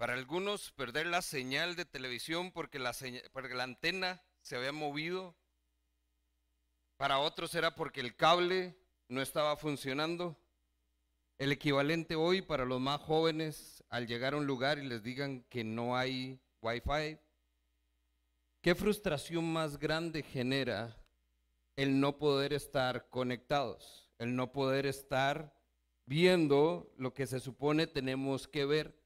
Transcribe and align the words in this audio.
Para 0.00 0.14
algunos, 0.14 0.72
perder 0.72 1.08
la 1.08 1.20
señal 1.20 1.76
de 1.76 1.84
televisión 1.84 2.52
porque 2.52 2.78
la, 2.78 2.94
antena 3.62 4.22
se 4.40 4.56
había 4.56 4.72
movido. 4.72 5.36
Para 6.96 7.18
otros 7.18 7.54
era 7.54 7.74
porque 7.74 8.00
el 8.00 8.16
cable 8.16 8.78
no 9.08 9.20
estaba 9.20 9.58
funcionando. 9.58 10.40
El 11.36 11.52
equivalente 11.52 12.16
hoy 12.16 12.40
para 12.40 12.64
los 12.64 12.80
más 12.80 13.02
jóvenes 13.02 13.84
al 13.90 14.06
llegar 14.06 14.32
a 14.32 14.38
un 14.38 14.46
lugar 14.46 14.78
y 14.78 14.88
les 14.88 15.02
digan 15.02 15.42
que 15.50 15.64
no 15.64 15.94
hay 15.94 16.40
wifi. 16.62 17.18
¿Qué 18.62 18.74
frustración 18.74 19.52
más 19.52 19.78
grande 19.78 20.22
genera 20.22 20.96
el 21.76 22.00
no 22.00 22.16
poder 22.16 22.54
estar 22.54 23.10
conectados? 23.10 24.10
El 24.16 24.34
no 24.34 24.50
poder 24.50 24.86
estar 24.86 25.54
viendo 26.06 26.90
lo 26.96 27.12
que 27.12 27.26
se 27.26 27.38
supone 27.38 27.86
tenemos 27.86 28.48
que 28.48 28.64
ver. 28.64 28.99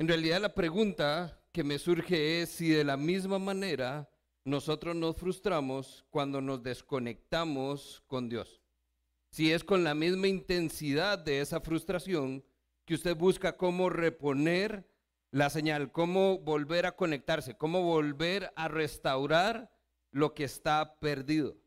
En 0.00 0.08
realidad 0.08 0.40
la 0.40 0.54
pregunta 0.54 1.38
que 1.52 1.62
me 1.62 1.78
surge 1.78 2.40
es 2.40 2.48
si 2.48 2.70
de 2.70 2.84
la 2.84 2.96
misma 2.96 3.38
manera 3.38 4.10
nosotros 4.46 4.96
nos 4.96 5.14
frustramos 5.14 6.06
cuando 6.08 6.40
nos 6.40 6.62
desconectamos 6.62 8.02
con 8.06 8.30
Dios. 8.30 8.62
Si 9.30 9.52
es 9.52 9.62
con 9.62 9.84
la 9.84 9.94
misma 9.94 10.26
intensidad 10.26 11.18
de 11.18 11.42
esa 11.42 11.60
frustración 11.60 12.42
que 12.86 12.94
usted 12.94 13.14
busca 13.14 13.58
cómo 13.58 13.90
reponer 13.90 14.88
la 15.32 15.50
señal, 15.50 15.92
cómo 15.92 16.38
volver 16.38 16.86
a 16.86 16.96
conectarse, 16.96 17.58
cómo 17.58 17.82
volver 17.82 18.54
a 18.56 18.68
restaurar 18.68 19.70
lo 20.12 20.32
que 20.32 20.44
está 20.44 20.98
perdido. 20.98 21.58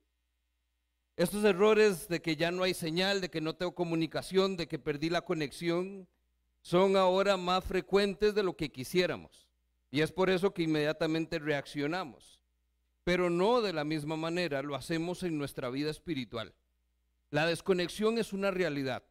Estos 1.18 1.43
errores 1.43 2.07
de 2.07 2.20
que 2.20 2.35
ya 2.35 2.49
no 2.49 2.63
hay 2.63 2.73
señal, 2.73 3.21
de 3.21 3.29
que 3.29 3.41
no 3.41 3.55
tengo 3.55 3.76
comunicación, 3.76 4.57
de 4.57 4.68
que 4.68 4.79
perdí 4.79 5.12
la 5.12 5.21
conexión, 5.21 6.09
son 6.63 6.95
ahora 6.95 7.35
más 7.35 7.63
frecuentes 7.66 8.34
de 8.34 8.41
lo 8.41 8.55
que 8.55 8.71
quisiéramos. 8.71 9.49
Y 9.91 10.02
es 10.02 10.12
por 10.12 10.30
eso 10.30 10.54
que 10.54 10.63
inmediatamente 10.63 11.37
reaccionamos. 11.37 12.40
Pero 13.04 13.29
no 13.29 13.62
de 13.62 13.74
la 13.74 13.84
misma 13.84 14.15
manera 14.15 14.63
lo 14.63 14.74
hacemos 14.74 15.24
en 15.24 15.37
nuestra 15.37 15.70
vida 15.70 15.91
espiritual. 15.91 16.55
La 17.29 17.46
desconexión 17.46 18.18
es 18.18 18.32
una 18.32 18.49
realidad. 18.49 19.04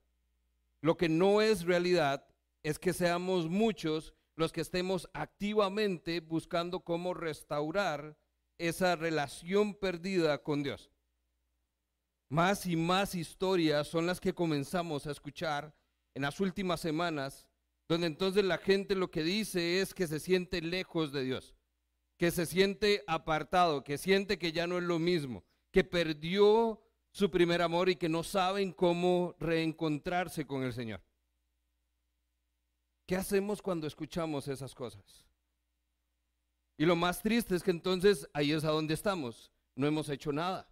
Lo 0.80 0.96
que 0.96 1.10
no 1.10 1.42
es 1.42 1.64
realidad 1.64 2.26
es 2.62 2.78
que 2.78 2.94
seamos 2.94 3.48
muchos 3.48 4.14
los 4.34 4.50
que 4.50 4.62
estemos 4.62 5.08
activamente 5.12 6.20
buscando 6.20 6.80
cómo 6.80 7.12
restaurar 7.12 8.16
esa 8.56 8.96
relación 8.96 9.74
perdida 9.74 10.42
con 10.42 10.62
Dios. 10.62 10.90
Más 12.30 12.64
y 12.64 12.76
más 12.76 13.14
historias 13.14 13.88
son 13.88 14.06
las 14.06 14.20
que 14.20 14.32
comenzamos 14.32 15.06
a 15.06 15.10
escuchar 15.10 15.74
en 16.14 16.22
las 16.22 16.40
últimas 16.40 16.80
semanas 16.80 17.46
donde 17.92 18.06
entonces 18.06 18.44
la 18.44 18.56
gente 18.56 18.94
lo 18.94 19.10
que 19.10 19.22
dice 19.22 19.80
es 19.80 19.92
que 19.92 20.06
se 20.06 20.18
siente 20.18 20.62
lejos 20.62 21.12
de 21.12 21.24
Dios, 21.24 21.54
que 22.16 22.30
se 22.30 22.46
siente 22.46 23.04
apartado, 23.06 23.84
que 23.84 23.98
siente 23.98 24.38
que 24.38 24.50
ya 24.50 24.66
no 24.66 24.78
es 24.78 24.84
lo 24.84 24.98
mismo, 24.98 25.44
que 25.70 25.84
perdió 25.84 26.82
su 27.10 27.30
primer 27.30 27.60
amor 27.60 27.90
y 27.90 27.96
que 27.96 28.08
no 28.08 28.22
saben 28.22 28.72
cómo 28.72 29.36
reencontrarse 29.38 30.46
con 30.46 30.62
el 30.62 30.72
Señor. 30.72 31.02
¿Qué 33.06 33.16
hacemos 33.16 33.60
cuando 33.60 33.86
escuchamos 33.86 34.48
esas 34.48 34.74
cosas? 34.74 35.26
Y 36.78 36.86
lo 36.86 36.96
más 36.96 37.20
triste 37.20 37.54
es 37.54 37.62
que 37.62 37.70
entonces 37.70 38.26
ahí 38.32 38.52
es 38.52 38.64
a 38.64 38.70
donde 38.70 38.94
estamos, 38.94 39.52
no 39.76 39.86
hemos 39.86 40.08
hecho 40.08 40.32
nada. 40.32 40.66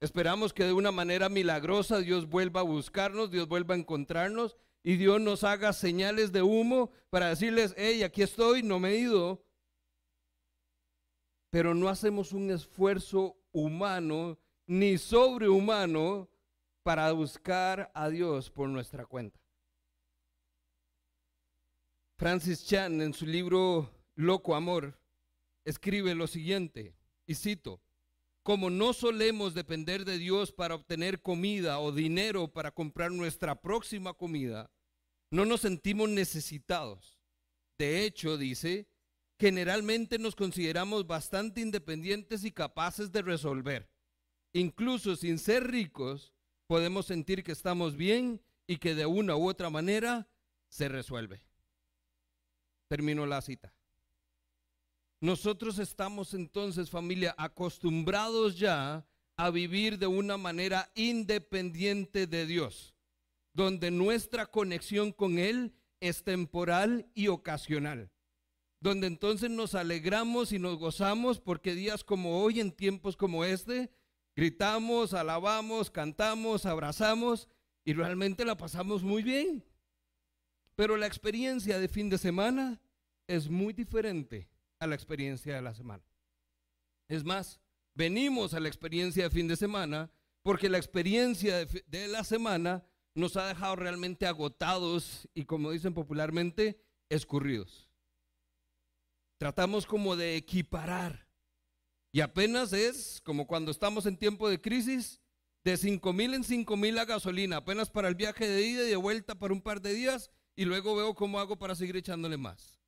Esperamos 0.00 0.52
que 0.52 0.64
de 0.64 0.72
una 0.72 0.90
manera 0.90 1.28
milagrosa 1.28 2.00
Dios 2.00 2.28
vuelva 2.28 2.60
a 2.60 2.64
buscarnos, 2.64 3.30
Dios 3.30 3.46
vuelva 3.46 3.76
a 3.76 3.78
encontrarnos 3.78 4.56
y 4.88 4.94
Dios 4.94 5.20
nos 5.20 5.42
haga 5.42 5.72
señales 5.72 6.30
de 6.30 6.42
humo 6.42 6.92
para 7.10 7.30
decirles, 7.30 7.74
hey, 7.76 8.04
aquí 8.04 8.22
estoy, 8.22 8.62
no 8.62 8.78
me 8.78 8.90
he 8.90 8.98
ido. 8.98 9.44
Pero 11.50 11.74
no 11.74 11.88
hacemos 11.88 12.30
un 12.30 12.52
esfuerzo 12.52 13.36
humano 13.50 14.38
ni 14.64 14.96
sobrehumano 14.96 16.30
para 16.84 17.10
buscar 17.10 17.90
a 17.94 18.08
Dios 18.08 18.48
por 18.48 18.68
nuestra 18.68 19.04
cuenta. 19.06 19.40
Francis 22.16 22.64
Chan 22.64 23.00
en 23.02 23.12
su 23.12 23.26
libro 23.26 23.90
Loco 24.14 24.54
Amor 24.54 24.96
escribe 25.64 26.14
lo 26.14 26.28
siguiente, 26.28 26.94
y 27.26 27.34
cito, 27.34 27.80
como 28.44 28.70
no 28.70 28.92
solemos 28.92 29.52
depender 29.52 30.04
de 30.04 30.18
Dios 30.18 30.52
para 30.52 30.76
obtener 30.76 31.22
comida 31.22 31.80
o 31.80 31.90
dinero 31.90 32.46
para 32.46 32.70
comprar 32.70 33.10
nuestra 33.10 33.60
próxima 33.60 34.14
comida, 34.14 34.70
no 35.30 35.44
nos 35.44 35.62
sentimos 35.62 36.08
necesitados. 36.08 37.18
De 37.78 38.04
hecho, 38.04 38.38
dice, 38.38 38.88
generalmente 39.38 40.18
nos 40.18 40.34
consideramos 40.34 41.06
bastante 41.06 41.60
independientes 41.60 42.44
y 42.44 42.52
capaces 42.52 43.12
de 43.12 43.22
resolver. 43.22 43.90
Incluso 44.52 45.16
sin 45.16 45.38
ser 45.38 45.70
ricos, 45.70 46.32
podemos 46.66 47.06
sentir 47.06 47.42
que 47.44 47.52
estamos 47.52 47.96
bien 47.96 48.40
y 48.66 48.78
que 48.78 48.94
de 48.94 49.06
una 49.06 49.36
u 49.36 49.48
otra 49.48 49.68
manera 49.68 50.28
se 50.68 50.88
resuelve. 50.88 51.42
Termino 52.88 53.26
la 53.26 53.42
cita. 53.42 53.74
Nosotros 55.20 55.78
estamos 55.78 56.34
entonces, 56.34 56.88
familia, 56.88 57.34
acostumbrados 57.36 58.58
ya 58.58 59.06
a 59.36 59.50
vivir 59.50 59.98
de 59.98 60.06
una 60.06 60.36
manera 60.36 60.90
independiente 60.94 62.26
de 62.26 62.46
Dios 62.46 62.95
donde 63.56 63.90
nuestra 63.90 64.44
conexión 64.44 65.12
con 65.12 65.38
Él 65.38 65.72
es 66.00 66.22
temporal 66.22 67.10
y 67.14 67.28
ocasional, 67.28 68.10
donde 68.80 69.06
entonces 69.06 69.48
nos 69.48 69.74
alegramos 69.74 70.52
y 70.52 70.58
nos 70.58 70.76
gozamos 70.76 71.40
porque 71.40 71.74
días 71.74 72.04
como 72.04 72.42
hoy, 72.42 72.60
en 72.60 72.70
tiempos 72.70 73.16
como 73.16 73.46
este, 73.46 73.90
gritamos, 74.36 75.14
alabamos, 75.14 75.90
cantamos, 75.90 76.66
abrazamos 76.66 77.48
y 77.82 77.94
realmente 77.94 78.44
la 78.44 78.58
pasamos 78.58 79.02
muy 79.02 79.22
bien. 79.22 79.64
Pero 80.74 80.98
la 80.98 81.06
experiencia 81.06 81.78
de 81.78 81.88
fin 81.88 82.10
de 82.10 82.18
semana 82.18 82.78
es 83.26 83.48
muy 83.48 83.72
diferente 83.72 84.50
a 84.78 84.86
la 84.86 84.94
experiencia 84.94 85.54
de 85.54 85.62
la 85.62 85.72
semana. 85.72 86.04
Es 87.08 87.24
más, 87.24 87.58
venimos 87.94 88.52
a 88.52 88.60
la 88.60 88.68
experiencia 88.68 89.24
de 89.24 89.30
fin 89.30 89.48
de 89.48 89.56
semana 89.56 90.10
porque 90.42 90.68
la 90.68 90.76
experiencia 90.76 91.64
de, 91.64 91.84
de 91.86 92.08
la 92.08 92.22
semana 92.22 92.84
nos 93.16 93.36
ha 93.36 93.48
dejado 93.48 93.76
realmente 93.76 94.26
agotados 94.26 95.26
y 95.34 95.46
como 95.46 95.70
dicen 95.70 95.94
popularmente, 95.94 96.80
escurridos. 97.08 97.88
Tratamos 99.38 99.86
como 99.86 100.16
de 100.16 100.36
equiparar. 100.36 101.26
Y 102.12 102.20
apenas 102.20 102.72
es 102.72 103.20
como 103.22 103.46
cuando 103.46 103.70
estamos 103.70 104.06
en 104.06 104.18
tiempo 104.18 104.48
de 104.48 104.60
crisis, 104.60 105.20
de 105.64 105.76
5 105.76 106.12
mil 106.12 106.34
en 106.34 106.44
5 106.44 106.76
mil 106.76 106.94
la 106.94 107.06
gasolina, 107.06 107.56
apenas 107.56 107.90
para 107.90 108.08
el 108.08 108.14
viaje 108.14 108.46
de 108.46 108.66
ida 108.66 108.84
y 108.84 108.90
de 108.90 108.96
vuelta 108.96 109.34
para 109.34 109.54
un 109.54 109.62
par 109.62 109.80
de 109.80 109.94
días, 109.94 110.30
y 110.54 110.64
luego 110.64 110.94
veo 110.94 111.14
cómo 111.14 111.40
hago 111.40 111.58
para 111.58 111.74
seguir 111.74 111.96
echándole 111.96 112.36
más. 112.36 112.78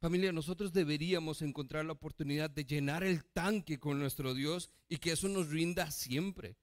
Familia, 0.00 0.32
nosotros 0.32 0.72
deberíamos 0.72 1.42
encontrar 1.42 1.84
la 1.84 1.92
oportunidad 1.92 2.48
de 2.48 2.64
llenar 2.64 3.04
el 3.04 3.24
tanque 3.26 3.78
con 3.78 3.98
nuestro 3.98 4.32
Dios 4.32 4.70
y 4.88 4.96
que 4.96 5.12
eso 5.12 5.28
nos 5.28 5.50
rinda 5.50 5.90
siempre. 5.90 6.56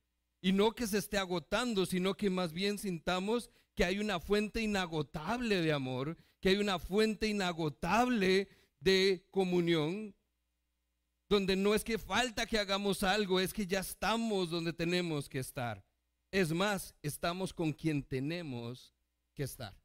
Y 0.47 0.53
no 0.53 0.73
que 0.73 0.87
se 0.87 0.99
esté 0.99 1.17
agotando, 1.17 1.85
sino 1.85 2.15
que 2.15 2.29
más 2.29 2.53
bien 2.53 2.77
sintamos 2.77 3.49
que 3.75 3.83
hay 3.83 3.99
una 3.99 4.21
fuente 4.21 4.61
inagotable 4.61 5.61
de 5.61 5.73
amor, 5.73 6.15
que 6.39 6.47
hay 6.47 6.55
una 6.55 6.79
fuente 6.79 7.27
inagotable 7.27 8.47
de 8.79 9.27
comunión, 9.29 10.15
donde 11.27 11.57
no 11.57 11.75
es 11.75 11.83
que 11.83 11.97
falta 11.97 12.45
que 12.45 12.59
hagamos 12.59 13.03
algo, 13.03 13.41
es 13.41 13.53
que 13.53 13.67
ya 13.67 13.81
estamos 13.81 14.49
donde 14.49 14.71
tenemos 14.71 15.27
que 15.27 15.39
estar. 15.39 15.83
Es 16.31 16.53
más, 16.53 16.95
estamos 17.01 17.53
con 17.53 17.73
quien 17.73 18.01
tenemos 18.01 18.93
que 19.33 19.43
estar. 19.43 19.75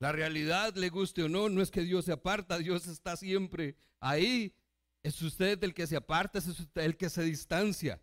La 0.00 0.10
realidad, 0.10 0.74
le 0.74 0.88
guste 0.88 1.22
o 1.22 1.28
no, 1.28 1.48
no 1.48 1.62
es 1.62 1.70
que 1.70 1.82
Dios 1.82 2.06
se 2.06 2.12
aparta, 2.12 2.58
Dios 2.58 2.88
está 2.88 3.16
siempre 3.16 3.76
ahí. 4.00 4.52
Es 5.04 5.22
usted 5.22 5.62
el 5.62 5.74
que 5.74 5.86
se 5.86 5.94
aparta, 5.94 6.40
es 6.40 6.48
usted 6.48 6.82
el 6.82 6.96
que 6.96 7.08
se 7.08 7.22
distancia. 7.22 8.02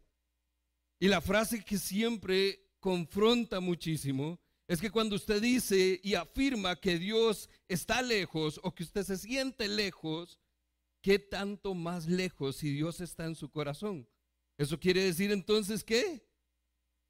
Y 1.03 1.09
la 1.09 1.19
frase 1.19 1.65
que 1.65 1.77
siempre 1.77 2.77
confronta 2.79 3.59
muchísimo 3.59 4.39
es 4.69 4.79
que 4.79 4.89
cuando 4.89 5.17
usted 5.17 5.41
dice 5.41 5.99
y 6.01 6.13
afirma 6.13 6.79
que 6.79 6.97
Dios 6.97 7.49
está 7.67 8.01
lejos 8.01 8.57
o 8.63 8.73
que 8.73 8.83
usted 8.83 9.03
se 9.03 9.17
siente 9.17 9.67
lejos, 9.67 10.39
¿qué 11.01 11.19
tanto 11.19 11.73
más 11.73 12.07
lejos 12.07 12.55
si 12.55 12.71
Dios 12.71 13.01
está 13.01 13.25
en 13.25 13.35
su 13.35 13.51
corazón? 13.51 14.07
Eso 14.57 14.79
quiere 14.79 15.03
decir 15.03 15.29
entonces 15.33 15.83
que 15.83 16.25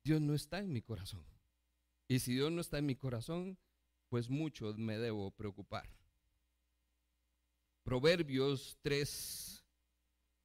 Dios 0.03 0.19
no 0.19 0.33
está 0.33 0.57
en 0.57 0.73
mi 0.73 0.81
corazón. 0.81 1.23
Y 2.07 2.17
si 2.17 2.33
Dios 2.33 2.51
no 2.51 2.61
está 2.61 2.79
en 2.79 2.87
mi 2.87 2.95
corazón, 2.95 3.59
pues 4.09 4.27
mucho 4.27 4.73
me 4.73 4.97
debo 4.97 5.29
preocupar. 5.29 5.87
Proverbios 7.83 8.75
3, 8.81 9.62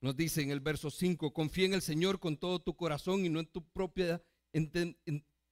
nos 0.00 0.16
dice 0.16 0.42
en 0.42 0.50
el 0.50 0.60
verso 0.60 0.90
5, 0.90 1.32
confía 1.32 1.66
en 1.66 1.74
el 1.74 1.82
Señor 1.82 2.20
con 2.20 2.36
todo 2.36 2.60
tu 2.60 2.76
corazón 2.76 3.24
y 3.24 3.28
no 3.28 3.40
en 3.40 3.46
tu 3.46 3.64
propia 3.64 4.22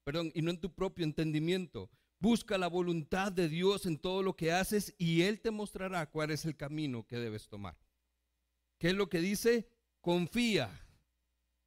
perdón, 0.04 0.30
y 0.34 0.42
no 0.42 0.50
en 0.50 0.60
tu 0.60 0.72
propio 0.72 1.04
entendimiento. 1.04 1.90
Busca 2.18 2.56
la 2.56 2.68
voluntad 2.68 3.32
de 3.32 3.48
Dios 3.48 3.86
en 3.86 3.98
todo 3.98 4.22
lo 4.22 4.36
que 4.36 4.52
haces 4.52 4.94
y 4.98 5.22
Él 5.22 5.40
te 5.40 5.50
mostrará 5.50 6.08
cuál 6.08 6.30
es 6.30 6.44
el 6.44 6.56
camino 6.56 7.06
que 7.06 7.18
debes 7.18 7.48
tomar. 7.48 7.76
¿Qué 8.78 8.88
es 8.88 8.94
lo 8.94 9.08
que 9.08 9.20
dice? 9.20 9.68
Confía, 10.00 10.70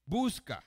busca. 0.05 0.65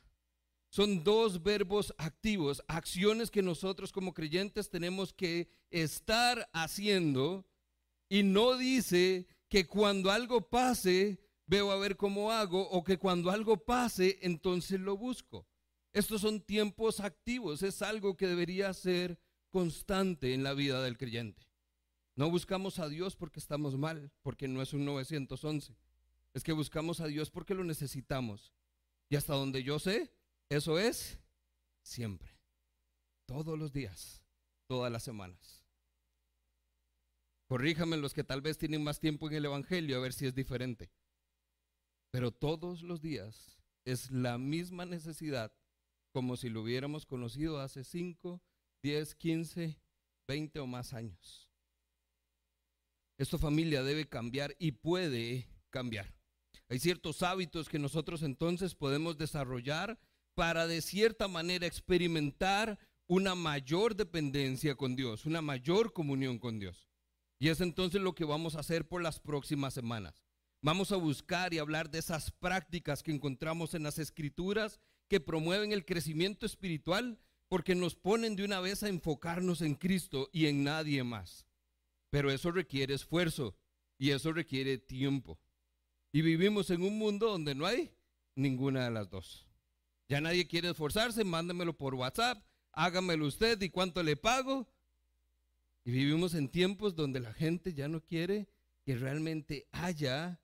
Son 0.69 1.03
dos 1.03 1.43
verbos 1.43 1.95
activos, 1.99 2.63
acciones 2.69 3.31
que 3.31 3.43
nosotros 3.43 3.93
como 3.93 4.15
creyentes 4.15 4.71
tenemos 4.71 5.13
que 5.13 5.51
estar 5.71 6.49
haciendo 6.53 7.47
y 8.09 8.23
no 8.23 8.57
dice 8.57 9.27
que 9.49 9.67
cuando 9.67 10.11
algo 10.11 10.49
pase 10.49 11.22
veo 11.47 11.71
a 11.71 11.77
ver 11.77 11.97
cómo 11.97 12.33
hago 12.33 12.69
o 12.71 12.85
que 12.85 12.99
cuando 12.99 13.31
algo 13.31 13.65
pase 13.65 14.19
entonces 14.23 14.81
lo 14.81 14.97
busco. 14.97 15.47
Estos 15.93 16.23
son 16.23 16.41
tiempos 16.41 17.01
activos, 17.01 17.63
es 17.63 17.83
algo 17.83 18.17
que 18.17 18.27
debería 18.27 18.73
ser 18.73 19.21
constante 19.51 20.33
en 20.33 20.43
la 20.43 20.55
vida 20.55 20.83
del 20.83 20.97
creyente. 20.97 21.47
No 22.17 22.31
buscamos 22.31 22.79
a 22.79 22.89
Dios 22.89 23.17
porque 23.17 23.41
estamos 23.41 23.77
mal, 23.77 24.11
porque 24.23 24.49
no 24.49 24.63
es 24.63 24.73
un 24.73 24.85
911. 24.85 25.77
Es 26.35 26.43
que 26.43 26.53
buscamos 26.53 27.01
a 27.01 27.07
Dios 27.07 27.31
porque 27.31 27.55
lo 27.55 27.65
necesitamos. 27.65 28.53
Y 29.09 29.17
hasta 29.17 29.35
donde 29.35 29.63
yo 29.63 29.79
sé, 29.79 30.15
eso 30.49 30.79
es 30.79 31.19
siempre. 31.83 32.31
Todos 33.27 33.59
los 33.59 33.73
días, 33.73 34.25
todas 34.67 34.91
las 34.91 35.03
semanas. 35.03 35.67
Corríjame 37.47 37.99
los 37.99 38.15
que 38.15 38.25
tal 38.25 38.41
vez 38.41 38.57
tienen 38.57 38.83
más 38.83 38.99
tiempo 38.99 39.29
en 39.29 39.37
el 39.37 39.45
Evangelio 39.45 39.99
a 39.99 40.01
ver 40.01 40.15
si 40.15 40.27
es 40.27 40.35
diferente. 40.35 40.91
Pero 42.13 42.31
todos 42.31 42.83
los 42.83 43.01
días 43.01 43.59
es 43.85 44.11
la 44.11 44.39
misma 44.39 44.85
necesidad 44.85 45.53
como 46.13 46.37
si 46.37 46.51
lo 46.51 46.61
hubiéramos 46.61 47.07
conocido 47.07 47.59
hace 47.59 47.85
5, 47.85 48.41
10, 48.83 49.15
15, 49.15 49.81
20 50.29 50.61
o 50.61 50.67
más 50.67 50.93
años. 50.93 51.49
Esta 53.19 53.39
familia 53.39 53.83
debe 53.83 54.09
cambiar 54.09 54.55
y 54.59 54.73
puede 54.73 55.49
cambiar. 55.71 56.15
Hay 56.69 56.79
ciertos 56.79 57.23
hábitos 57.23 57.69
que 57.69 57.79
nosotros 57.79 58.23
entonces 58.23 58.75
podemos 58.75 59.17
desarrollar 59.17 59.99
para 60.35 60.67
de 60.67 60.83
cierta 60.83 61.29
manera 61.29 61.67
experimentar 61.67 62.79
una 63.07 63.35
mayor 63.35 63.97
dependencia 63.97 64.75
con 64.75 64.97
Dios, 64.97 65.25
una 65.25 65.41
mayor 65.41 65.93
comunión 65.93 66.39
con 66.39 66.59
Dios. 66.59 66.89
Y 67.39 67.49
es 67.49 67.61
entonces 67.61 68.03
lo 68.03 68.15
que 68.15 68.25
vamos 68.25 68.55
a 68.55 68.61
hacer 68.61 68.87
por 68.87 69.03
las 69.03 69.19
próximas 69.19 69.73
semanas. 69.75 70.23
Vamos 70.65 70.93
a 70.93 70.97
buscar 70.97 71.53
y 71.53 71.59
hablar 71.59 71.91
de 71.91 71.99
esas 71.99 72.31
prácticas 72.31 73.03
que 73.03 73.11
encontramos 73.11 73.75
en 73.75 73.83
las 73.83 73.99
escrituras 73.99 74.79
que 75.09 75.19
promueven 75.19 75.73
el 75.73 75.85
crecimiento 75.85 76.47
espiritual 76.47 77.19
porque 77.49 77.75
nos 77.75 77.97
ponen 77.97 78.37
de 78.37 78.45
una 78.45 78.61
vez 78.61 78.85
a 78.85 78.89
enfocarnos 78.89 79.61
en 79.61 79.75
Cristo 79.75 80.31
y 80.33 80.47
en 80.47 80.63
nadie 80.63 81.03
más. 81.03 81.49
Pero 82.11 82.31
eso 82.31 82.53
requiere 82.53 82.95
esfuerzo 82.95 83.57
y 83.99 84.11
eso 84.11 84.33
requiere 84.33 84.79
tiempo. 84.79 85.41
Y 86.13 86.23
vivimos 86.23 86.71
en 86.71 86.83
un 86.83 86.97
mundo 86.97 87.29
donde 87.29 87.57
no 87.57 87.67
hay 87.67 87.91
ninguna 88.37 88.85
de 88.85 88.93
las 88.93 89.11
dos. 89.11 89.49
Ya 90.09 90.21
nadie 90.21 90.47
quiere 90.47 90.71
esforzarse, 90.71 91.25
mándamelo 91.25 91.77
por 91.77 91.97
WhatsApp, 91.97 92.41
hágamelo 92.71 93.27
usted 93.27 93.61
y 93.63 93.69
cuánto 93.69 94.01
le 94.05 94.15
pago. 94.17 94.69
Y 95.85 95.91
vivimos 95.91 96.35
en 96.35 96.49
tiempos 96.49 96.95
donde 96.95 97.19
la 97.19 97.33
gente 97.33 97.75
ya 97.75 97.89
no 97.89 98.01
quiere 98.01 98.49
que 98.85 98.95
realmente 98.95 99.67
haya 99.73 100.39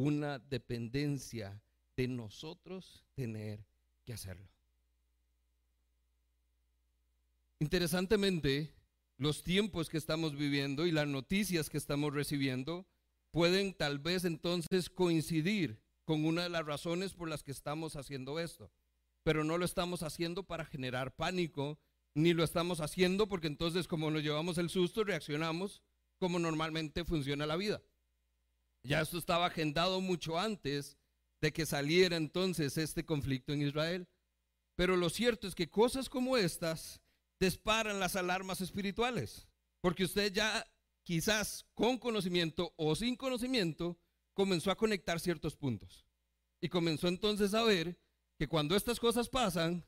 una 0.00 0.38
dependencia 0.38 1.62
de 1.96 2.08
nosotros 2.08 3.04
tener 3.14 3.66
que 4.04 4.14
hacerlo. 4.14 4.48
Interesantemente, 7.58 8.72
los 9.18 9.42
tiempos 9.42 9.90
que 9.90 9.98
estamos 9.98 10.34
viviendo 10.34 10.86
y 10.86 10.92
las 10.92 11.06
noticias 11.06 11.68
que 11.68 11.76
estamos 11.76 12.14
recibiendo 12.14 12.86
pueden 13.30 13.74
tal 13.74 13.98
vez 13.98 14.24
entonces 14.24 14.88
coincidir 14.88 15.82
con 16.06 16.24
una 16.24 16.44
de 16.44 16.48
las 16.48 16.64
razones 16.64 17.12
por 17.12 17.28
las 17.28 17.42
que 17.42 17.52
estamos 17.52 17.94
haciendo 17.96 18.40
esto. 18.40 18.72
Pero 19.22 19.44
no 19.44 19.58
lo 19.58 19.66
estamos 19.66 20.02
haciendo 20.02 20.44
para 20.44 20.64
generar 20.64 21.14
pánico, 21.14 21.78
ni 22.14 22.32
lo 22.32 22.42
estamos 22.42 22.80
haciendo 22.80 23.28
porque 23.28 23.48
entonces 23.48 23.86
como 23.86 24.10
nos 24.10 24.22
llevamos 24.22 24.56
el 24.56 24.70
susto, 24.70 25.04
reaccionamos 25.04 25.82
como 26.18 26.38
normalmente 26.38 27.04
funciona 27.04 27.44
la 27.44 27.56
vida. 27.56 27.82
Ya 28.82 29.00
esto 29.00 29.18
estaba 29.18 29.46
agendado 29.46 30.00
mucho 30.00 30.38
antes 30.38 30.96
de 31.40 31.52
que 31.52 31.66
saliera 31.66 32.16
entonces 32.16 32.76
este 32.78 33.04
conflicto 33.04 33.52
en 33.52 33.62
Israel. 33.62 34.08
Pero 34.76 34.96
lo 34.96 35.10
cierto 35.10 35.46
es 35.46 35.54
que 35.54 35.68
cosas 35.68 36.08
como 36.08 36.36
estas 36.36 37.00
disparan 37.38 38.00
las 38.00 38.16
alarmas 38.16 38.60
espirituales, 38.60 39.48
porque 39.80 40.04
usted 40.04 40.32
ya 40.32 40.66
quizás 41.02 41.66
con 41.74 41.98
conocimiento 41.98 42.72
o 42.76 42.94
sin 42.94 43.16
conocimiento 43.16 43.98
comenzó 44.34 44.70
a 44.70 44.76
conectar 44.76 45.20
ciertos 45.20 45.56
puntos. 45.56 46.06
Y 46.62 46.68
comenzó 46.68 47.08
entonces 47.08 47.54
a 47.54 47.62
ver 47.62 47.98
que 48.38 48.48
cuando 48.48 48.76
estas 48.76 49.00
cosas 49.00 49.28
pasan, 49.28 49.84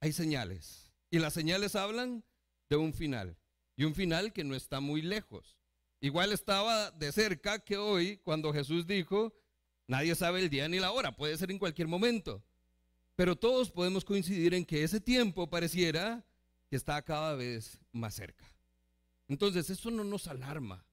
hay 0.00 0.12
señales. 0.12 0.92
Y 1.10 1.18
las 1.18 1.34
señales 1.34 1.76
hablan 1.76 2.24
de 2.68 2.76
un 2.76 2.94
final. 2.94 3.36
Y 3.76 3.84
un 3.84 3.94
final 3.94 4.32
que 4.32 4.44
no 4.44 4.54
está 4.54 4.80
muy 4.80 5.02
lejos. 5.02 5.59
Igual 6.00 6.32
estaba 6.32 6.90
de 6.92 7.12
cerca 7.12 7.58
que 7.58 7.76
hoy 7.76 8.16
cuando 8.18 8.52
Jesús 8.52 8.86
dijo, 8.86 9.34
nadie 9.86 10.14
sabe 10.14 10.40
el 10.40 10.48
día 10.48 10.68
ni 10.68 10.78
la 10.78 10.92
hora, 10.92 11.14
puede 11.14 11.36
ser 11.36 11.50
en 11.50 11.58
cualquier 11.58 11.88
momento. 11.88 12.42
Pero 13.16 13.36
todos 13.36 13.70
podemos 13.70 14.04
coincidir 14.04 14.54
en 14.54 14.64
que 14.64 14.82
ese 14.82 15.00
tiempo 15.00 15.50
pareciera 15.50 16.24
que 16.68 16.76
está 16.76 17.02
cada 17.02 17.34
vez 17.34 17.78
más 17.92 18.14
cerca. 18.14 18.46
Entonces, 19.28 19.68
eso 19.68 19.90
no 19.90 20.02
nos 20.02 20.26
alarma. 20.26 20.84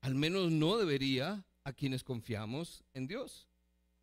Al 0.00 0.14
menos 0.14 0.50
no 0.50 0.78
debería 0.78 1.44
a 1.62 1.72
quienes 1.72 2.02
confiamos 2.02 2.82
en 2.94 3.06
Dios. 3.06 3.48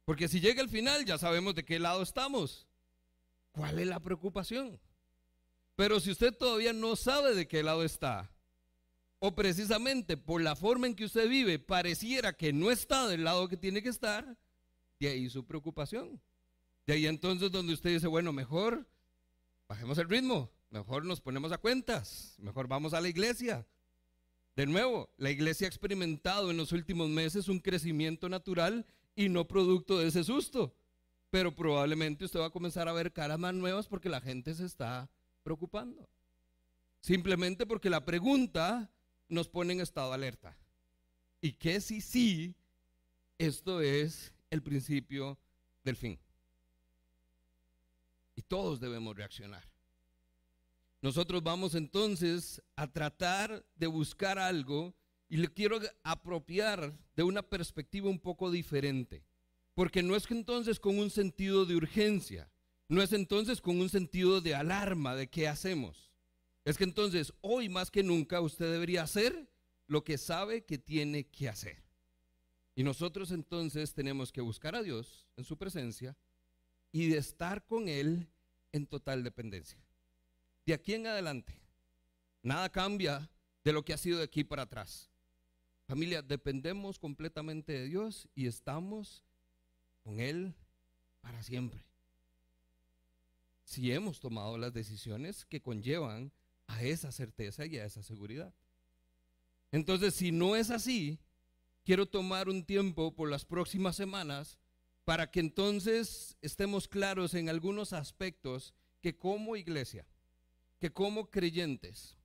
Porque 0.06 0.28
si 0.28 0.40
llega 0.40 0.62
el 0.62 0.70
final, 0.70 1.06
ya 1.06 1.18
sabemos 1.18 1.56
de 1.56 1.66
qué 1.66 1.80
lado 1.80 2.02
estamos. 2.02 2.68
¿Cuál 3.52 3.80
es 3.80 3.88
la 3.88 4.00
preocupación? 4.00 4.80
Pero 5.76 6.00
si 6.00 6.12
usted 6.12 6.34
todavía 6.34 6.74
no 6.74 6.96
sabe 6.96 7.34
de 7.34 7.48
qué 7.48 7.64
lado 7.64 7.84
está, 7.84 8.32
o 9.24 9.36
precisamente 9.36 10.18
por 10.18 10.42
la 10.42 10.56
forma 10.56 10.88
en 10.88 10.96
que 10.96 11.06
usted 11.06 11.30
vive 11.30 11.60
pareciera 11.60 12.34
que 12.34 12.52
no 12.52 12.72
está 12.72 13.08
del 13.08 13.24
lado 13.24 13.48
que 13.48 13.56
tiene 13.56 13.84
que 13.84 13.90
estar, 13.90 14.36
de 15.00 15.08
ahí 15.10 15.30
su 15.30 15.46
preocupación. 15.46 16.20
De 16.88 16.94
ahí 16.94 17.06
entonces 17.06 17.52
donde 17.52 17.74
usted 17.74 17.92
dice, 17.92 18.08
bueno, 18.08 18.34
mejor 18.34 18.90
bajemos 19.68 20.00
el 20.00 20.10
ritmo, 20.10 20.50
mejor 20.72 21.06
nos 21.06 21.22
ponemos 21.22 21.52
a 21.52 21.60
cuentas, 21.60 22.34
mejor 22.40 22.68
vamos 22.68 22.96
a 22.96 23.02
la 23.02 23.10
iglesia. 23.10 23.64
De 24.56 24.66
nuevo, 24.66 25.14
la 25.18 25.30
iglesia 25.30 25.68
ha 25.68 25.70
experimentado 25.70 26.50
en 26.50 26.58
los 26.58 26.72
últimos 26.72 27.08
meses 27.08 27.48
un 27.48 27.60
crecimiento 27.60 28.28
natural 28.28 28.88
y 29.16 29.30
no 29.30 29.48
producto 29.48 30.00
de 30.00 30.08
ese 30.08 30.24
susto. 30.24 30.76
Pero 31.30 31.56
probablemente 31.56 32.26
usted 32.26 32.40
va 32.40 32.48
a 32.48 32.50
comenzar 32.50 32.88
a 32.88 32.94
ver 32.94 33.14
caras 33.14 33.38
más 33.38 33.54
nuevas 33.54 33.88
porque 33.88 34.10
la 34.10 34.20
gente 34.20 34.56
se 34.56 34.66
está 34.66 35.12
preocupando. 35.44 36.10
Simplemente 37.02 37.68
porque 37.68 37.92
la 37.92 38.04
pregunta 38.04 38.92
nos 39.32 39.48
pone 39.48 39.74
en 39.74 39.82
estado 39.82 40.10
de 40.10 40.16
alerta. 40.16 40.58
Y 41.42 41.54
que 41.54 41.82
si 41.82 42.02
sí, 42.02 42.56
esto 43.38 43.82
es 43.82 44.34
el 44.50 44.62
principio 44.62 45.40
del 45.84 45.96
fin. 45.96 46.20
Y 48.36 48.42
todos 48.44 48.80
debemos 48.80 49.16
reaccionar. 49.16 49.68
Nosotros 51.02 51.42
vamos 51.42 51.74
entonces 51.74 52.62
a 52.76 52.92
tratar 52.92 53.66
de 53.76 53.88
buscar 53.88 54.38
algo 54.38 54.94
y 55.28 55.38
le 55.38 55.48
quiero 55.48 55.80
apropiar 56.04 56.94
de 57.16 57.24
una 57.24 57.42
perspectiva 57.42 58.10
un 58.10 58.20
poco 58.20 58.52
diferente. 58.52 59.24
Porque 59.74 60.04
no 60.04 60.16
es 60.16 60.30
entonces 60.30 60.80
con 60.80 61.00
un 61.00 61.10
sentido 61.10 61.66
de 61.66 61.76
urgencia, 61.76 62.52
no 62.90 63.02
es 63.02 63.14
entonces 63.14 63.62
con 63.62 63.80
un 63.80 63.90
sentido 63.90 64.42
de 64.42 64.54
alarma 64.54 65.16
de 65.16 65.30
qué 65.30 65.48
hacemos. 65.48 66.11
Es 66.64 66.78
que 66.78 66.84
entonces 66.84 67.34
hoy 67.42 67.70
más 67.70 67.90
que 67.90 68.04
nunca 68.04 68.42
usted 68.42 68.72
debería 68.72 69.04
hacer 69.04 69.50
lo 69.88 70.04
que 70.04 70.18
sabe 70.18 70.64
que 70.64 70.78
tiene 70.78 71.26
que 71.26 71.50
hacer. 71.50 71.84
Y 72.76 72.84
nosotros 72.84 73.32
entonces 73.32 73.94
tenemos 73.94 74.32
que 74.32 74.42
buscar 74.42 74.76
a 74.76 74.84
Dios 74.84 75.28
en 75.36 75.44
su 75.44 75.58
presencia 75.58 76.16
y 76.92 77.10
de 77.10 77.18
estar 77.18 77.66
con 77.66 77.88
Él 77.88 78.28
en 78.72 78.86
total 78.86 79.24
dependencia. 79.24 79.84
De 80.66 80.74
aquí 80.74 80.94
en 80.94 81.08
adelante, 81.08 81.60
nada 82.44 82.72
cambia 82.72 83.30
de 83.64 83.74
lo 83.74 83.84
que 83.84 83.94
ha 83.94 83.98
sido 83.98 84.20
de 84.20 84.24
aquí 84.24 84.44
para 84.44 84.64
atrás. 84.64 85.10
Familia, 85.88 86.22
dependemos 86.22 87.00
completamente 87.00 87.74
de 87.74 87.86
Dios 87.86 88.30
y 88.34 88.48
estamos 88.48 89.24
con 90.04 90.20
Él 90.20 90.54
para 91.20 91.44
siempre. 91.44 91.84
Si 93.64 93.92
hemos 93.92 94.20
tomado 94.20 94.58
las 94.58 94.74
decisiones 94.74 95.46
que 95.46 95.62
conllevan 95.62 96.32
a 96.74 96.84
esa 96.84 97.12
certeza 97.12 97.66
y 97.66 97.78
a 97.78 97.86
esa 97.86 98.04
seguridad. 98.04 98.54
Entonces, 99.72 100.14
si 100.16 100.32
no 100.32 100.56
es 100.56 100.70
así, 100.70 101.20
quiero 101.84 102.06
tomar 102.06 102.50
un 102.50 102.66
tiempo 102.66 103.16
por 103.16 103.30
las 103.30 103.46
próximas 103.46 103.96
semanas 103.96 104.60
para 105.06 105.32
que 105.32 105.40
entonces 105.40 106.38
estemos 106.42 106.88
claros 106.88 107.34
en 107.34 107.50
algunos 107.50 107.94
aspectos 107.94 108.74
que 109.02 109.18
como 109.18 109.56
iglesia 109.56 110.06
que 110.82 110.92
como 110.92 111.30
creyentes, 111.30 112.18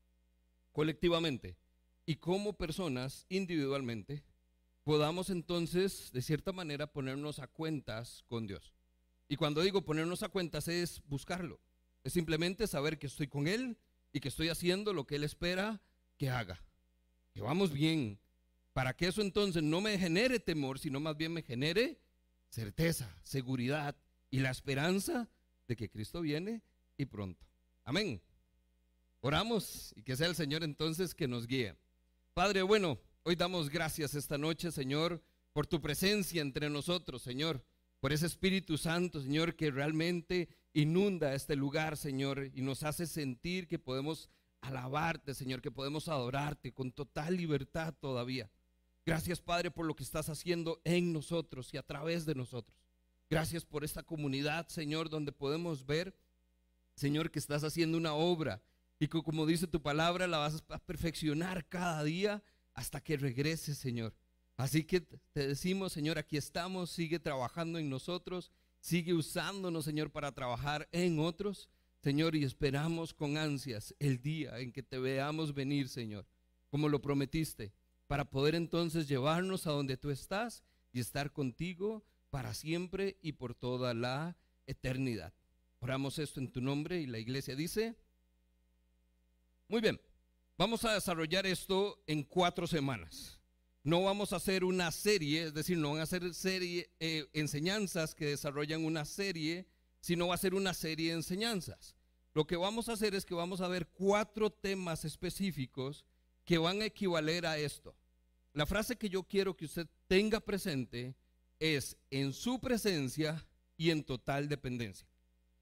colectivamente, 0.73 1.59
y 2.07 2.17
como 2.17 2.55
personas 2.55 3.27
individualmente, 3.29 4.25
podamos 4.83 5.29
entonces, 5.29 6.11
de 6.11 6.23
cierta 6.23 6.53
manera, 6.53 6.91
ponernos 6.91 7.39
a 7.39 7.49
cuentas 7.49 8.25
con 8.29 8.47
Dios. 8.47 8.73
Y 9.29 9.37
cuando 9.37 9.61
digo 9.61 9.85
ponernos 9.85 10.23
a 10.23 10.31
cuentas 10.31 10.69
es 10.69 11.03
buscarlo. 11.07 11.61
Es 12.03 12.15
simplemente 12.15 12.67
saber 12.67 12.99
que 12.99 13.09
estoy 13.09 13.27
con 13.27 13.47
Él 13.47 13.77
y 14.17 14.21
que 14.21 14.29
estoy 14.29 14.49
haciendo 14.49 14.95
lo 14.95 15.07
que 15.07 15.17
Él 15.17 15.25
espera 15.25 15.79
que 16.17 16.31
haga. 16.31 16.59
Que 17.35 17.43
vamos 17.43 17.71
bien. 17.71 18.19
Para 18.73 18.97
que 18.97 19.09
eso 19.09 19.21
entonces 19.21 19.63
no 19.63 19.83
me 19.83 19.99
genere 19.99 20.41
temor, 20.41 20.79
sino 20.79 21.01
más 21.01 21.19
bien 21.19 21.35
me 21.35 21.43
genere 21.43 22.01
certeza, 22.49 23.15
seguridad 23.23 23.95
y 24.31 24.41
la 24.41 24.51
esperanza 24.51 25.29
de 25.69 25.77
que 25.77 25.91
Cristo 25.91 26.23
viene 26.23 26.63
y 26.97 27.05
pronto. 27.05 27.45
Amén. 27.85 28.23
Oramos 29.21 29.93
y 29.95 30.03
que 30.03 30.17
sea 30.17 30.29
el 30.29 30.35
Señor 30.35 30.65
entonces 30.65 31.15
que 31.15 31.29
nos 31.29 31.47
guíe. 31.47 31.77
Padre, 32.33 32.63
bueno, 32.63 32.99
hoy 33.23 33.37
damos 33.37 33.69
gracias 33.69 34.15
esta 34.15 34.39
noche, 34.39 34.73
Señor, 34.73 35.23
por 35.53 35.67
tu 35.67 35.83
presencia 35.83 36.41
entre 36.41 36.71
nosotros, 36.71 37.21
Señor, 37.21 37.63
por 38.01 38.15
ese 38.15 38.25
Espíritu 38.25 38.79
Santo, 38.79 39.21
Señor, 39.21 39.57
que 39.57 39.71
realmente 39.71 40.49
inunda 40.77 41.35
este 41.35 41.57
lugar, 41.57 41.97
Señor, 41.97 42.51
y 42.55 42.61
nos 42.61 42.83
hace 42.83 43.07
sentir 43.07 43.67
que 43.67 43.79
podemos 43.79 44.29
alabarte, 44.61 45.33
Señor, 45.33 45.63
que 45.63 45.71
podemos 45.71 46.07
adorarte 46.07 46.75
con 46.75 46.93
total 46.93 47.35
libertad 47.35 47.95
todavía. 47.99 48.51
Gracias, 49.07 49.41
Padre, 49.41 49.71
por 49.71 49.87
lo 49.87 49.97
que 49.97 50.03
estás 50.03 50.29
haciendo 50.29 50.83
en 50.85 51.15
nosotros 51.15 51.73
y 51.73 51.79
a 51.79 51.83
través 51.83 52.27
de 52.27 52.35
nosotros. 52.35 52.77
Gracias 53.31 53.65
por 53.65 53.85
esta 53.85 54.03
comunidad, 54.03 54.69
Señor, 54.69 55.09
donde 55.09 55.33
podemos 55.33 55.87
ver, 55.87 56.15
Señor, 56.95 57.31
que 57.31 57.39
estás 57.39 57.65
haciendo 57.65 57.97
una 57.97 58.13
obra 58.13 58.63
y 58.99 59.09
que 59.09 59.23
como 59.23 59.47
dice 59.47 59.67
tu 59.67 59.81
palabra, 59.81 60.27
la 60.27 60.39
vas 60.39 60.63
a 60.69 60.79
perfeccionar 60.79 61.67
cada 61.69 62.05
día 62.05 62.43
hasta 62.75 63.01
que 63.01 63.17
regreses, 63.17 63.79
Señor. 63.79 64.15
Así 64.59 64.85
que 64.85 65.01
te 65.01 65.49
decimos, 65.49 65.95
Señor, 65.95 66.19
aquí 66.19 66.37
estamos, 66.37 66.91
sigue 66.91 67.19
trabajando 67.19 67.79
en 67.79 67.89
nosotros, 67.89 68.53
sigue 68.87 69.15
usándonos, 69.15 69.85
Señor, 69.85 70.13
para 70.13 70.31
trabajar 70.31 70.89
en 70.93 71.19
otros, 71.19 71.69
Señor, 72.05 72.37
y 72.37 72.45
esperamos 72.45 73.13
con 73.13 73.37
ansias 73.37 73.93
el 73.99 74.23
día 74.23 74.61
en 74.61 74.71
que 74.71 74.85
te 74.85 74.97
veamos 74.97 75.53
venir, 75.53 75.89
Señor, 75.89 76.25
como 76.71 76.89
lo 76.89 77.03
prometiste, 77.03 77.73
para 78.07 78.31
poder 78.31 78.55
entonces 78.55 79.09
llevarnos 79.09 79.67
a 79.67 79.73
donde 79.73 79.97
tú 79.97 80.11
estás 80.11 80.63
y 80.93 81.01
estar 81.01 81.33
contigo 81.33 82.05
para 82.31 82.55
siempre 82.55 83.19
y 83.23 83.33
por 83.33 83.57
toda 83.57 83.93
la 83.93 84.37
eternidad. 84.69 85.35
Oramos 85.81 86.21
esto 86.21 86.39
en 86.39 86.53
tu 86.53 86.61
nombre 86.61 87.01
y 87.01 87.07
la 87.07 87.19
iglesia 87.19 87.57
dice, 87.57 87.97
muy 89.67 89.81
bien, 89.81 90.01
vamos 90.57 90.85
a 90.85 90.95
desarrollar 90.95 91.45
esto 91.45 92.05
en 92.07 92.23
cuatro 92.23 92.69
semanas. 92.69 93.36
No 93.87 94.03
vamos 94.03 94.33
a 94.33 94.37
hacer 94.37 94.65
una 94.65 94.91
serie, 94.91 95.45
es 95.45 95.55
decir, 95.55 95.79
no 95.79 95.93
van 95.93 96.01
a 96.01 96.07
ser 96.07 96.35
serie, 96.35 96.91
eh, 96.99 97.25
enseñanzas 97.33 98.17
que 98.17 98.27
desarrollan 98.27 98.85
una 98.85 99.05
serie, 99.05 99.65
sino 100.01 100.27
va 100.27 100.35
a 100.35 100.39
ser 100.39 100.55
una 100.57 100.75
serie 100.75 101.11
de 101.11 101.19
enseñanzas. 101.19 101.95
Lo 102.35 102.49
que 102.49 102.57
vamos 102.57 102.89
a 102.89 102.95
hacer 102.95 103.15
es 103.15 103.25
que 103.25 103.37
vamos 103.37 103.61
a 103.61 103.69
ver 103.69 103.87
cuatro 103.87 104.51
temas 104.51 105.05
específicos 105.05 106.05
que 106.45 106.59
van 106.59 106.83
a 106.83 106.87
equivaler 106.87 107.47
a 107.47 107.59
esto. 107.59 107.95
La 108.55 108.67
frase 108.67 108.97
que 108.97 109.09
yo 109.09 109.23
quiero 109.23 109.57
que 109.57 109.67
usted 109.67 109.87
tenga 110.09 110.41
presente 110.41 111.15
es 111.61 111.97
en 112.11 112.33
su 112.33 112.59
presencia 112.59 113.47
y 113.77 113.91
en 113.91 114.03
total 114.03 114.49
dependencia. 114.49 115.07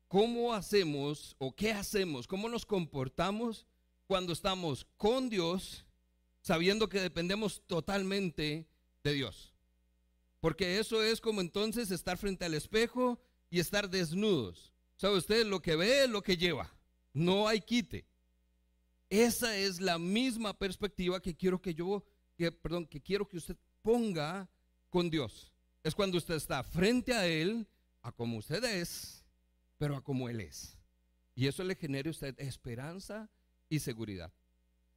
¿Cómo 0.08 0.54
hacemos 0.54 1.36
o 1.36 1.54
qué 1.54 1.72
hacemos? 1.72 2.26
¿Cómo 2.26 2.48
nos 2.48 2.64
comportamos 2.64 3.66
cuando 4.06 4.32
estamos 4.32 4.86
con 4.96 5.28
Dios, 5.28 5.84
sabiendo 6.44 6.90
que 6.90 7.00
dependemos 7.00 7.62
totalmente 7.66 8.68
de 9.02 9.12
Dios. 9.14 9.54
Porque 10.40 10.78
eso 10.78 11.02
es 11.02 11.18
como 11.18 11.40
entonces 11.40 11.90
estar 11.90 12.18
frente 12.18 12.44
al 12.44 12.52
espejo 12.52 13.18
y 13.48 13.60
estar 13.60 13.88
desnudos. 13.88 14.74
¿Sabe 14.96 15.16
usted? 15.16 15.46
Lo 15.46 15.62
que 15.62 15.74
ve 15.74 16.06
lo 16.06 16.22
que 16.22 16.36
lleva. 16.36 16.70
No 17.14 17.48
hay 17.48 17.62
quite. 17.62 18.04
Esa 19.08 19.56
es 19.56 19.80
la 19.80 19.98
misma 19.98 20.52
perspectiva 20.52 21.22
que 21.22 21.34
quiero 21.34 21.62
que 21.62 21.72
yo, 21.72 22.04
que, 22.36 22.52
perdón, 22.52 22.86
que 22.86 23.00
quiero 23.00 23.26
que 23.26 23.38
usted 23.38 23.56
ponga 23.80 24.46
con 24.90 25.08
Dios. 25.08 25.50
Es 25.82 25.94
cuando 25.94 26.18
usted 26.18 26.34
está 26.34 26.62
frente 26.62 27.14
a 27.14 27.26
Él, 27.26 27.66
a 28.02 28.12
como 28.12 28.36
usted 28.36 28.62
es, 28.64 29.24
pero 29.78 29.96
a 29.96 30.04
como 30.04 30.28
Él 30.28 30.42
es. 30.42 30.76
Y 31.34 31.46
eso 31.46 31.64
le 31.64 31.74
genere 31.74 32.10
a 32.10 32.12
usted 32.12 32.38
esperanza 32.38 33.30
y 33.70 33.78
seguridad. 33.78 34.30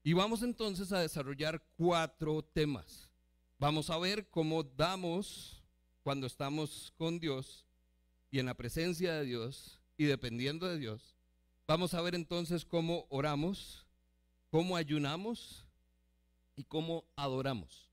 Y 0.07 0.13
vamos 0.13 0.41
entonces 0.41 0.93
a 0.93 1.01
desarrollar 1.01 1.61
cuatro 1.75 2.41
temas. 2.41 3.11
Vamos 3.59 3.89
a 3.89 3.97
ver 3.97 4.29
cómo 4.29 4.63
damos 4.63 5.61
cuando 6.01 6.27
estamos 6.27 6.93
con 6.95 7.19
Dios 7.19 7.67
y 8.31 8.39
en 8.39 8.45
la 8.45 8.53
presencia 8.53 9.15
de 9.15 9.25
Dios 9.25 9.81
y 9.97 10.05
dependiendo 10.05 10.65
de 10.65 10.77
Dios. 10.77 11.17
Vamos 11.67 11.93
a 11.93 12.01
ver 12.01 12.15
entonces 12.15 12.63
cómo 12.63 13.05
oramos, 13.09 13.85
cómo 14.49 14.77
ayunamos 14.77 15.65
y 16.55 16.63
cómo 16.63 17.03
adoramos. 17.17 17.91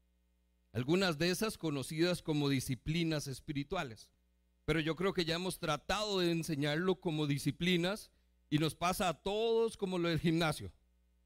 Algunas 0.72 1.18
de 1.18 1.30
esas 1.30 1.58
conocidas 1.58 2.22
como 2.22 2.48
disciplinas 2.48 3.26
espirituales. 3.26 4.08
Pero 4.66 4.78
yo 4.78 4.94
creo 4.94 5.14
que 5.14 5.24
ya 5.24 5.34
hemos 5.34 5.58
tratado 5.58 6.20
de 6.20 6.30
enseñarlo 6.30 6.94
como 6.94 7.26
disciplinas 7.26 8.12
y 8.50 8.58
nos 8.58 8.76
pasa 8.76 9.08
a 9.08 9.20
todos 9.20 9.76
como 9.76 9.98
lo 9.98 10.08
del 10.08 10.20
gimnasio. 10.20 10.70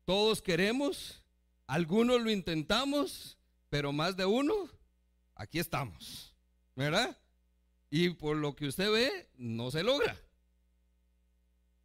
Todos 0.08 0.40
queremos, 0.40 1.22
algunos 1.66 2.22
lo 2.22 2.30
intentamos, 2.30 3.36
pero 3.68 3.92
más 3.92 4.16
de 4.16 4.24
uno, 4.24 4.54
aquí 5.34 5.58
estamos. 5.58 6.34
¿Verdad? 6.74 7.14
Y 7.90 8.08
por 8.08 8.38
lo 8.38 8.56
que 8.56 8.68
usted 8.68 8.90
ve, 8.90 9.28
no 9.36 9.70
se 9.70 9.82
logra. 9.82 10.18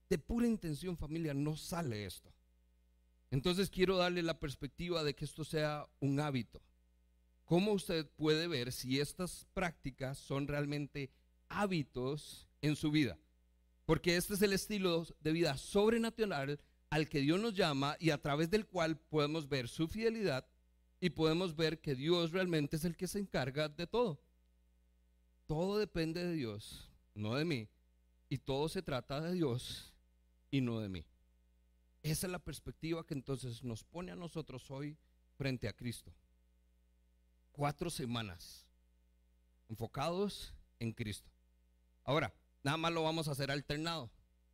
De 0.10 0.18
pura 0.18 0.48
intención 0.48 0.96
familia 0.96 1.34
no 1.34 1.58
sale 1.58 2.06
esto. 2.06 2.32
Entonces 3.30 3.70
quiero 3.70 3.98
darle 3.98 4.24
la 4.24 4.39
perspectiva 4.39 5.03
de 5.03 5.13
que 5.13 5.25
esto 5.25 5.44
sea 5.44 5.86
un 6.00 6.22
hábito. 6.22 6.62
¿Cómo 7.44 7.74
usted 7.74 8.10
puede 8.15 8.48
ver 8.48 8.72
si 8.72 9.01
estas 9.01 9.48
prácticas 9.53 10.18
son 10.18 10.48
realmente 10.48 11.12
hábitos 11.50 12.48
en 12.62 12.77
su 12.77 12.89
vida? 12.89 13.18
Porque 13.86 14.15
este 14.15 14.36
es 14.36 14.42
el 14.42 14.53
estilo 14.53 15.06
de 15.20 15.34
vida 15.34 15.58
sobrenatural 15.58 16.62
al 16.94 17.10
que 17.10 17.20
Dios 17.20 17.40
nos 17.40 17.54
llama 17.54 17.96
y 18.00 18.10
a 18.10 18.22
través 18.22 18.50
del 18.50 18.68
cual 18.68 18.98
podemos 18.98 19.48
ver 19.48 19.68
su 19.68 19.88
fidelidad 19.88 20.48
y 21.00 21.10
podemos 21.10 21.56
ver 21.56 21.82
que 21.82 21.96
Dios 21.96 22.32
realmente 22.32 22.76
es 22.76 22.86
el 22.86 22.96
que 22.96 23.08
se 23.08 23.20
encarga 23.20 23.68
de 23.70 23.88
todo. 23.88 24.22
Todo 25.46 25.78
depende 25.78 26.24
de 26.24 26.34
Dios, 26.34 26.92
no 27.14 27.36
de 27.36 27.46
mí. 27.46 27.70
Y 28.30 28.38
todo 28.38 28.70
se 28.70 28.82
trata 28.82 29.22
de 29.22 29.34
Dios 29.34 29.94
y 30.50 30.62
no 30.62 30.80
de 30.80 30.90
mí. 30.90 31.06
Esa 32.02 32.28
es 32.28 32.32
la 32.32 32.40
perspectiva 32.40 33.06
que 33.06 33.14
entonces 33.14 33.64
nos 33.64 33.84
pone 33.84 34.12
a 34.12 34.16
nosotros 34.16 34.70
hoy 34.72 34.98
frente 35.36 35.68
a 35.68 35.74
Cristo. 35.74 36.14
Cuatro 37.52 37.90
semanas 37.90 38.66
enfocados 39.68 40.54
en 40.80 40.92
Cristo. 40.94 41.30
Ahora, 42.04 42.34
Nada 42.64 42.78
más 42.78 42.94
lo 42.94 43.04
vamos 43.04 43.28
a 43.28 43.32
hacer 43.32 43.52
alternado. 43.52 44.10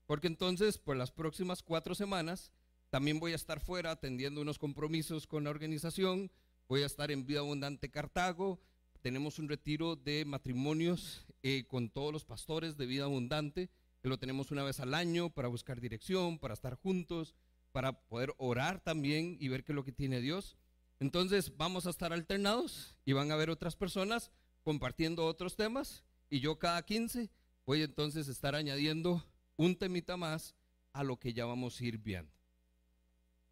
Porque 0.09 0.25
entonces, 0.25 0.79
por 0.79 0.97
las 0.97 1.11
próximas 1.11 1.61
cuatro 1.61 1.93
semanas, 1.93 2.51
también 2.89 3.19
voy 3.19 3.33
a 3.33 3.35
estar 3.35 3.59
fuera 3.59 3.91
atendiendo 3.91 4.41
unos 4.41 4.57
compromisos 4.57 5.27
con 5.27 5.43
la 5.43 5.51
organización. 5.51 6.31
Voy 6.67 6.81
a 6.81 6.87
estar 6.87 7.11
en 7.11 7.27
Vida 7.27 7.41
Abundante 7.41 7.91
Cartago. 7.91 8.59
Tenemos 9.03 9.37
un 9.37 9.47
retiro 9.47 9.95
de 9.95 10.25
matrimonios 10.25 11.27
eh, 11.43 11.65
con 11.67 11.91
todos 11.91 12.11
los 12.11 12.25
pastores 12.25 12.75
de 12.75 12.87
Vida 12.87 13.03
Abundante, 13.03 13.69
que 14.01 14.09
lo 14.09 14.17
tenemos 14.17 14.49
una 14.49 14.63
vez 14.63 14.79
al 14.79 14.95
año 14.95 15.29
para 15.29 15.47
buscar 15.47 15.79
dirección, 15.79 16.39
para 16.39 16.55
estar 16.55 16.73
juntos, 16.73 17.35
para 17.71 18.01
poder 18.07 18.33
orar 18.39 18.83
también 18.83 19.37
y 19.39 19.47
ver 19.49 19.63
qué 19.63 19.73
es 19.73 19.75
lo 19.75 19.85
que 19.85 19.91
tiene 19.91 20.21
Dios. 20.21 20.57
Entonces 20.99 21.55
vamos 21.55 21.85
a 21.85 21.91
estar 21.91 22.13
alternados 22.13 22.95
y 23.05 23.13
van 23.13 23.29
a 23.29 23.35
haber 23.35 23.51
otras 23.51 23.75
personas 23.75 24.31
compartiendo 24.63 25.27
otros 25.27 25.55
temas 25.55 26.03
y 26.31 26.39
yo 26.39 26.57
cada 26.57 26.83
15 26.83 27.29
voy 27.67 27.83
entonces 27.83 28.27
a 28.27 28.31
estar 28.31 28.55
añadiendo 28.55 29.23
un 29.59 29.75
temita 29.75 30.15
más 30.15 30.55
a 30.93 31.03
lo 31.03 31.19
que 31.19 31.33
ya 31.33 31.45
vamos 31.45 31.79
a 31.79 31.83
ir 31.83 31.97
viendo. 31.97 32.31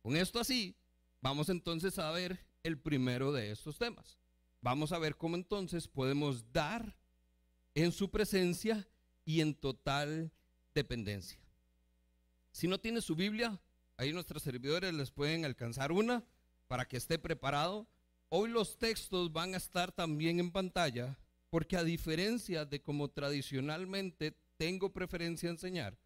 Con 0.01 0.15
esto 0.15 0.39
así, 0.39 0.73
vamos 1.19 1.49
entonces 1.49 1.99
a 1.99 2.09
ver 2.11 2.39
el 2.63 2.79
primero 2.79 3.33
de 3.33 3.51
estos 3.51 3.77
temas. 3.77 4.17
Vamos 4.61 4.93
a 4.93 4.99
ver 4.99 5.17
cómo 5.17 5.35
entonces 5.35 5.85
podemos 5.85 6.49
dar 6.53 6.95
en 7.75 7.91
su 7.91 8.09
presencia 8.09 8.87
y 9.25 9.41
en 9.41 9.53
total 9.53 10.31
dependencia. 10.73 11.41
Si 12.51 12.69
no 12.69 12.79
tiene 12.79 13.01
su 13.01 13.13
Biblia, 13.13 13.59
ahí 13.97 14.13
nuestros 14.13 14.43
servidores 14.43 14.93
les 14.93 15.11
pueden 15.11 15.43
alcanzar 15.43 15.91
una 15.91 16.23
para 16.69 16.87
que 16.87 16.95
esté 16.95 17.19
preparado. 17.19 17.85
Hoy 18.29 18.49
los 18.49 18.77
textos 18.77 19.33
van 19.33 19.55
a 19.55 19.57
estar 19.57 19.91
también 19.91 20.39
en 20.39 20.51
pantalla 20.53 21.19
porque 21.49 21.75
a 21.75 21.83
diferencia 21.83 22.63
de 22.63 22.81
como 22.81 23.09
tradicionalmente 23.09 24.37
tengo 24.57 24.91
preferencia 24.91 25.49
a 25.49 25.53
enseñar, 25.53 25.97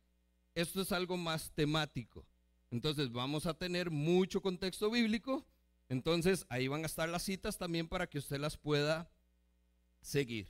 esto 0.53 0.81
es 0.81 0.91
algo 0.91 1.17
más 1.17 1.51
temático. 1.51 2.25
Entonces 2.69 3.11
vamos 3.11 3.45
a 3.45 3.53
tener 3.53 3.91
mucho 3.91 4.41
contexto 4.41 4.89
bíblico. 4.89 5.45
Entonces 5.89 6.45
ahí 6.49 6.67
van 6.67 6.83
a 6.83 6.87
estar 6.87 7.09
las 7.09 7.23
citas 7.23 7.57
también 7.57 7.87
para 7.87 8.07
que 8.07 8.17
usted 8.17 8.39
las 8.39 8.57
pueda 8.57 9.11
seguir. 10.01 10.47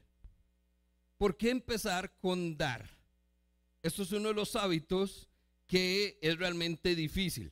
¿Por 1.17 1.35
qué 1.35 1.49
empezar 1.49 2.13
con 2.19 2.57
dar? 2.57 2.89
Esto 3.81 4.03
es 4.03 4.11
uno 4.11 4.29
de 4.29 4.35
los 4.35 4.55
hábitos 4.55 5.27
que 5.67 6.19
es 6.21 6.37
realmente 6.37 6.95
difícil. 6.95 7.51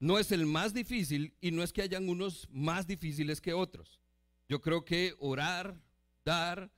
No 0.00 0.18
es 0.18 0.32
el 0.32 0.46
más 0.46 0.74
difícil 0.74 1.34
y 1.40 1.50
no 1.50 1.62
es 1.62 1.72
que 1.72 1.82
hayan 1.82 2.08
unos 2.08 2.48
más 2.50 2.86
difíciles 2.86 3.40
que 3.40 3.52
otros. 3.52 4.00
Yo 4.48 4.60
creo 4.60 4.84
que 4.84 5.14
orar, 5.18 5.80
dar, 6.24 6.70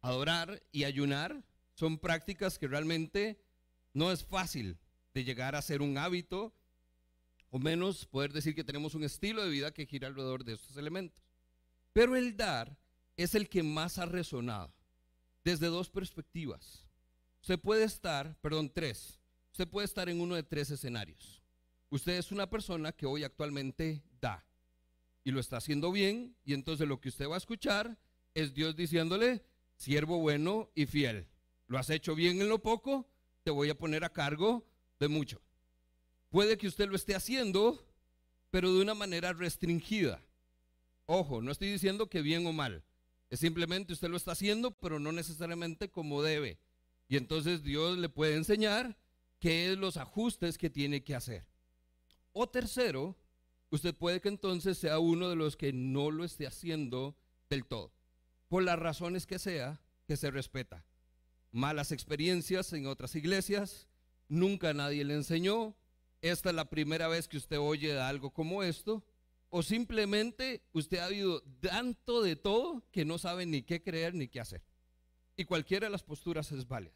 adorar 0.00 0.62
y 0.72 0.84
ayunar 0.84 1.44
son 1.74 1.98
prácticas 1.98 2.58
que 2.58 2.68
realmente 2.68 3.42
no 3.94 4.10
es 4.12 4.24
fácil 4.24 4.78
de 5.14 5.24
llegar 5.24 5.54
a 5.54 5.62
ser 5.62 5.82
un 5.82 5.98
hábito, 5.98 6.54
o 7.50 7.58
menos 7.58 8.06
poder 8.06 8.32
decir 8.32 8.54
que 8.54 8.64
tenemos 8.64 8.94
un 8.94 9.04
estilo 9.04 9.44
de 9.44 9.50
vida 9.50 9.74
que 9.74 9.86
gira 9.86 10.08
alrededor 10.08 10.44
de 10.44 10.54
estos 10.54 10.76
elementos. 10.76 11.22
Pero 11.92 12.16
el 12.16 12.36
dar 12.36 12.78
es 13.16 13.34
el 13.34 13.48
que 13.48 13.62
más 13.62 13.98
ha 13.98 14.06
resonado, 14.06 14.72
desde 15.44 15.66
dos 15.66 15.90
perspectivas. 15.90 16.86
Usted 17.42 17.58
puede 17.58 17.84
estar, 17.84 18.36
perdón, 18.40 18.70
tres, 18.72 19.20
usted 19.50 19.68
puede 19.68 19.84
estar 19.84 20.08
en 20.08 20.20
uno 20.20 20.34
de 20.34 20.42
tres 20.42 20.70
escenarios. 20.70 21.42
Usted 21.90 22.16
es 22.16 22.32
una 22.32 22.48
persona 22.48 22.92
que 22.92 23.04
hoy 23.04 23.22
actualmente 23.22 24.02
da 24.20 24.46
y 25.24 25.30
lo 25.30 25.40
está 25.40 25.58
haciendo 25.58 25.92
bien 25.92 26.34
y 26.44 26.54
entonces 26.54 26.88
lo 26.88 27.00
que 27.00 27.10
usted 27.10 27.28
va 27.28 27.34
a 27.34 27.38
escuchar 27.38 27.98
es 28.34 28.54
Dios 28.54 28.74
diciéndole, 28.76 29.44
siervo 29.76 30.18
bueno 30.18 30.70
y 30.74 30.86
fiel. 30.86 31.28
Lo 31.66 31.78
has 31.78 31.90
hecho 31.90 32.14
bien 32.14 32.40
en 32.40 32.48
lo 32.48 32.60
poco, 32.60 33.08
te 33.42 33.50
voy 33.50 33.70
a 33.70 33.78
poner 33.78 34.04
a 34.04 34.12
cargo 34.12 34.66
de 35.00 35.08
mucho. 35.08 35.40
Puede 36.30 36.56
que 36.56 36.68
usted 36.68 36.88
lo 36.88 36.96
esté 36.96 37.14
haciendo, 37.14 37.86
pero 38.50 38.72
de 38.72 38.80
una 38.80 38.94
manera 38.94 39.32
restringida. 39.32 40.22
Ojo, 41.06 41.42
no 41.42 41.50
estoy 41.50 41.70
diciendo 41.70 42.08
que 42.08 42.22
bien 42.22 42.46
o 42.46 42.52
mal. 42.52 42.84
Es 43.30 43.40
simplemente 43.40 43.92
usted 43.92 44.08
lo 44.08 44.16
está 44.16 44.32
haciendo, 44.32 44.72
pero 44.72 44.98
no 44.98 45.12
necesariamente 45.12 45.90
como 45.90 46.22
debe. 46.22 46.58
Y 47.08 47.16
entonces 47.16 47.62
Dios 47.62 47.98
le 47.98 48.08
puede 48.08 48.36
enseñar 48.36 48.96
qué 49.38 49.72
es 49.72 49.78
los 49.78 49.96
ajustes 49.96 50.56
que 50.56 50.70
tiene 50.70 51.02
que 51.02 51.14
hacer. 51.14 51.46
O 52.32 52.48
tercero, 52.48 53.16
usted 53.70 53.94
puede 53.94 54.20
que 54.20 54.28
entonces 54.28 54.78
sea 54.78 54.98
uno 54.98 55.28
de 55.28 55.36
los 55.36 55.56
que 55.56 55.72
no 55.72 56.10
lo 56.10 56.24
esté 56.24 56.46
haciendo 56.46 57.16
del 57.50 57.66
todo. 57.66 57.92
Por 58.48 58.62
las 58.62 58.78
razones 58.78 59.26
que 59.26 59.38
sea, 59.38 59.82
que 60.06 60.16
se 60.16 60.30
respeta. 60.30 60.84
Malas 61.52 61.92
experiencias 61.92 62.72
en 62.72 62.86
otras 62.86 63.14
iglesias, 63.14 63.86
nunca 64.28 64.72
nadie 64.72 65.04
le 65.04 65.14
enseñó, 65.14 65.76
esta 66.22 66.48
es 66.48 66.54
la 66.54 66.70
primera 66.70 67.08
vez 67.08 67.28
que 67.28 67.36
usted 67.36 67.58
oye 67.58 68.00
algo 68.00 68.30
como 68.30 68.62
esto, 68.62 69.04
o 69.50 69.62
simplemente 69.62 70.62
usted 70.72 70.98
ha 70.98 71.04
habido 71.04 71.42
tanto 71.60 72.22
de 72.22 72.36
todo 72.36 72.82
que 72.90 73.04
no 73.04 73.18
sabe 73.18 73.44
ni 73.44 73.62
qué 73.62 73.82
creer 73.82 74.14
ni 74.14 74.28
qué 74.28 74.40
hacer. 74.40 74.62
Y 75.36 75.44
cualquiera 75.44 75.86
de 75.86 75.90
las 75.90 76.02
posturas 76.02 76.50
es 76.52 76.66
válida. 76.66 76.94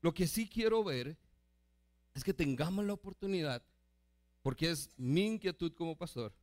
Lo 0.00 0.12
que 0.12 0.26
sí 0.26 0.48
quiero 0.48 0.82
ver 0.82 1.16
es 2.14 2.24
que 2.24 2.34
tengamos 2.34 2.84
la 2.84 2.94
oportunidad, 2.94 3.62
porque 4.42 4.70
es 4.70 4.90
mi 4.96 5.26
inquietud 5.26 5.72
como 5.74 5.96
pastor, 5.96 6.34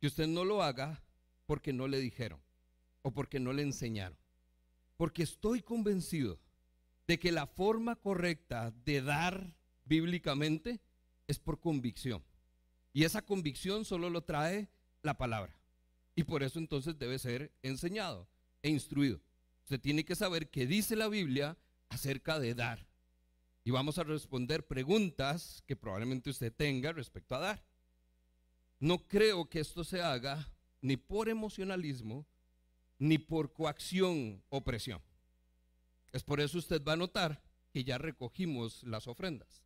que 0.00 0.08
usted 0.08 0.26
no 0.26 0.44
lo 0.44 0.62
haga 0.62 1.02
porque 1.46 1.72
no 1.72 1.88
le 1.88 1.98
dijeron 1.98 2.40
o 3.02 3.10
porque 3.10 3.40
no 3.40 3.54
le 3.54 3.62
enseñaron. 3.62 4.18
Porque 4.98 5.22
estoy 5.22 5.62
convencido 5.62 6.38
de 7.08 7.18
que 7.18 7.32
la 7.32 7.46
forma 7.46 7.96
correcta 7.96 8.70
de 8.84 9.00
dar 9.00 9.56
bíblicamente 9.86 10.78
es 11.26 11.38
por 11.38 11.58
convicción. 11.58 12.22
Y 12.92 13.04
esa 13.04 13.22
convicción 13.22 13.86
solo 13.86 14.10
lo 14.10 14.22
trae 14.24 14.68
la 15.02 15.16
palabra. 15.16 15.58
Y 16.14 16.24
por 16.24 16.42
eso 16.42 16.58
entonces 16.58 16.98
debe 16.98 17.18
ser 17.18 17.50
enseñado 17.62 18.28
e 18.62 18.68
instruido. 18.68 19.22
Usted 19.62 19.80
tiene 19.80 20.04
que 20.04 20.16
saber 20.16 20.50
qué 20.50 20.66
dice 20.66 20.96
la 20.96 21.08
Biblia 21.08 21.56
acerca 21.88 22.38
de 22.38 22.54
dar. 22.54 22.86
Y 23.64 23.70
vamos 23.70 23.98
a 23.98 24.04
responder 24.04 24.66
preguntas 24.66 25.62
que 25.66 25.76
probablemente 25.76 26.28
usted 26.28 26.52
tenga 26.52 26.92
respecto 26.92 27.34
a 27.34 27.40
dar. 27.40 27.64
No 28.80 29.08
creo 29.08 29.48
que 29.48 29.60
esto 29.60 29.82
se 29.82 30.02
haga 30.02 30.52
ni 30.82 30.98
por 30.98 31.28
emocionalismo, 31.30 32.26
ni 32.98 33.16
por 33.16 33.52
coacción 33.52 34.42
o 34.50 34.62
presión. 34.62 35.00
Es 36.12 36.22
por 36.22 36.40
eso 36.40 36.58
usted 36.58 36.82
va 36.82 36.94
a 36.94 36.96
notar 36.96 37.42
que 37.70 37.84
ya 37.84 37.98
recogimos 37.98 38.82
las 38.84 39.06
ofrendas. 39.06 39.62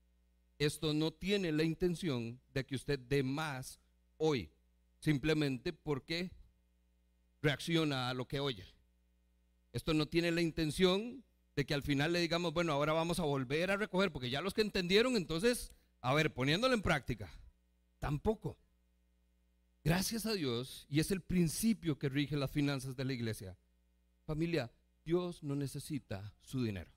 Esto 0.59 0.95
no 0.95 1.13
tiene 1.13 1.53
la 1.53 1.65
intención 1.65 2.41
de 2.53 2.65
que 2.67 2.77
usted 2.77 2.99
dé 2.99 3.23
más 3.23 3.81
hoy, 4.17 4.51
simplemente 4.99 5.73
porque 5.73 6.31
reacciona 7.41 8.09
a 8.09 8.15
lo 8.15 8.29
que 8.29 8.41
oye. 8.41 8.67
Esto 9.73 9.95
no 9.95 10.07
tiene 10.07 10.31
la 10.31 10.41
intención 10.41 11.25
de 11.57 11.67
que 11.67 11.75
al 11.75 11.83
final 11.83 12.13
le 12.13 12.21
digamos, 12.21 12.53
bueno, 12.53 12.73
ahora 12.73 12.93
vamos 12.93 13.19
a 13.19 13.25
volver 13.25 13.71
a 13.71 13.77
recoger, 13.77 14.13
porque 14.13 14.31
ya 14.31 14.41
los 14.41 14.55
que 14.55 14.63
entendieron, 14.63 15.17
entonces, 15.17 15.73
a 16.01 16.15
ver, 16.15 16.33
poniéndolo 16.33 16.75
en 16.75 16.83
práctica. 16.83 17.31
Tampoco. 17.99 18.59
Gracias 19.85 20.27
a 20.27 20.35
Dios, 20.35 20.87
y 20.89 21.01
es 21.01 21.11
el 21.11 21.23
principio 21.23 21.99
que 21.99 22.09
rige 22.09 22.37
las 22.37 22.51
finanzas 22.51 22.97
de 22.97 23.05
la 23.05 23.13
iglesia. 23.13 23.59
Familia, 24.25 24.71
Dios 25.05 25.43
no 25.43 25.57
necesita 25.57 26.33
su 26.43 26.63
dinero. 26.63 26.91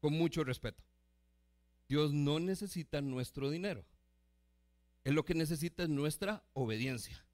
Con 0.00 0.14
mucho 0.14 0.42
respeto. 0.42 0.82
Dios 1.88 2.12
no 2.12 2.40
necesita 2.40 3.00
nuestro 3.00 3.50
dinero. 3.50 3.84
Él 5.04 5.14
lo 5.14 5.24
que 5.24 5.34
necesita 5.34 5.84
es 5.84 5.88
nuestra 5.88 6.44
obediencia 6.52 7.24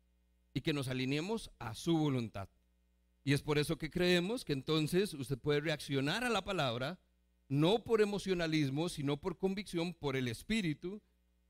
y 0.52 0.60
que 0.60 0.72
nos 0.72 0.88
alineemos 0.88 1.50
a 1.58 1.74
su 1.74 1.96
voluntad. 1.96 2.48
Y 3.24 3.32
es 3.32 3.42
por 3.42 3.58
eso 3.58 3.78
que 3.78 3.90
creemos 3.90 4.44
que 4.44 4.52
entonces 4.52 5.14
usted 5.14 5.38
puede 5.38 5.60
reaccionar 5.60 6.24
a 6.24 6.30
la 6.30 6.44
palabra, 6.44 6.98
no 7.48 7.84
por 7.84 8.00
emocionalismo, 8.00 8.88
sino 8.88 9.18
por 9.18 9.38
convicción, 9.38 9.94
por 9.94 10.16
el 10.16 10.28
Espíritu, 10.28 11.02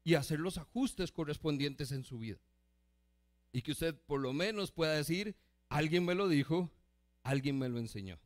y 0.05 0.15
hacer 0.15 0.39
los 0.39 0.59
ajustes 0.59 1.13
correspondientes 1.13 1.93
en 1.93 2.05
su 2.05 2.19
vida. 2.19 2.39
Y 3.53 3.63
que 3.63 3.73
usted 3.73 3.97
por 4.07 4.21
lo 4.21 4.33
menos 4.33 4.71
pueda 4.73 4.95
decir, 4.95 5.37
alguien 5.69 6.05
me 6.05 6.15
lo 6.15 6.29
dijo, 6.29 6.71
alguien 7.23 7.59
me 7.59 7.69
lo 7.69 7.79
enseñó 7.79 8.19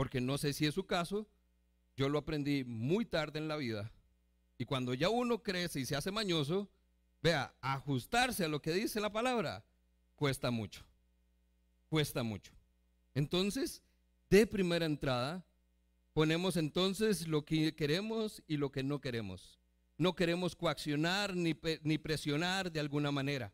porque 0.00 0.22
no 0.22 0.38
sé 0.38 0.54
si 0.54 0.64
es 0.64 0.72
su 0.72 0.86
caso, 0.86 1.28
yo 1.94 2.08
lo 2.08 2.20
aprendí 2.20 2.64
muy 2.64 3.04
tarde 3.04 3.38
en 3.38 3.48
la 3.48 3.58
vida. 3.58 3.92
Y 4.56 4.64
cuando 4.64 4.94
ya 4.94 5.10
uno 5.10 5.42
crece 5.42 5.78
y 5.78 5.84
se 5.84 5.94
hace 5.94 6.10
mañoso, 6.10 6.70
vea, 7.22 7.54
ajustarse 7.60 8.46
a 8.46 8.48
lo 8.48 8.62
que 8.62 8.72
dice 8.72 8.98
la 8.98 9.12
palabra 9.12 9.62
cuesta 10.14 10.50
mucho. 10.50 10.86
Cuesta 11.90 12.22
mucho. 12.22 12.50
Entonces, 13.14 13.82
de 14.30 14.46
primera 14.46 14.86
entrada, 14.86 15.44
ponemos 16.14 16.56
entonces 16.56 17.28
lo 17.28 17.44
que 17.44 17.76
queremos 17.76 18.42
y 18.46 18.56
lo 18.56 18.72
que 18.72 18.82
no 18.82 19.02
queremos. 19.02 19.60
No 19.98 20.14
queremos 20.14 20.56
coaccionar 20.56 21.36
ni, 21.36 21.54
ni 21.82 21.98
presionar 21.98 22.72
de 22.72 22.80
alguna 22.80 23.12
manera. 23.12 23.52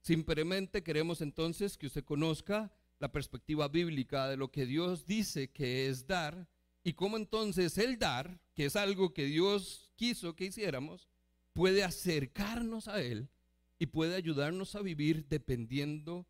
Simplemente 0.00 0.84
queremos 0.84 1.22
entonces 1.22 1.76
que 1.76 1.88
usted 1.88 2.04
conozca 2.04 2.70
la 2.98 3.12
perspectiva 3.12 3.68
bíblica 3.68 4.28
de 4.28 4.36
lo 4.36 4.50
que 4.50 4.66
Dios 4.66 5.06
dice 5.06 5.50
que 5.50 5.88
es 5.88 6.06
dar 6.06 6.48
y 6.82 6.94
cómo 6.94 7.16
entonces 7.16 7.78
el 7.78 7.98
dar, 7.98 8.40
que 8.54 8.66
es 8.66 8.76
algo 8.76 9.12
que 9.12 9.24
Dios 9.24 9.92
quiso 9.96 10.34
que 10.34 10.46
hiciéramos, 10.46 11.08
puede 11.52 11.84
acercarnos 11.84 12.88
a 12.88 13.02
Él 13.02 13.28
y 13.78 13.86
puede 13.86 14.16
ayudarnos 14.16 14.74
a 14.74 14.82
vivir 14.82 15.26
dependiendo 15.28 16.26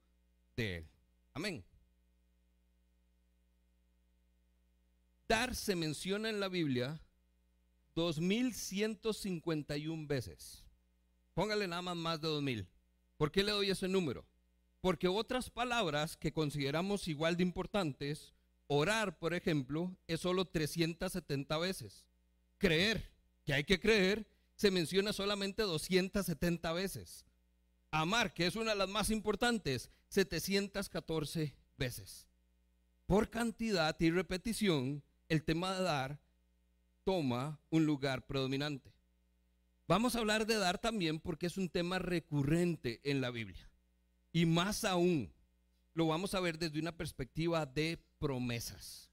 de 0.56 0.78
Él. 0.78 0.88
Amén. 1.32 1.64
Dar 5.28 5.54
se 5.54 5.76
menciona 5.76 6.28
en 6.28 6.40
la 6.40 6.48
Biblia 6.48 7.00
2151 7.94 10.06
veces. 10.06 10.64
Póngale 11.34 11.68
nada 11.68 11.82
más 11.82 11.96
más 11.96 12.20
de 12.20 12.28
2000. 12.28 12.66
¿Por 13.16 13.30
qué 13.30 13.42
le 13.42 13.52
doy 13.52 13.70
ese 13.70 13.88
número? 13.88 14.26
Porque 14.80 15.08
otras 15.08 15.50
palabras 15.50 16.16
que 16.16 16.32
consideramos 16.32 17.08
igual 17.08 17.36
de 17.36 17.42
importantes, 17.42 18.32
orar, 18.68 19.18
por 19.18 19.34
ejemplo, 19.34 19.96
es 20.06 20.20
solo 20.20 20.44
370 20.44 21.58
veces. 21.58 22.06
Creer, 22.58 23.10
que 23.44 23.54
hay 23.54 23.64
que 23.64 23.80
creer, 23.80 24.26
se 24.54 24.70
menciona 24.70 25.12
solamente 25.12 25.62
270 25.62 26.72
veces. 26.72 27.24
Amar, 27.90 28.34
que 28.34 28.46
es 28.46 28.56
una 28.56 28.72
de 28.72 28.76
las 28.76 28.88
más 28.88 29.10
importantes, 29.10 29.90
714 30.08 31.54
veces. 31.76 32.26
Por 33.06 33.30
cantidad 33.30 33.96
y 34.00 34.10
repetición, 34.10 35.02
el 35.28 35.42
tema 35.42 35.74
de 35.74 35.82
dar 35.82 36.20
toma 37.04 37.58
un 37.70 37.86
lugar 37.86 38.26
predominante. 38.26 38.92
Vamos 39.86 40.14
a 40.14 40.18
hablar 40.18 40.46
de 40.46 40.56
dar 40.56 40.78
también 40.78 41.18
porque 41.18 41.46
es 41.46 41.56
un 41.56 41.70
tema 41.70 41.98
recurrente 41.98 43.00
en 43.04 43.22
la 43.22 43.30
Biblia. 43.30 43.68
Y 44.32 44.46
más 44.46 44.84
aún, 44.84 45.32
lo 45.94 46.06
vamos 46.06 46.34
a 46.34 46.40
ver 46.40 46.58
desde 46.58 46.78
una 46.78 46.96
perspectiva 46.96 47.66
de 47.66 47.98
promesas. 48.18 49.10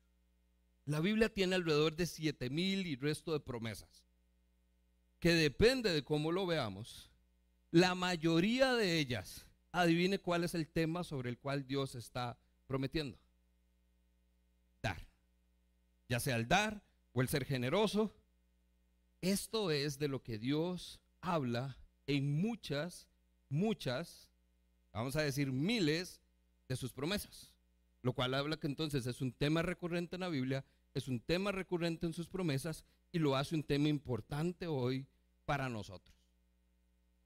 La 0.86 1.00
Biblia 1.00 1.34
tiene 1.34 1.56
alrededor 1.56 1.96
de 1.96 2.06
siete 2.06 2.50
mil 2.50 2.86
y 2.86 2.96
resto 2.96 3.34
de 3.34 3.40
promesas. 3.40 4.04
que 5.20 5.34
depende 5.34 5.92
de 5.92 6.04
cómo 6.04 6.32
lo 6.32 6.46
veamos, 6.46 7.10
la 7.72 7.96
mayoría 7.96 8.74
de 8.76 9.00
ellas, 9.00 9.48
adivine 9.72 10.20
cuál 10.20 10.44
es 10.44 10.54
el 10.54 10.68
tema 10.68 11.04
sobre 11.04 11.30
el 11.32 11.40
cual 11.40 11.66
Dios 11.66 11.96
está 11.96 12.38
prometiendo. 12.68 13.18
Dar. 14.84 15.08
Ya 16.08 16.20
sea 16.20 16.36
el 16.36 16.48
dar 16.48 16.84
o 17.14 17.22
el 17.22 17.28
ser 17.28 17.44
generoso. 17.44 18.16
Esto 19.22 19.72
es 19.72 19.98
de 19.98 20.08
lo 20.10 20.22
que 20.22 20.38
Dios 20.38 21.00
habla 21.22 21.76
en 22.06 22.40
muchas, 22.40 23.08
muchas, 23.50 24.30
vamos 24.96 25.16
a 25.16 25.22
decir 25.22 25.52
miles 25.52 26.22
de 26.68 26.76
sus 26.76 26.94
promesas. 26.94 27.54
Lo 28.02 28.14
cual 28.14 28.34
habla 28.34 28.58
que 28.58 28.68
entonces 28.68 29.06
es 29.08 29.22
un 29.22 29.34
tema 29.34 29.62
recurrente 29.62 30.16
en 30.16 30.22
la 30.22 30.30
Biblia, 30.30 30.64
es 30.94 31.08
un 31.08 31.20
tema 31.20 31.52
recurrente 31.52 32.06
en 32.06 32.14
sus 32.14 32.28
promesas 32.28 32.86
y 33.12 33.20
lo 33.20 33.36
hace 33.36 33.56
un 33.56 33.64
tema 33.64 33.90
importante 33.90 34.68
hoy 34.68 35.06
para 35.46 35.70
nosotros. 35.70 36.16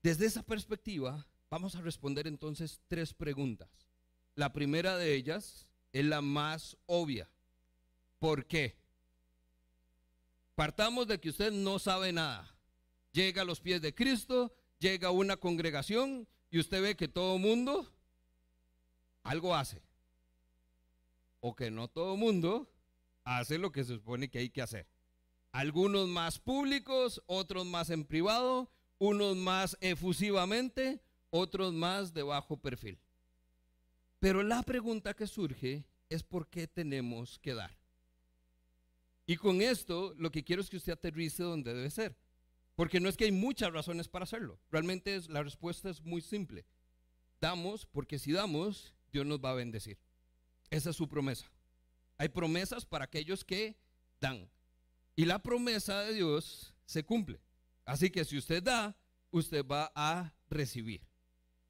Desde 0.02 0.26
esa 0.26 0.44
perspectiva, 0.44 1.28
vamos 1.50 1.76
a 1.76 1.82
responder 1.82 2.28
entonces 2.28 2.82
tres 2.88 3.14
preguntas. 3.14 3.70
La 4.36 4.54
primera 4.54 4.98
de 4.98 5.14
ellas 5.14 5.68
es 5.92 6.06
la 6.06 6.22
más 6.22 6.78
obvia. 6.86 7.30
¿Por 8.20 8.46
qué? 8.46 8.78
Partamos 10.56 11.08
de 11.08 11.20
que 11.20 11.30
usted 11.30 11.52
no 11.52 11.78
sabe 11.78 12.14
nada. 12.14 12.56
Llega 13.12 13.42
a 13.42 13.46
los 13.46 13.60
pies 13.60 13.82
de 13.82 13.94
Cristo, 13.94 14.54
llega 14.80 15.10
a 15.10 15.12
una 15.12 15.38
congregación 15.38 16.28
y 16.50 16.60
usted 16.60 16.82
ve 16.82 16.96
que 16.96 17.08
todo 17.08 17.38
mundo 17.38 17.88
algo 19.24 19.56
hace. 19.56 19.82
O 21.42 21.56
que 21.56 21.72
no 21.72 21.88
todo 21.88 22.18
mundo 22.18 22.70
hace 23.24 23.58
lo 23.58 23.72
que 23.72 23.84
se 23.84 23.94
supone 23.94 24.30
que 24.30 24.40
hay 24.40 24.50
que 24.50 24.62
hacer. 24.62 24.88
Algunos 25.52 26.08
más 26.08 26.40
públicos, 26.40 27.22
otros 27.26 27.66
más 27.66 27.90
en 27.90 28.06
privado, 28.06 28.72
unos 28.98 29.36
más 29.36 29.78
efusivamente, 29.82 31.02
otros 31.30 31.74
más 31.74 32.14
de 32.14 32.24
bajo 32.24 32.58
perfil. 32.58 33.00
Pero 34.20 34.44
la 34.44 34.64
pregunta 34.64 35.14
que 35.14 35.28
surge 35.28 35.86
es 36.10 36.24
por 36.24 36.48
qué 36.50 36.68
tenemos 36.68 37.40
que 37.40 37.54
dar. 37.54 37.78
Y 39.26 39.38
con 39.38 39.62
esto 39.62 40.14
lo 40.18 40.32
que 40.32 40.44
quiero 40.44 40.62
es 40.62 40.70
que 40.70 40.78
usted 40.78 40.94
aterrice 40.94 41.44
donde 41.44 41.74
debe 41.74 41.90
ser. 41.90 42.18
Porque 42.80 43.02
no 43.02 43.10
es 43.10 43.18
que 43.18 43.26
hay 43.26 43.34
muchas 43.34 43.74
razones 43.74 44.08
para 44.08 44.24
hacerlo. 44.24 44.58
Realmente 44.72 45.14
es, 45.14 45.28
la 45.28 45.44
respuesta 45.44 45.90
es 45.90 46.02
muy 46.02 46.22
simple. 46.22 46.66
Damos 47.42 47.86
porque 47.86 48.18
si 48.18 48.32
damos, 48.32 48.94
Dios 49.12 49.26
nos 49.26 49.42
va 49.44 49.52
a 49.52 49.56
bendecir. 49.56 50.00
Esa 50.70 50.92
es 50.92 50.96
su 50.96 51.10
promesa. 51.10 51.52
Hay 52.18 52.30
promesas 52.30 52.86
para 52.86 53.04
aquellos 53.04 53.44
que 53.44 53.78
dan. 54.22 54.50
Y 55.18 55.26
la 55.26 55.44
promesa 55.44 56.00
de 56.04 56.14
Dios 56.14 56.74
se 56.86 57.04
cumple. 57.04 57.42
Así 57.84 58.10
que 58.10 58.24
si 58.24 58.38
usted 58.38 58.64
da, 58.64 58.98
usted 59.30 59.66
va 59.66 59.92
a 59.94 60.34
recibir. 60.50 61.06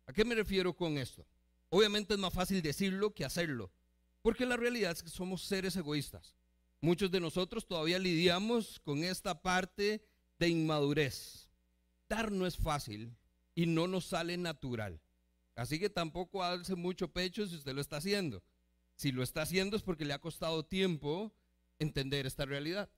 ¿A 0.06 0.14
qué 0.14 0.24
me 0.24 0.36
refiero 0.36 0.76
con 0.76 1.00
esto? 1.00 1.26
Obviamente 1.70 2.14
es 2.14 2.20
más 2.20 2.36
fácil 2.36 2.62
decirlo 2.62 3.16
que 3.16 3.26
hacerlo, 3.26 3.74
porque 4.22 4.46
la 4.46 4.58
realidad 4.58 4.92
es 4.92 5.02
que 5.02 5.10
somos 5.10 5.42
seres 5.42 5.76
egoístas. 5.76 6.36
Muchos 6.82 7.10
de 7.10 7.20
nosotros 7.20 7.66
todavía 7.66 7.98
lidiamos 7.98 8.80
con 8.82 9.04
esta 9.04 9.42
parte 9.42 10.04
de 10.40 10.50
inmadurez. 10.50 11.48
Dar 12.08 12.32
no 12.32 12.48
es 12.48 12.58
fácil 12.58 13.16
y 13.54 13.66
no 13.66 13.88
nos 13.88 14.06
sale 14.06 14.38
natural. 14.38 15.00
Así 15.56 15.80
que 15.80 15.90
tampoco 15.90 16.42
alce 16.44 16.76
mucho 16.76 17.12
pecho 17.12 17.46
si 17.46 17.56
usted 17.56 17.74
lo 17.74 17.82
está 17.82 17.98
haciendo. 17.98 18.42
Si 18.96 19.12
lo 19.12 19.22
está 19.24 19.42
haciendo 19.44 19.78
es 19.78 19.84
porque 19.84 20.06
le 20.06 20.14
ha 20.14 20.20
costado 20.20 20.64
tiempo 20.64 21.32
entender 21.78 22.26
esta 22.26 22.46
realidad. 22.46 22.90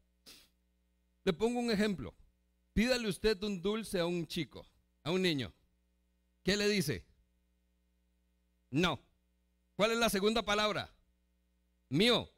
Le 1.23 1.33
pongo 1.33 1.59
un 1.59 1.71
ejemplo. 1.71 2.15
Pídale 2.73 3.07
usted 3.07 3.41
un 3.43 3.61
dulce 3.61 3.99
a 3.99 4.05
un 4.05 4.25
chico, 4.25 4.65
a 5.03 5.11
un 5.11 5.21
niño. 5.21 5.53
¿Qué 6.43 6.55
le 6.55 6.67
dice? 6.69 7.05
No. 8.69 8.99
¿Cuál 9.75 9.91
es 9.91 9.97
la 9.97 10.09
segunda 10.09 10.43
palabra? 10.43 10.93
Mío. 11.89 12.29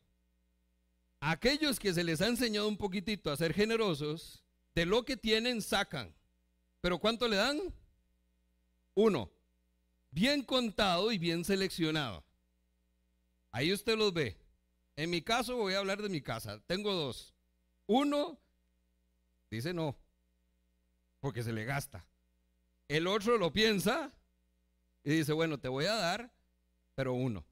Aquellos 1.20 1.80
que 1.80 1.94
se 1.94 2.04
les 2.04 2.22
ha 2.22 2.28
enseñado 2.28 2.68
un 2.68 2.78
poquitito 2.78 3.32
a 3.32 3.38
ser 3.38 3.54
generosos, 3.54 4.43
de 4.76 4.86
lo 4.86 5.04
que 5.04 5.18
tienen 5.18 5.62
sacan. 5.62 6.14
¿Pero 6.82 7.00
cuánto 7.00 7.28
le 7.28 7.38
dan? 7.38 7.60
Uno. 8.96 9.32
Bien 10.12 10.44
contado 10.44 11.12
y 11.12 11.18
bien 11.18 11.44
seleccionado. 11.44 12.24
Ahí 13.52 13.74
usted 13.74 13.98
los 13.98 14.14
ve. 14.14 14.38
En 14.96 15.10
mi 15.10 15.22
caso 15.22 15.56
voy 15.56 15.74
a 15.74 15.80
hablar 15.80 16.02
de 16.02 16.10
mi 16.10 16.22
casa. 16.22 16.60
Tengo 16.68 16.94
dos. 16.94 17.34
Uno 17.88 18.40
Dice 19.54 19.72
no, 19.72 19.96
porque 21.20 21.44
se 21.44 21.54
le 21.54 21.64
gasta. 21.64 22.08
El 22.88 23.06
otro 23.06 23.38
lo 23.38 23.54
piensa 23.54 24.12
y 25.04 25.12
dice, 25.12 25.32
bueno, 25.32 25.60
te 25.60 25.68
voy 25.68 25.86
a 25.86 25.94
dar, 25.94 26.34
pero 26.96 27.14
uno. 27.14 27.46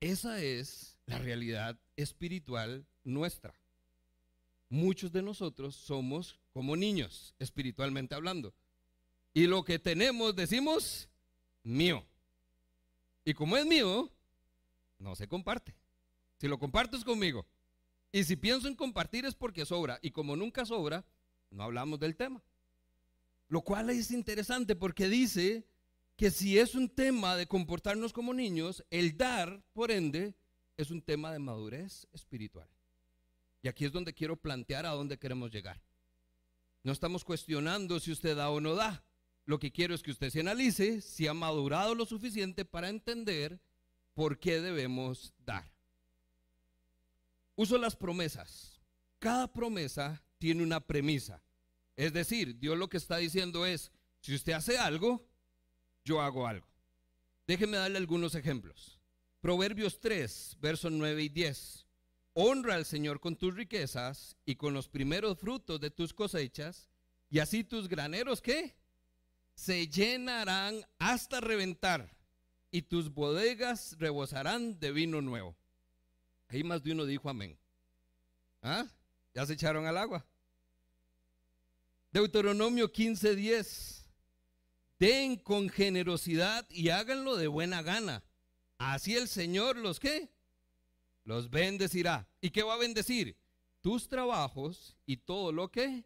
Esa 0.00 0.40
es 0.40 0.96
la 1.04 1.18
realidad 1.18 1.78
espiritual 1.94 2.86
nuestra. 3.04 3.52
Muchos 4.68 5.12
de 5.12 5.22
nosotros 5.22 5.76
somos 5.76 6.38
como 6.52 6.76
niños, 6.76 7.34
espiritualmente 7.38 8.14
hablando. 8.14 8.54
Y 9.32 9.46
lo 9.46 9.64
que 9.64 9.78
tenemos 9.78 10.34
decimos, 10.34 11.08
mío. 11.62 12.04
Y 13.24 13.34
como 13.34 13.56
es 13.56 13.66
mío, 13.66 14.10
no 14.98 15.14
se 15.14 15.28
comparte. 15.28 15.74
Si 16.38 16.48
lo 16.48 16.58
compartes 16.58 17.04
conmigo, 17.04 17.46
y 18.12 18.24
si 18.24 18.36
pienso 18.36 18.68
en 18.68 18.74
compartir 18.74 19.24
es 19.26 19.34
porque 19.34 19.66
sobra. 19.66 19.98
Y 20.02 20.10
como 20.10 20.36
nunca 20.36 20.64
sobra, 20.64 21.04
no 21.50 21.64
hablamos 21.64 22.00
del 22.00 22.16
tema. 22.16 22.42
Lo 23.48 23.62
cual 23.62 23.90
es 23.90 24.10
interesante 24.10 24.74
porque 24.74 25.08
dice 25.08 25.66
que 26.16 26.30
si 26.30 26.58
es 26.58 26.74
un 26.74 26.88
tema 26.88 27.36
de 27.36 27.46
comportarnos 27.46 28.12
como 28.12 28.32
niños, 28.32 28.84
el 28.90 29.16
dar, 29.16 29.62
por 29.72 29.90
ende, 29.90 30.34
es 30.76 30.90
un 30.90 31.02
tema 31.02 31.32
de 31.32 31.38
madurez 31.38 32.08
espiritual. 32.12 32.68
Y 33.66 33.68
aquí 33.68 33.84
es 33.84 33.90
donde 33.90 34.14
quiero 34.14 34.36
plantear 34.36 34.86
a 34.86 34.90
dónde 34.90 35.18
queremos 35.18 35.50
llegar. 35.50 35.82
No 36.84 36.92
estamos 36.92 37.24
cuestionando 37.24 37.98
si 37.98 38.12
usted 38.12 38.36
da 38.36 38.48
o 38.48 38.60
no 38.60 38.76
da. 38.76 39.04
Lo 39.44 39.58
que 39.58 39.72
quiero 39.72 39.92
es 39.92 40.04
que 40.04 40.12
usted 40.12 40.30
se 40.30 40.38
analice 40.38 41.00
si 41.00 41.26
ha 41.26 41.34
madurado 41.34 41.96
lo 41.96 42.06
suficiente 42.06 42.64
para 42.64 42.90
entender 42.90 43.60
por 44.14 44.38
qué 44.38 44.60
debemos 44.60 45.34
dar. 45.38 45.68
Uso 47.56 47.76
las 47.76 47.96
promesas. 47.96 48.80
Cada 49.18 49.52
promesa 49.52 50.22
tiene 50.38 50.62
una 50.62 50.78
premisa. 50.78 51.42
Es 51.96 52.12
decir, 52.12 52.60
Dios 52.60 52.78
lo 52.78 52.88
que 52.88 52.98
está 52.98 53.16
diciendo 53.16 53.66
es, 53.66 53.90
si 54.20 54.32
usted 54.32 54.52
hace 54.52 54.78
algo, 54.78 55.28
yo 56.04 56.20
hago 56.20 56.46
algo. 56.46 56.68
Déjeme 57.48 57.78
darle 57.78 57.98
algunos 57.98 58.36
ejemplos. 58.36 59.00
Proverbios 59.40 59.98
3, 59.98 60.56
versos 60.60 60.92
9 60.92 61.20
y 61.24 61.28
10. 61.30 61.85
Honra 62.38 62.74
al 62.74 62.84
Señor 62.84 63.18
con 63.18 63.34
tus 63.34 63.54
riquezas 63.54 64.36
y 64.44 64.56
con 64.56 64.74
los 64.74 64.88
primeros 64.88 65.38
frutos 65.38 65.80
de 65.80 65.90
tus 65.90 66.12
cosechas, 66.12 66.90
y 67.30 67.38
así 67.38 67.64
tus 67.64 67.88
graneros, 67.88 68.42
¿qué? 68.42 68.76
Se 69.54 69.88
llenarán 69.88 70.84
hasta 70.98 71.40
reventar, 71.40 72.14
y 72.70 72.82
tus 72.82 73.10
bodegas 73.10 73.96
rebosarán 73.98 74.78
de 74.78 74.92
vino 74.92 75.22
nuevo. 75.22 75.56
Ahí 76.48 76.62
más 76.62 76.82
de 76.82 76.92
uno 76.92 77.06
dijo 77.06 77.30
amén. 77.30 77.58
¿Ah? 78.60 78.86
Ya 79.32 79.46
se 79.46 79.54
echaron 79.54 79.86
al 79.86 79.96
agua. 79.96 80.26
Deuteronomio 82.12 82.92
15:10. 82.92 84.04
Den 84.98 85.36
con 85.36 85.70
generosidad 85.70 86.68
y 86.68 86.90
háganlo 86.90 87.36
de 87.36 87.46
buena 87.46 87.80
gana. 87.80 88.22
Así 88.76 89.16
el 89.16 89.26
Señor 89.26 89.78
los 89.78 89.98
que 89.98 90.35
los 91.26 91.50
bendecirá. 91.50 92.26
¿Y 92.40 92.50
qué 92.50 92.62
va 92.62 92.74
a 92.74 92.78
bendecir? 92.78 93.36
Tus 93.82 94.08
trabajos 94.08 94.96
y 95.04 95.18
todo 95.18 95.52
lo 95.52 95.70
que 95.70 96.04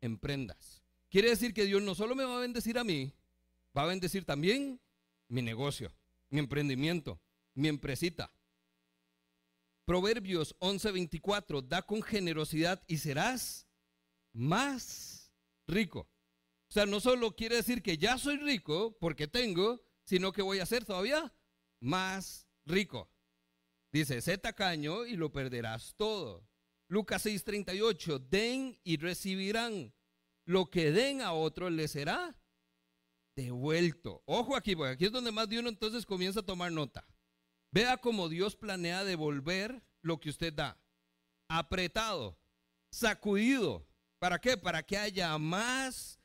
emprendas. 0.00 0.82
Quiere 1.10 1.28
decir 1.28 1.54
que 1.54 1.66
Dios 1.66 1.82
no 1.82 1.94
solo 1.94 2.16
me 2.16 2.24
va 2.24 2.38
a 2.38 2.40
bendecir 2.40 2.78
a 2.78 2.84
mí, 2.84 3.12
va 3.76 3.82
a 3.82 3.86
bendecir 3.86 4.24
también 4.24 4.80
mi 5.28 5.42
negocio, 5.42 5.92
mi 6.30 6.40
emprendimiento, 6.40 7.20
mi 7.54 7.68
empresita. 7.68 8.32
Proverbios 9.84 10.56
11:24, 10.58 11.60
da 11.60 11.82
con 11.82 12.02
generosidad 12.02 12.82
y 12.86 12.98
serás 12.98 13.68
más 14.32 15.32
rico. 15.66 16.08
O 16.68 16.72
sea, 16.72 16.86
no 16.86 17.00
solo 17.00 17.36
quiere 17.36 17.56
decir 17.56 17.82
que 17.82 17.98
ya 17.98 18.16
soy 18.16 18.38
rico 18.38 18.96
porque 18.98 19.28
tengo, 19.28 19.84
sino 20.04 20.32
que 20.32 20.40
voy 20.40 20.60
a 20.60 20.66
ser 20.66 20.86
todavía 20.86 21.34
más 21.80 22.48
rico. 22.64 23.11
Dice, 23.92 24.20
sé 24.22 24.38
tacaño 24.38 25.06
y 25.06 25.16
lo 25.16 25.30
perderás 25.30 25.94
todo. 25.96 26.48
Lucas 26.88 27.24
6:38, 27.26 28.18
den 28.18 28.78
y 28.84 28.96
recibirán. 28.96 29.94
Lo 30.44 30.70
que 30.70 30.90
den 30.90 31.20
a 31.20 31.32
otro 31.32 31.70
le 31.70 31.86
será 31.88 32.36
devuelto. 33.36 34.22
Ojo 34.26 34.56
aquí, 34.56 34.74
porque 34.74 34.92
aquí 34.92 35.04
es 35.04 35.12
donde 35.12 35.30
más 35.30 35.48
de 35.48 35.58
uno 35.58 35.68
entonces 35.68 36.04
comienza 36.04 36.40
a 36.40 36.46
tomar 36.46 36.72
nota. 36.72 37.06
Vea 37.70 37.96
cómo 37.96 38.28
Dios 38.28 38.56
planea 38.56 39.04
devolver 39.04 39.82
lo 40.02 40.18
que 40.18 40.30
usted 40.30 40.52
da. 40.52 40.78
Apretado, 41.48 42.38
sacudido, 42.90 43.86
¿Para 44.22 44.40
qué? 44.40 44.56
Para 44.56 44.84
que 44.84 44.96
haya 44.96 45.36
más, 45.36 46.20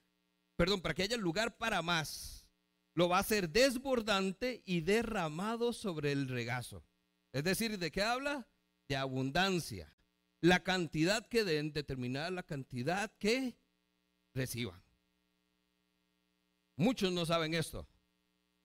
perdón, 0.55 0.81
para 0.81 0.93
que 0.93 1.01
haya 1.01 1.17
lugar 1.17 1.57
para 1.57 1.81
más. 1.81 2.47
Lo 2.93 3.09
va 3.09 3.17
a 3.17 3.21
hacer 3.21 3.49
desbordante 3.49 4.61
y 4.65 4.81
derramado 4.81 5.73
sobre 5.73 6.11
el 6.11 6.27
regazo. 6.27 6.85
Es 7.33 7.43
decir, 7.43 7.77
¿de 7.77 7.91
qué 7.91 8.01
habla? 8.01 8.47
De 8.87 8.95
abundancia. 8.95 9.93
La 10.41 10.63
cantidad 10.63 11.27
que 11.27 11.43
den 11.43 11.73
determinada 11.73 12.29
la 12.31 12.43
cantidad 12.43 13.11
que 13.17 13.57
reciban. 14.33 14.83
Muchos 16.75 17.11
no 17.11 17.25
saben 17.25 17.53
esto. 17.53 17.87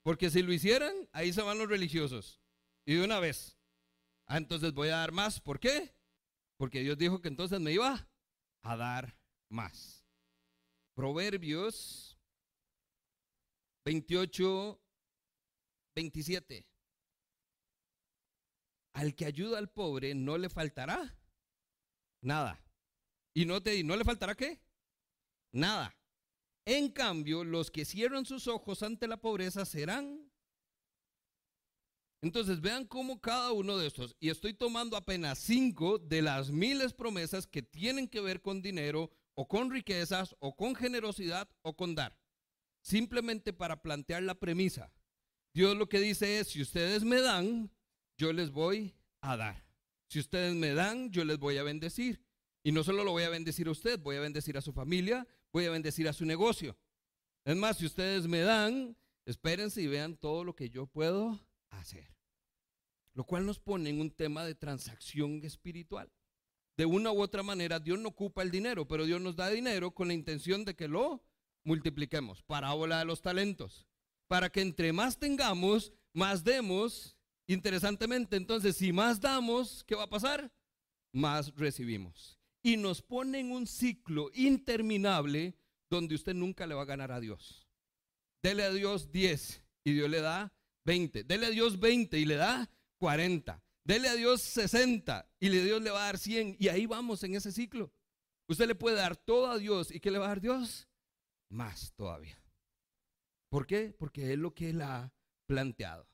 Porque 0.03 0.31
si 0.31 0.42
lo 0.42 0.53
hicieran, 0.53 0.92
ahí 1.12 1.33
se 1.33 1.42
van 1.42 1.59
los 1.59 1.68
religiosos. 1.68 2.40
Y 2.85 2.94
de 2.94 3.05
una 3.05 3.20
vez. 3.20 3.57
Ah, 4.27 4.37
entonces 4.37 4.72
voy 4.72 4.88
a 4.88 4.96
dar 4.96 5.12
más. 5.12 5.40
¿Por 5.40 5.61
qué? 5.61 5.94
Porque 6.57 6.81
Dios 6.81 6.98
dijo 6.98 7.20
que 7.20 7.29
entonces 7.29 7.61
me 7.61 7.72
iba 7.72 8.09
a 8.62 8.77
dar 8.77 9.16
más. 9.48 10.05
Proverbios 10.94 12.18
28, 13.85 14.81
27. 15.94 16.66
Al 18.94 19.14
que 19.14 19.26
ayuda 19.26 19.59
al 19.59 19.70
pobre 19.70 20.14
no 20.14 20.37
le 20.38 20.48
faltará 20.48 21.16
nada. 22.22 22.62
¿Y 23.35 23.44
no, 23.44 23.62
te, 23.62 23.83
no 23.83 23.96
le 23.96 24.05
faltará 24.05 24.35
qué? 24.35 24.61
Nada. 25.52 25.94
En 26.64 26.90
cambio, 26.90 27.44
los 27.44 27.70
que 27.70 27.85
cierran 27.85 28.24
sus 28.24 28.46
ojos 28.46 28.83
ante 28.83 29.09
la 29.09 29.16
pobreza 29.16 29.64
serán. 29.64 30.31
Entonces, 32.22 32.61
vean 32.61 32.87
cómo 32.87 33.20
cada 33.20 33.50
uno 33.50 33.76
de 33.76 33.88
estos, 33.88 34.14
y 34.20 34.31
estoy 34.31 34.55
tomando 34.55 34.96
apenas 34.96 35.40
cinco 35.40 35.98
de 35.98 36.22
las 36.22 36.50
miles 36.50 36.92
promesas 36.92 37.48
que 37.48 37.62
tienen 37.62 38.07
que 38.07 38.20
ver 38.20 38.40
con 38.40 38.62
dinero, 38.62 39.11
o 39.35 39.48
con 39.48 39.72
riquezas, 39.72 40.37
o 40.38 40.55
con 40.55 40.76
generosidad, 40.76 41.50
o 41.62 41.74
con 41.74 41.96
dar. 41.96 42.16
Simplemente 42.81 43.52
para 43.52 43.83
plantear 43.83 44.22
la 44.22 44.38
premisa. 44.38 44.92
Dios 45.52 45.76
lo 45.76 45.88
que 45.88 45.98
dice 45.98 46.38
es, 46.38 46.48
si 46.48 46.62
ustedes 46.62 47.02
me 47.02 47.20
dan, 47.20 47.72
yo 48.22 48.32
les 48.32 48.52
voy 48.52 48.94
a 49.20 49.37
dar. 49.37 49.66
Si 50.06 50.20
ustedes 50.20 50.54
me 50.54 50.74
dan, 50.74 51.11
yo 51.11 51.24
les 51.24 51.38
voy 51.38 51.56
a 51.58 51.64
bendecir. 51.64 52.24
Y 52.62 52.70
no 52.70 52.85
solo 52.85 53.02
lo 53.02 53.11
voy 53.11 53.24
a 53.24 53.28
bendecir 53.30 53.66
a 53.66 53.72
usted, 53.72 53.98
voy 53.98 54.14
a 54.14 54.20
bendecir 54.20 54.56
a 54.56 54.61
su 54.61 54.72
familia, 54.72 55.26
voy 55.52 55.64
a 55.64 55.72
bendecir 55.72 56.06
a 56.08 56.12
su 56.12 56.24
negocio. 56.24 56.78
Es 57.44 57.56
más, 57.56 57.78
si 57.78 57.87
ustedes 57.87 58.28
me 58.28 58.42
dan, 58.42 58.96
espérense 59.26 59.82
y 59.82 59.88
vean 59.88 60.16
todo 60.16 60.44
lo 60.44 60.54
que 60.54 60.70
yo 60.70 60.87
puedo 60.87 61.37
hacer. 61.70 62.14
Lo 63.14 63.24
cual 63.24 63.44
nos 63.44 63.58
pone 63.58 63.90
en 63.90 64.00
un 64.00 64.12
tema 64.12 64.44
de 64.44 64.54
transacción 64.54 65.40
espiritual. 65.42 66.08
De 66.76 66.87
una 66.87 67.11
u 67.11 67.20
otra 67.20 67.42
manera, 67.42 67.80
Dios 67.80 67.98
no 67.98 68.11
ocupa 68.11 68.42
el 68.42 68.52
dinero, 68.52 68.87
pero 68.87 69.04
Dios 69.04 69.20
nos 69.20 69.35
da 69.35 69.50
dinero 69.50 69.90
con 69.90 70.06
la 70.06 70.14
intención 70.14 70.64
de 70.64 70.76
que 70.76 70.87
lo 70.87 71.24
multipliquemos. 71.64 72.40
Parábola 72.44 73.00
de 73.00 73.04
los 73.04 73.20
talentos. 73.20 73.85
Para 74.28 74.48
que 74.48 74.61
entre 74.61 74.92
más 74.92 75.18
tengamos, 75.18 75.92
más 76.12 76.44
demos. 76.44 77.16
Interesantemente, 77.46 78.37
entonces, 78.37 78.76
si 78.76 78.92
más 78.92 79.20
damos, 79.20 79.85
¿qué 79.85 79.94
va 79.94 80.05
a 80.05 80.11
pasar? 80.11 80.52
Más 81.12 81.55
recibimos 81.57 82.42
y 82.62 82.76
nos 82.76 83.02
pone 83.02 83.40
en 83.40 83.50
un 83.50 83.66
ciclo 83.66 84.31
interminable 84.35 85.57
donde 85.90 86.14
usted 86.14 86.35
nunca 86.35 86.66
le 86.66 86.74
va 86.74 86.83
a 86.83 86.87
ganar 86.87 87.12
a 87.12 87.20
Dios. 87.20 87.66
Dele 88.42 88.62
a 88.64 88.70
Dios 88.70 89.11
10 89.11 89.62
y 89.85 89.92
Dios 89.92 90.09
le 90.09 90.20
da 90.20 90.52
20. 90.85 91.24
Dele 91.24 91.46
a 91.46 91.50
Dios 91.50 91.78
20 91.78 92.18
y 92.18 92.24
le 92.24 92.37
da 92.37 92.70
40. 92.98 93.62
Dele 93.85 94.09
a 94.09 94.14
Dios 94.14 94.40
60 94.42 95.28
y 95.40 95.48
Dios 95.48 95.83
le 95.83 95.90
va 95.90 96.02
a 96.02 96.07
dar 96.07 96.18
100. 96.18 96.57
Y 96.59 96.68
ahí 96.68 96.87
vamos 96.87 97.22
en 97.24 97.35
ese 97.35 97.52
ciclo. 97.52 97.92
Usted 98.48 98.66
le 98.66 98.74
puede 98.74 98.96
dar 98.96 99.16
todo 99.16 99.50
a 99.50 99.59
Dios. 99.59 99.90
¿Y 99.90 100.00
qué 100.00 100.11
le 100.11 100.18
va 100.18 100.26
a 100.26 100.28
dar 100.28 100.40
Dios? 100.40 100.88
Más 101.50 101.92
todavía. 101.94 102.40
¿Por 103.50 103.66
qué? 103.66 103.94
Porque 103.98 104.33
es 104.33 104.38
lo 104.38 104.55
que 104.55 104.70
Él 104.70 104.81
ha 104.83 105.12
planteado. 105.46 106.09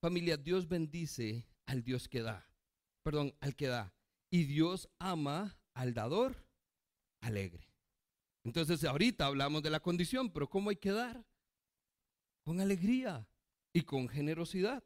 Familia, 0.00 0.36
Dios 0.36 0.66
bendice 0.66 1.46
al 1.66 1.82
Dios 1.82 2.08
que 2.08 2.22
da. 2.22 2.48
Perdón, 3.02 3.34
al 3.40 3.54
que 3.54 3.66
da. 3.66 3.94
Y 4.30 4.44
Dios 4.44 4.88
ama 4.98 5.58
al 5.74 5.92
dador 5.92 6.46
alegre. 7.20 7.70
Entonces 8.44 8.82
ahorita 8.84 9.26
hablamos 9.26 9.62
de 9.62 9.70
la 9.70 9.80
condición, 9.80 10.32
pero 10.32 10.48
¿cómo 10.48 10.70
hay 10.70 10.76
que 10.76 10.92
dar? 10.92 11.24
Con 12.44 12.60
alegría 12.60 13.28
y 13.72 13.82
con 13.82 14.08
generosidad, 14.08 14.82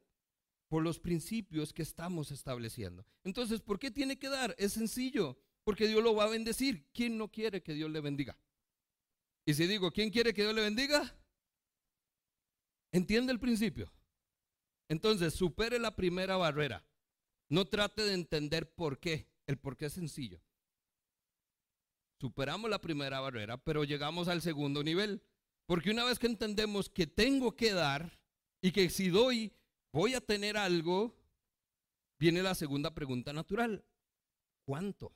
por 0.69 0.83
los 0.83 0.99
principios 0.99 1.73
que 1.73 1.83
estamos 1.83 2.33
estableciendo. 2.33 3.07
Entonces, 3.23 3.61
¿por 3.61 3.79
qué 3.79 3.91
tiene 3.91 4.19
que 4.19 4.29
dar? 4.29 4.55
Es 4.59 4.73
sencillo, 4.73 5.39
porque 5.63 5.87
Dios 5.87 6.03
lo 6.03 6.15
va 6.15 6.25
a 6.25 6.31
bendecir. 6.31 6.89
¿Quién 6.93 7.17
no 7.17 7.31
quiere 7.31 7.63
que 7.63 7.75
Dios 7.75 7.91
le 7.91 8.01
bendiga? 8.01 8.37
Y 9.47 9.55
si 9.55 9.67
digo, 9.67 9.93
¿quién 9.93 10.11
quiere 10.11 10.35
que 10.35 10.43
Dios 10.43 10.55
le 10.55 10.63
bendiga? 10.63 11.17
¿Entiende 12.91 13.33
el 13.33 13.39
principio? 13.39 13.91
Entonces, 14.89 15.35
supere 15.35 15.79
la 15.79 15.97
primera 15.97 16.37
barrera. 16.37 16.85
No 17.49 17.65
trate 17.65 18.03
de 18.03 18.15
entender 18.15 18.75
por 18.75 18.99
qué. 18.99 19.29
El 19.47 19.59
por 19.59 19.77
qué 19.77 19.87
es 19.87 19.93
sencillo. 19.93 20.41
Superamos 22.21 22.71
la 22.71 22.81
primera 22.81 23.21
barrera, 23.21 23.59
pero 23.59 23.85
llegamos 23.85 24.29
al 24.29 24.41
segundo 24.41 24.83
nivel. 24.83 25.23
Porque 25.67 25.91
una 25.91 26.05
vez 26.05 26.19
que 26.19 26.27
entendemos 26.27 26.89
que 26.89 27.07
tengo 27.07 27.57
que 27.57 27.73
dar 27.73 28.21
y 28.61 28.73
que 28.73 28.89
si 28.91 29.09
doy 29.09 29.53
voy 29.93 30.15
a 30.15 30.21
tener 30.21 30.57
algo, 30.57 31.15
viene 32.19 32.43
la 32.43 32.55
segunda 32.55 32.95
pregunta 32.95 33.33
natural. 33.33 33.85
¿Cuánto? 34.65 35.13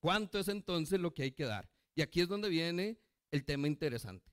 ¿Cuánto 0.00 0.38
es 0.38 0.48
entonces 0.48 0.98
lo 0.98 1.12
que 1.12 1.24
hay 1.24 1.32
que 1.32 1.44
dar? 1.44 1.70
Y 1.94 2.02
aquí 2.02 2.20
es 2.20 2.28
donde 2.28 2.48
viene 2.48 2.98
el 3.30 3.44
tema 3.44 3.66
interesante. 3.66 4.32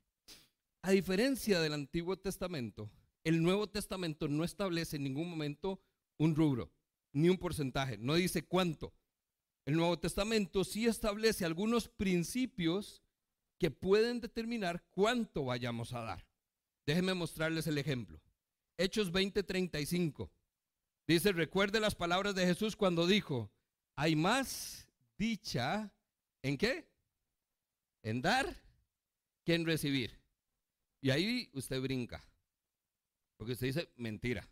A 0.81 0.91
diferencia 0.91 1.59
del 1.59 1.73
Antiguo 1.73 2.17
Testamento, 2.17 2.89
el 3.27 3.43
Nuevo 3.43 3.67
Testamento 3.67 4.29
no 4.29 4.45
establece 4.45 4.95
en 4.95 5.03
ningún 5.03 5.29
momento 5.29 5.81
un 6.17 6.33
rubro, 6.33 6.71
ni 7.11 7.27
un 7.27 7.37
porcentaje, 7.37 7.97
no 7.97 8.15
dice 8.15 8.45
cuánto. 8.45 8.93
El 9.65 9.75
Nuevo 9.75 9.99
Testamento 9.99 10.63
sí 10.63 10.85
establece 10.85 11.43
algunos 11.43 11.89
principios 11.89 13.03
que 13.59 13.69
pueden 13.69 14.21
determinar 14.21 14.81
cuánto 14.91 15.43
vayamos 15.43 15.91
a 15.91 16.03
dar. 16.03 16.25
Déjenme 16.85 17.15
mostrarles 17.15 17.67
el 17.67 17.77
ejemplo. 17.77 18.21
Hechos 18.77 19.11
20:35. 19.11 20.31
Dice, 21.05 21.33
recuerde 21.33 21.81
las 21.81 21.95
palabras 21.95 22.33
de 22.33 22.45
Jesús 22.45 22.77
cuando 22.77 23.05
dijo, 23.07 23.51
hay 23.97 24.15
más 24.15 24.87
dicha 25.17 25.93
en 26.41 26.57
qué? 26.57 26.87
En 28.03 28.21
dar 28.21 28.55
que 29.43 29.53
en 29.53 29.65
recibir. 29.65 30.17
Y 31.01 31.09
ahí 31.09 31.49
usted 31.51 31.81
brinca. 31.81 32.23
Porque 33.37 33.53
usted 33.53 33.67
dice, 33.67 33.89
mentira. 33.95 34.49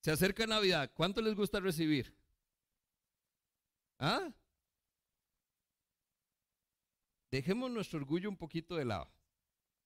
Se 0.00 0.10
acerca 0.10 0.46
Navidad. 0.46 0.90
¿Cuánto 0.94 1.20
les 1.20 1.34
gusta 1.34 1.60
recibir? 1.60 2.16
¿Ah? 3.98 4.32
Dejemos 7.30 7.70
nuestro 7.70 7.98
orgullo 7.98 8.28
un 8.28 8.36
poquito 8.36 8.76
de 8.76 8.84
lado. 8.84 9.12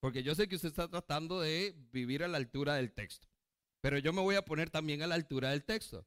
Porque 0.00 0.22
yo 0.22 0.34
sé 0.34 0.48
que 0.48 0.56
usted 0.56 0.68
está 0.68 0.88
tratando 0.88 1.40
de 1.40 1.74
vivir 1.92 2.22
a 2.22 2.28
la 2.28 2.38
altura 2.38 2.74
del 2.74 2.92
texto. 2.92 3.28
Pero 3.80 3.98
yo 3.98 4.12
me 4.12 4.22
voy 4.22 4.36
a 4.36 4.44
poner 4.44 4.70
también 4.70 5.02
a 5.02 5.06
la 5.06 5.14
altura 5.14 5.50
del 5.50 5.64
texto. 5.64 6.06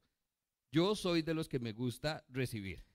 Yo 0.72 0.96
soy 0.96 1.22
de 1.22 1.34
los 1.34 1.48
que 1.48 1.60
me 1.60 1.74
gusta 1.74 2.26
recibir. 2.30 2.86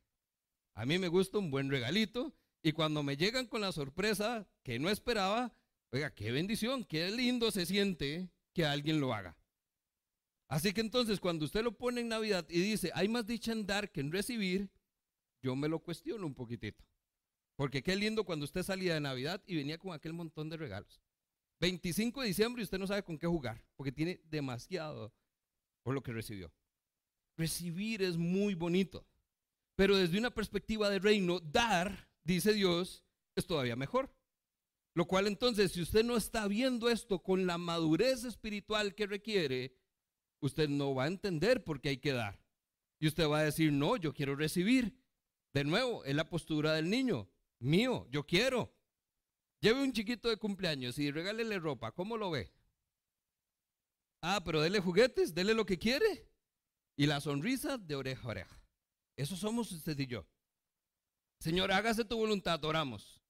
A 0.75 0.85
mí 0.85 0.99
me 0.99 1.09
gusta 1.09 1.39
un 1.39 1.51
buen 1.51 1.71
regalito. 1.71 2.35
Y 2.63 2.73
cuando 2.73 3.03
me 3.03 3.17
llegan 3.17 3.47
con 3.47 3.61
la 3.61 3.73
sorpresa 3.73 4.49
que 4.63 4.79
no 4.79 4.91
esperaba, 4.91 5.55
oiga, 5.91 6.15
qué 6.15 6.33
bendición, 6.33 6.85
qué 6.85 7.11
lindo 7.11 7.51
se 7.51 7.67
siente 7.67 8.31
que 8.55 8.65
alguien 8.65 9.01
lo 9.01 9.13
haga. 9.13 9.37
Así 10.49 10.73
que 10.73 10.81
entonces 10.81 11.21
cuando 11.21 11.45
usted 11.45 11.63
lo 11.63 11.77
pone 11.77 12.01
en 12.01 12.09
Navidad 12.09 12.47
y 12.49 12.61
dice, 12.61 12.91
hay 12.95 13.09
más 13.09 13.27
dicha 13.27 13.53
en 13.53 13.67
dar 13.67 13.91
que 13.91 14.01
en 14.01 14.13
recibir, 14.13 14.71
yo 15.43 15.57
me 15.57 15.69
lo 15.69 15.81
cuestiono 15.81 16.27
un 16.27 16.35
poquitito. 16.35 16.85
Porque 17.57 17.83
qué 17.83 17.95
lindo 17.97 18.25
cuando 18.25 18.45
usted 18.45 18.63
salía 18.63 18.95
de 18.95 19.01
Navidad 19.01 19.43
y 19.47 19.57
venía 19.57 19.79
con 19.79 19.93
aquel 19.93 20.13
montón 20.13 20.49
de 20.49 20.57
regalos. 20.57 21.01
25 21.61 22.21
de 22.21 22.29
diciembre 22.29 22.63
y 22.63 22.65
usted 22.65 22.79
no 22.79 22.87
sabe 22.87 23.03
con 23.03 23.19
qué 23.19 23.27
jugar, 23.27 23.65
porque 23.77 23.93
tiene 23.93 24.21
demasiado 24.25 25.13
por 25.83 25.95
lo 25.95 26.03
que 26.03 26.13
recibió. 26.13 26.53
Recibir 27.37 28.03
es 28.03 28.17
muy 28.17 28.55
bonito, 28.55 29.07
pero 29.77 29.97
desde 29.97 30.19
una 30.19 30.31
perspectiva 30.31 30.89
de 30.89 30.99
reino, 30.99 31.41
dar, 31.41 32.09
dice 32.23 32.53
Dios, 32.53 33.05
es 33.35 33.47
todavía 33.47 33.77
mejor. 33.77 34.13
Lo 34.95 35.07
cual 35.07 35.27
entonces, 35.27 35.73
si 35.73 35.83
usted 35.83 36.05
no 36.05 36.17
está 36.17 36.47
viendo 36.47 36.89
esto 36.89 37.21
con 37.21 37.47
la 37.47 37.59
madurez 37.59 38.25
espiritual 38.25 38.95
que 38.95 39.07
requiere, 39.07 39.77
usted 40.41 40.69
no 40.69 40.95
va 40.95 41.05
a 41.05 41.09
entender 41.09 41.65
por 41.65 41.81
qué 41.81 41.91
hay 41.91 41.99
que 41.99 42.13
dar. 42.13 42.41
Y 43.01 43.09
usted 43.09 43.29
va 43.29 43.41
a 43.41 43.45
decir, 43.45 43.73
no, 43.73 43.97
yo 43.97 44.15
quiero 44.15 44.37
recibir. 44.37 44.97
De 45.53 45.65
nuevo, 45.65 46.05
es 46.05 46.15
la 46.15 46.29
postura 46.29 46.75
del 46.75 46.89
niño. 46.89 47.29
Mío, 47.59 48.07
yo 48.11 48.25
quiero. 48.25 48.73
Lleve 49.61 49.83
un 49.83 49.93
chiquito 49.93 50.29
de 50.29 50.37
cumpleaños 50.37 50.99
y 50.99 51.11
regálele 51.11 51.59
ropa. 51.59 51.91
¿Cómo 51.91 52.17
lo 52.17 52.31
ve? 52.31 52.53
Ah, 54.21 54.43
pero 54.45 54.61
dele 54.61 54.79
juguetes, 54.79 55.35
dele 55.35 55.55
lo 55.55 55.67
que 55.67 55.79
quiere. 55.79 56.31
Y 56.97 57.07
la 57.07 57.21
sonrisa 57.21 57.79
de 57.79 57.97
oreja 57.97 58.29
a 58.29 58.31
oreja. 58.31 58.63
Eso 59.17 59.37
somos 59.37 59.73
usted 59.73 59.99
y 59.99 60.07
yo. 60.07 60.27
Señor, 61.41 61.73
hágase 61.73 62.05
tu 62.05 62.17
voluntad, 62.17 62.65
oramos. 62.65 63.24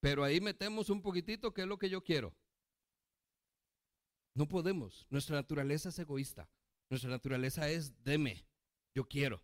Pero 0.00 0.24
ahí 0.24 0.40
metemos 0.40 0.90
un 0.90 1.02
poquitito 1.02 1.52
que 1.52 1.62
es 1.62 1.68
lo 1.68 1.78
que 1.78 1.88
yo 1.88 2.02
quiero. 2.02 2.34
No 4.34 4.46
podemos. 4.46 5.06
Nuestra 5.10 5.36
naturaleza 5.36 5.88
es 5.88 5.98
egoísta. 5.98 6.48
Nuestra 6.90 7.10
naturaleza 7.10 7.68
es 7.68 8.02
deme, 8.04 8.46
yo 8.94 9.08
quiero. 9.08 9.42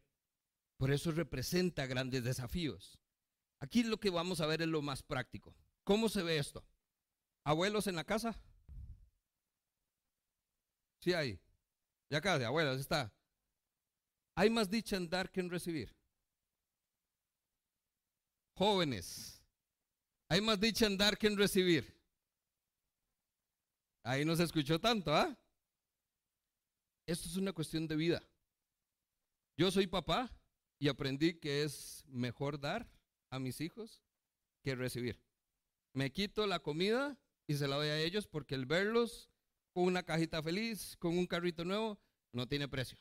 Por 0.77 0.93
eso 0.93 1.11
representa 1.13 1.87
grandes 1.87 2.25
desafíos. 2.25 2.99
Aquí 3.61 3.83
lo 3.85 3.99
que 3.99 4.11
vamos 4.11 4.41
a 4.41 4.47
ver 4.47 4.63
es 4.63 4.69
lo 4.69 4.83
más 4.83 5.03
práctico. 5.03 5.57
¿Cómo 5.85 6.09
se 6.09 6.23
ve 6.23 6.39
esto? 6.39 6.65
¿Abuelos 7.45 7.87
en 7.87 7.97
la 7.97 8.05
casa? 8.05 8.41
Sí 11.01 11.13
hay. 11.13 11.41
Ya 12.11 12.21
de 12.21 12.45
abuelos 12.45 12.79
está. 12.79 13.13
Hay 14.37 14.51
más 14.51 14.71
dicha 14.71 14.97
en 14.97 15.09
dar 15.09 15.31
que 15.31 15.41
en 15.41 15.51
recibir. 15.51 15.97
Jóvenes, 18.55 19.42
hay 20.33 20.41
más 20.41 20.59
dicha 20.59 20.87
en 20.87 20.97
dar 20.97 21.19
que 21.19 21.27
en 21.27 21.37
recibir. 21.37 21.95
Ahí 24.03 24.25
no 24.25 24.35
se 24.35 24.45
escuchó 24.45 24.81
tanto, 24.81 25.15
¿ah? 25.15 25.39
Esto 27.05 27.29
es 27.29 27.37
una 27.37 27.53
cuestión 27.53 27.87
de 27.87 27.97
vida. 27.97 28.23
Yo 29.59 29.71
soy 29.71 29.87
papá 29.87 30.35
y 30.79 30.89
aprendí 30.89 31.35
que 31.35 31.65
es 31.65 32.03
mejor 32.09 32.59
dar 32.59 32.91
a 33.29 33.39
mis 33.39 33.61
hijos 33.61 34.03
que 34.63 34.75
recibir. 34.75 35.23
Me 35.93 36.11
quito 36.11 36.47
la 36.47 36.61
comida 36.61 37.21
y 37.47 37.57
se 37.57 37.69
la 37.69 37.77
doy 37.77 37.89
a 37.89 38.01
ellos 38.01 38.27
porque 38.27 38.55
el 38.55 38.65
verlos 38.65 39.29
con 39.75 39.85
una 39.85 40.03
cajita 40.03 40.43
feliz, 40.43 40.97
con 40.97 41.19
un 41.19 41.27
carrito 41.27 41.67
nuevo, 41.67 42.01
no 42.33 42.49
tiene 42.49 42.69
precio. 42.69 42.97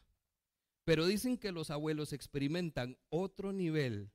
Pero 0.84 1.06
dicen 1.06 1.38
que 1.38 1.54
los 1.54 1.70
abuelos 1.70 2.12
experimentan 2.12 2.98
otro 3.08 3.54
nivel 3.54 4.12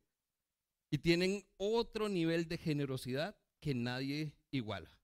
y 0.97 0.99
tienen 0.99 1.47
otro 1.59 2.09
nivel 2.09 2.49
de 2.49 2.57
generosidad 2.57 3.37
que 3.61 3.75
nadie 3.75 4.33
iguala. 4.51 4.99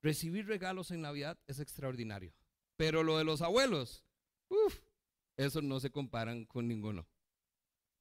Recibir 0.00 0.46
regalos 0.46 0.90
en 0.92 1.02
Navidad 1.02 1.38
es 1.46 1.60
extraordinario. 1.60 2.32
Pero 2.78 3.02
lo 3.02 3.18
de 3.18 3.24
los 3.24 3.42
abuelos, 3.42 4.02
uff, 4.48 4.80
eso 5.36 5.60
no 5.60 5.78
se 5.78 5.90
comparan 5.90 6.46
con 6.46 6.66
ninguno. 6.66 7.06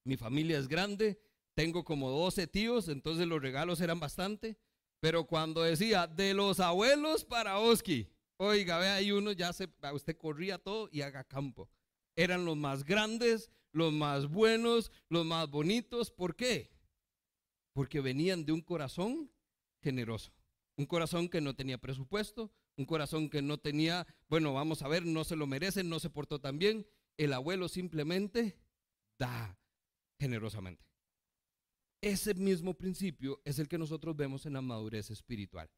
Mi 0.06 0.16
familia 0.16 0.58
es 0.60 0.70
grande, 0.70 1.20
tengo 1.56 1.84
como 1.84 2.10
12 2.10 2.48
tíos, 2.48 2.88
entonces 2.88 3.28
los 3.28 3.42
regalos 3.42 3.82
eran 3.82 4.00
bastante. 4.00 4.58
Pero 5.02 5.26
cuando 5.28 5.64
decía 5.64 6.08
de 6.08 6.34
los 6.34 6.62
abuelos 6.62 7.26
para 7.26 7.60
Oski, 7.60 8.08
oiga, 8.38 8.78
vea, 8.78 8.96
hay 8.96 9.12
uno, 9.12 9.34
ya 9.34 9.52
se, 9.52 9.68
usted 9.92 10.16
corría 10.16 10.58
todo 10.58 10.88
y 10.90 11.02
haga 11.02 11.26
campo. 11.26 11.70
Eran 12.16 12.46
los 12.46 12.56
más 12.56 12.86
grandes, 12.86 13.50
los 13.74 13.92
más 13.92 14.30
buenos, 14.30 14.90
los 15.10 15.26
más 15.26 15.50
bonitos. 15.50 16.12
¿Por 16.12 16.38
qué? 16.38 16.79
Porque 17.74 18.02
venían 18.02 18.46
de 18.46 18.52
un 18.52 18.62
corazón 18.62 19.32
generoso. 19.82 20.34
Un 20.76 20.86
corazón 20.86 21.30
que 21.30 21.42
no 21.42 21.56
tenía 21.56 21.78
presupuesto, 21.78 22.54
un 22.78 22.86
corazón 22.86 23.30
que 23.30 23.42
no 23.42 23.58
tenía, 23.58 24.08
bueno, 24.30 24.54
vamos 24.54 24.82
a 24.82 24.88
ver, 24.88 25.06
no 25.06 25.24
se 25.24 25.36
lo 25.36 25.46
merecen, 25.48 25.90
no 25.90 26.00
se 26.00 26.10
portó 26.10 26.40
tan 26.40 26.58
bien. 26.58 26.88
El 27.18 27.34
abuelo 27.34 27.68
simplemente 27.68 28.58
da 29.18 29.60
generosamente. 30.18 30.86
Ese 32.02 32.34
mismo 32.34 32.76
principio 32.76 33.42
es 33.44 33.60
el 33.60 33.68
que 33.68 33.78
nosotros 33.78 34.16
vemos 34.16 34.46
en 34.46 34.54
la 34.54 34.62
madurez 34.62 35.12
espiritual. 35.12 35.70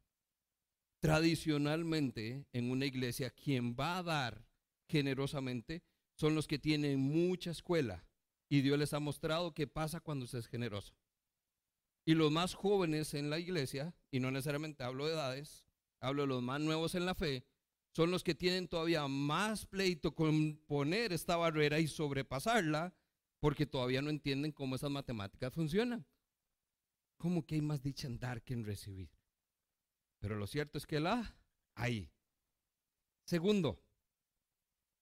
Tradicionalmente, 1.00 2.46
en 2.54 2.70
una 2.70 2.86
iglesia, 2.86 3.32
quien 3.32 3.76
va 3.76 3.98
a 3.98 4.04
dar 4.04 4.46
generosamente 4.88 5.84
son 6.16 6.36
los 6.36 6.48
que 6.48 6.60
tienen 6.60 7.00
mucha 7.00 7.50
escuela 7.50 8.06
y 8.48 8.62
Dios 8.62 8.78
les 8.78 8.94
ha 8.94 9.00
mostrado 9.00 9.56
qué 9.56 9.66
pasa 9.66 10.00
cuando 10.00 10.28
se 10.28 10.38
es 10.38 10.48
generoso. 10.48 10.94
Y 12.06 12.16
los 12.16 12.32
más 12.32 12.54
jóvenes 12.54 13.14
en 13.14 13.30
la 13.30 13.40
iglesia, 13.40 13.96
y 14.10 14.20
no 14.20 14.32
necesariamente 14.32 14.84
hablo 14.84 15.06
de 15.06 15.14
edades, 15.14 15.66
hablo 16.00 16.24
de 16.24 16.28
los 16.28 16.42
más 16.42 16.60
nuevos 16.60 16.96
en 16.96 17.06
la 17.06 17.16
fe, 17.16 17.46
son 17.92 18.10
los 18.10 18.24
que 18.24 18.36
tienen 18.36 18.68
todavía 18.68 19.08
más 19.08 19.66
pleito 19.66 20.16
con 20.16 20.58
poner 20.68 21.14
esta 21.14 21.36
barrera 21.36 21.80
y 21.80 21.88
sobrepasarla 21.88 22.96
porque 23.40 23.66
todavía 23.66 24.02
no 24.02 24.10
entienden 24.10 24.52
cómo 24.52 24.76
esas 24.76 24.92
matemáticas 24.92 25.54
funcionan. 25.54 26.06
¿Cómo 27.18 27.46
que 27.46 27.56
hay 27.56 27.62
más 27.62 27.82
dicha 27.82 28.08
en 28.08 28.20
dar 28.20 28.42
que 28.44 28.54
en 28.54 28.66
recibir? 28.66 29.10
Pero 30.20 30.36
lo 30.36 30.48
cierto 30.48 30.78
es 30.78 30.86
que 30.86 31.00
la 31.00 31.36
hay. 31.76 32.12
Segundo, 33.26 33.84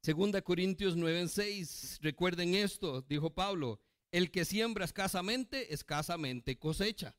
segunda 0.01 0.41
Corintios 0.41 0.95
9 0.95 1.21
en 1.21 1.29
6. 1.29 1.99
Recuerden 2.01 2.55
esto, 2.55 3.01
dijo 3.01 3.33
Pablo, 3.33 3.81
el 4.11 4.31
que 4.31 4.45
siembra 4.45 4.85
escasamente, 4.85 5.73
escasamente 5.73 6.57
cosecha. 6.57 7.15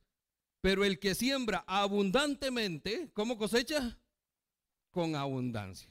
Pero 0.60 0.84
el 0.84 0.98
que 0.98 1.14
siembra 1.14 1.64
abundantemente, 1.66 3.10
¿cómo 3.14 3.38
cosecha? 3.38 3.98
Con 4.90 5.14
abundancia. 5.14 5.90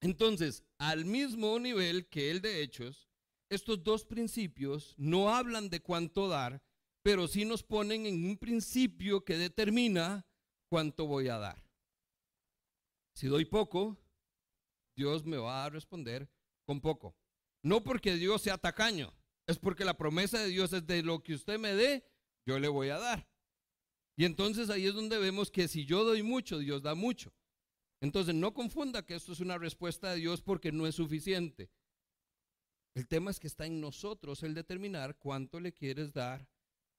Entonces, 0.00 0.64
al 0.78 1.04
mismo 1.04 1.58
nivel 1.58 2.08
que 2.08 2.30
el 2.30 2.40
de 2.40 2.62
Hechos, 2.62 3.08
estos 3.50 3.82
dos 3.84 4.04
principios 4.04 4.94
no 4.96 5.34
hablan 5.34 5.68
de 5.68 5.80
cuánto 5.80 6.28
dar, 6.28 6.62
pero 7.02 7.28
sí 7.28 7.44
nos 7.44 7.62
ponen 7.62 8.06
en 8.06 8.24
un 8.24 8.36
principio 8.36 9.24
que 9.24 9.36
determina 9.36 10.26
cuánto 10.68 11.06
voy 11.06 11.28
a 11.28 11.38
dar. 11.38 11.62
Si 13.14 13.26
doy 13.26 13.44
poco, 13.44 13.98
Dios 14.96 15.24
me 15.24 15.36
va 15.36 15.64
a 15.64 15.70
responder 15.70 16.28
con 16.66 16.80
poco. 16.80 17.14
No 17.62 17.82
porque 17.82 18.14
Dios 18.14 18.42
sea 18.42 18.56
tacaño, 18.56 19.12
es 19.50 19.58
porque 19.58 19.84
la 19.84 19.96
promesa 19.96 20.38
de 20.38 20.48
Dios 20.48 20.72
es 20.72 20.86
de 20.86 21.02
lo 21.02 21.22
que 21.22 21.34
usted 21.34 21.58
me 21.58 21.74
dé, 21.74 22.04
yo 22.46 22.58
le 22.58 22.68
voy 22.68 22.88
a 22.88 22.98
dar. 22.98 23.28
Y 24.16 24.24
entonces 24.24 24.70
ahí 24.70 24.86
es 24.86 24.94
donde 24.94 25.18
vemos 25.18 25.50
que 25.50 25.68
si 25.68 25.84
yo 25.84 26.04
doy 26.04 26.22
mucho, 26.22 26.58
Dios 26.58 26.82
da 26.82 26.94
mucho. 26.94 27.32
Entonces 28.00 28.34
no 28.34 28.54
confunda 28.54 29.04
que 29.04 29.14
esto 29.14 29.32
es 29.32 29.40
una 29.40 29.58
respuesta 29.58 30.10
de 30.10 30.16
Dios 30.16 30.40
porque 30.40 30.72
no 30.72 30.86
es 30.86 30.94
suficiente. 30.94 31.70
El 32.94 33.06
tema 33.06 33.30
es 33.30 33.38
que 33.38 33.46
está 33.46 33.66
en 33.66 33.80
nosotros 33.80 34.42
el 34.42 34.54
determinar 34.54 35.16
cuánto 35.18 35.60
le 35.60 35.72
quieres 35.72 36.12
dar 36.12 36.48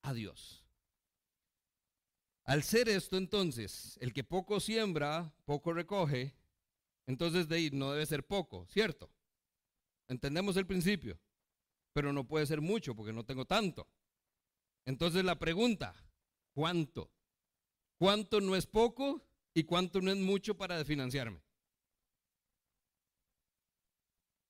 a 0.01 0.13
Dios. 0.13 0.65
Al 2.43 2.63
ser 2.63 2.89
esto 2.89 3.17
entonces, 3.17 3.97
el 4.01 4.13
que 4.13 4.23
poco 4.23 4.59
siembra, 4.59 5.33
poco 5.45 5.73
recoge, 5.73 6.33
entonces 7.05 7.47
de 7.47 7.55
ahí 7.55 7.69
no 7.71 7.91
debe 7.91 8.05
ser 8.05 8.25
poco, 8.25 8.65
¿cierto? 8.67 9.11
Entendemos 10.07 10.57
el 10.57 10.65
principio 10.65 11.19
pero 11.93 12.13
no 12.13 12.27
puede 12.27 12.45
ser 12.45 12.61
mucho 12.61 12.95
porque 12.95 13.13
no 13.13 13.25
tengo 13.25 13.45
tanto. 13.45 13.87
Entonces 14.85 15.23
la 15.23 15.37
pregunta, 15.37 15.93
¿cuánto? 16.53 17.11
¿Cuánto 17.97 18.41
no 18.41 18.55
es 18.55 18.65
poco 18.65 19.23
y 19.53 19.63
cuánto 19.63 20.01
no 20.01 20.11
es 20.11 20.17
mucho 20.17 20.57
para 20.57 20.83
financiarme? 20.83 21.41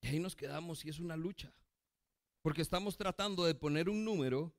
Y 0.02 0.08
ahí 0.08 0.20
nos 0.20 0.36
quedamos 0.36 0.84
y 0.86 0.90
es 0.90 1.00
una 1.00 1.16
lucha, 1.16 1.54
porque 2.42 2.62
estamos 2.62 2.98
tratando 2.98 3.46
de 3.46 3.54
poner 3.54 3.88
un 3.88 4.04
número 4.04 4.56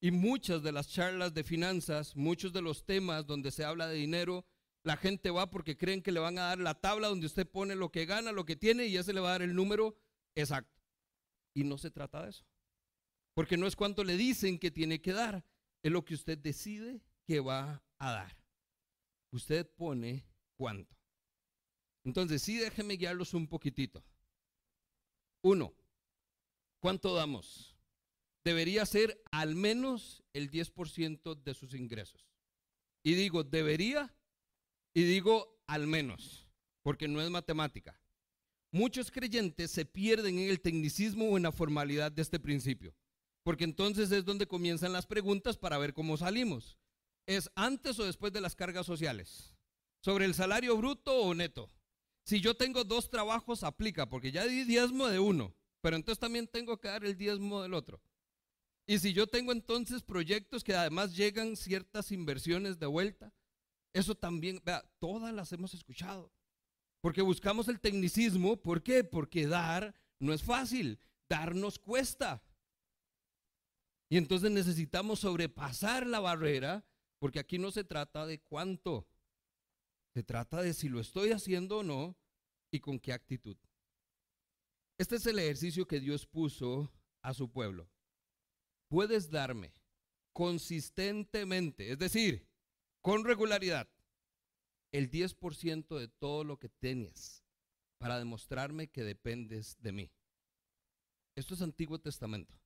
y 0.00 0.10
muchas 0.10 0.62
de 0.62 0.70
las 0.70 0.88
charlas 0.88 1.34
de 1.34 1.42
finanzas, 1.42 2.14
muchos 2.14 2.52
de 2.52 2.62
los 2.62 2.84
temas 2.84 3.26
donde 3.26 3.50
se 3.50 3.64
habla 3.64 3.88
de 3.88 3.96
dinero, 3.96 4.44
la 4.84 4.96
gente 4.96 5.30
va 5.30 5.50
porque 5.50 5.76
creen 5.76 6.02
que 6.02 6.12
le 6.12 6.20
van 6.20 6.38
a 6.38 6.42
dar 6.42 6.58
la 6.58 6.74
tabla 6.74 7.08
donde 7.08 7.26
usted 7.26 7.48
pone 7.48 7.74
lo 7.74 7.90
que 7.90 8.06
gana, 8.06 8.30
lo 8.30 8.44
que 8.44 8.54
tiene 8.54 8.86
y 8.86 8.92
ya 8.92 9.02
se 9.02 9.12
le 9.12 9.20
va 9.20 9.30
a 9.30 9.32
dar 9.32 9.42
el 9.42 9.54
número 9.54 9.96
exacto. 10.36 10.75
Y 11.56 11.64
no 11.64 11.78
se 11.78 11.90
trata 11.90 12.22
de 12.22 12.28
eso. 12.28 12.44
Porque 13.32 13.56
no 13.56 13.66
es 13.66 13.74
cuánto 13.74 14.04
le 14.04 14.18
dicen 14.18 14.58
que 14.58 14.70
tiene 14.70 15.00
que 15.00 15.14
dar, 15.14 15.42
es 15.82 15.90
lo 15.90 16.04
que 16.04 16.12
usted 16.12 16.36
decide 16.36 17.00
que 17.24 17.40
va 17.40 17.82
a 17.98 18.10
dar. 18.10 18.36
Usted 19.32 19.66
pone 19.74 20.26
cuánto. 20.54 20.94
Entonces, 22.04 22.42
sí, 22.42 22.58
déjeme 22.58 22.98
guiarlos 22.98 23.32
un 23.32 23.48
poquitito. 23.48 24.04
Uno, 25.42 25.74
¿cuánto 26.78 27.14
damos? 27.14 27.74
Debería 28.44 28.84
ser 28.84 29.22
al 29.32 29.54
menos 29.54 30.22
el 30.34 30.50
10% 30.50 31.42
de 31.42 31.54
sus 31.54 31.72
ingresos. 31.72 32.28
Y 33.02 33.14
digo, 33.14 33.44
debería, 33.44 34.14
y 34.92 35.04
digo 35.04 35.58
al 35.66 35.86
menos, 35.86 36.46
porque 36.82 37.08
no 37.08 37.22
es 37.22 37.30
matemática. 37.30 37.98
Muchos 38.76 39.10
creyentes 39.10 39.70
se 39.70 39.86
pierden 39.86 40.38
en 40.38 40.50
el 40.50 40.60
tecnicismo 40.60 41.30
o 41.30 41.38
en 41.38 41.44
la 41.44 41.50
formalidad 41.50 42.12
de 42.12 42.20
este 42.20 42.38
principio, 42.38 42.94
porque 43.42 43.64
entonces 43.64 44.12
es 44.12 44.26
donde 44.26 44.46
comienzan 44.46 44.92
las 44.92 45.06
preguntas 45.06 45.56
para 45.56 45.78
ver 45.78 45.94
cómo 45.94 46.18
salimos. 46.18 46.76
¿Es 47.24 47.50
antes 47.54 47.98
o 47.98 48.04
después 48.04 48.34
de 48.34 48.42
las 48.42 48.54
cargas 48.54 48.84
sociales? 48.84 49.56
¿Sobre 50.02 50.26
el 50.26 50.34
salario 50.34 50.76
bruto 50.76 51.10
o 51.10 51.32
neto? 51.32 51.70
Si 52.26 52.42
yo 52.42 52.54
tengo 52.54 52.84
dos 52.84 53.08
trabajos, 53.08 53.62
aplica, 53.62 54.10
porque 54.10 54.30
ya 54.30 54.44
di 54.44 54.64
diezmo 54.64 55.08
de 55.08 55.20
uno, 55.20 55.56
pero 55.80 55.96
entonces 55.96 56.18
también 56.18 56.46
tengo 56.46 56.78
que 56.78 56.88
dar 56.88 57.02
el 57.02 57.16
diezmo 57.16 57.62
del 57.62 57.72
otro. 57.72 58.02
Y 58.86 58.98
si 58.98 59.14
yo 59.14 59.26
tengo 59.26 59.52
entonces 59.52 60.02
proyectos 60.02 60.62
que 60.62 60.74
además 60.74 61.16
llegan 61.16 61.56
ciertas 61.56 62.12
inversiones 62.12 62.78
de 62.78 62.84
vuelta, 62.84 63.32
eso 63.94 64.14
también, 64.14 64.60
vea, 64.66 64.84
todas 64.98 65.32
las 65.32 65.50
hemos 65.52 65.72
escuchado. 65.72 66.30
Porque 67.00 67.22
buscamos 67.22 67.68
el 67.68 67.80
tecnicismo. 67.80 68.56
¿Por 68.56 68.82
qué? 68.82 69.04
Porque 69.04 69.46
dar 69.46 69.94
no 70.18 70.32
es 70.32 70.42
fácil. 70.42 70.98
Dar 71.28 71.54
nos 71.54 71.78
cuesta. 71.78 72.42
Y 74.08 74.16
entonces 74.16 74.50
necesitamos 74.50 75.20
sobrepasar 75.20 76.06
la 76.06 76.20
barrera, 76.20 76.86
porque 77.18 77.40
aquí 77.40 77.58
no 77.58 77.70
se 77.70 77.84
trata 77.84 78.26
de 78.26 78.40
cuánto, 78.40 79.08
se 80.14 80.22
trata 80.22 80.62
de 80.62 80.74
si 80.74 80.88
lo 80.88 81.00
estoy 81.00 81.32
haciendo 81.32 81.78
o 81.78 81.82
no 81.82 82.16
y 82.70 82.80
con 82.80 83.00
qué 83.00 83.12
actitud. 83.12 83.56
Este 84.98 85.16
es 85.16 85.26
el 85.26 85.38
ejercicio 85.38 85.86
que 85.86 86.00
Dios 86.00 86.26
puso 86.26 86.92
a 87.22 87.34
su 87.34 87.50
pueblo. 87.50 87.90
Puedes 88.88 89.30
darme 89.30 89.74
consistentemente, 90.32 91.90
es 91.90 91.98
decir, 91.98 92.48
con 93.02 93.24
regularidad, 93.24 93.88
el 94.92 95.10
10% 95.10 95.98
de 95.98 96.08
todo 96.08 96.44
lo 96.44 96.58
que 96.58 96.68
tienes 96.68 97.44
para 97.98 98.18
demostrarme 98.18 98.88
que 98.88 99.04
dependes 99.04 99.80
de 99.80 99.92
mí. 99.92 100.10
Esto 101.34 101.54
es 101.54 101.62
Antiguo 101.62 101.98
Testamento. 101.98 102.58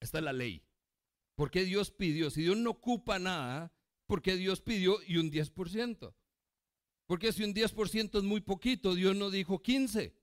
Esta 0.00 0.18
es 0.18 0.24
la 0.24 0.32
ley. 0.32 0.64
¿Por 1.36 1.50
qué 1.50 1.64
Dios 1.64 1.90
pidió? 1.90 2.30
Si 2.30 2.42
Dios 2.42 2.56
no 2.56 2.70
ocupa 2.70 3.18
nada, 3.18 3.72
¿por 4.06 4.20
qué 4.20 4.36
Dios 4.36 4.60
pidió 4.60 5.02
y 5.06 5.16
un 5.16 5.30
10%? 5.30 6.14
Porque 7.06 7.32
si 7.32 7.44
un 7.44 7.54
10% 7.54 8.18
es 8.18 8.24
muy 8.24 8.40
poquito, 8.40 8.94
Dios 8.94 9.14
no 9.14 9.30
dijo 9.30 9.62
15 9.62 10.14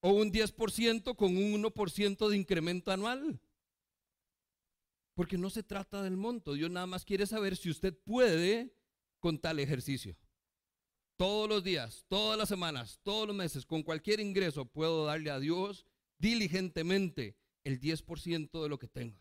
o 0.00 0.10
un 0.12 0.32
10% 0.32 1.16
con 1.16 1.36
un 1.36 1.62
1% 1.62 2.28
de 2.28 2.36
incremento 2.36 2.90
anual. 2.90 3.40
Porque 5.14 5.38
no 5.38 5.50
se 5.50 5.62
trata 5.62 6.02
del 6.02 6.16
monto, 6.16 6.52
Dios 6.54 6.70
nada 6.70 6.86
más 6.86 7.04
quiere 7.04 7.26
saber 7.26 7.56
si 7.56 7.70
usted 7.70 7.96
puede 8.04 8.74
con 9.26 9.40
tal 9.40 9.58
ejercicio. 9.58 10.16
Todos 11.16 11.48
los 11.48 11.64
días, 11.64 12.04
todas 12.06 12.38
las 12.38 12.48
semanas, 12.48 13.00
todos 13.02 13.26
los 13.26 13.34
meses, 13.34 13.66
con 13.66 13.82
cualquier 13.82 14.20
ingreso 14.20 14.66
puedo 14.66 15.04
darle 15.04 15.32
a 15.32 15.40
Dios 15.40 15.84
diligentemente 16.16 17.36
el 17.64 17.80
10% 17.80 18.62
de 18.62 18.68
lo 18.68 18.78
que 18.78 18.86
tengo. 18.86 19.20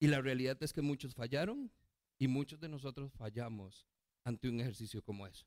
Y 0.00 0.08
la 0.08 0.20
realidad 0.20 0.60
es 0.60 0.72
que 0.72 0.82
muchos 0.82 1.14
fallaron 1.14 1.70
y 2.18 2.26
muchos 2.26 2.58
de 2.58 2.68
nosotros 2.68 3.12
fallamos 3.12 3.86
ante 4.24 4.48
un 4.48 4.58
ejercicio 4.58 5.00
como 5.04 5.28
eso. 5.28 5.46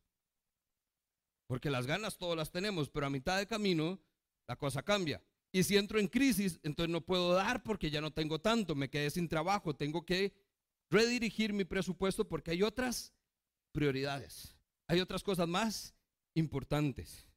Porque 1.45 1.69
las 1.69 1.85
ganas 1.85 2.17
todas 2.17 2.37
las 2.37 2.53
tenemos, 2.53 2.89
pero 2.89 3.07
a 3.07 3.09
mitad 3.09 3.37
de 3.39 3.45
camino 3.45 3.99
la 4.47 4.55
cosa 4.55 4.83
cambia. 4.83 5.21
Y 5.51 5.63
si 5.63 5.75
entro 5.75 5.99
en 5.99 6.07
crisis, 6.07 6.61
entonces 6.63 6.93
no 6.93 7.01
puedo 7.01 7.33
dar 7.33 7.61
porque 7.61 7.91
ya 7.91 7.99
no 7.99 8.11
tengo 8.11 8.39
tanto, 8.39 8.73
me 8.73 8.89
quedé 8.89 9.09
sin 9.09 9.27
trabajo, 9.27 9.75
tengo 9.75 10.05
que 10.05 10.33
redirigir 10.89 11.51
mi 11.51 11.65
presupuesto 11.65 12.25
porque 12.25 12.51
hay 12.51 12.63
otras 12.63 13.13
prioridades, 13.71 14.55
hay 14.87 14.99
otras 14.99 15.23
cosas 15.23 15.47
más 15.47 15.93
importantes. 16.33 17.27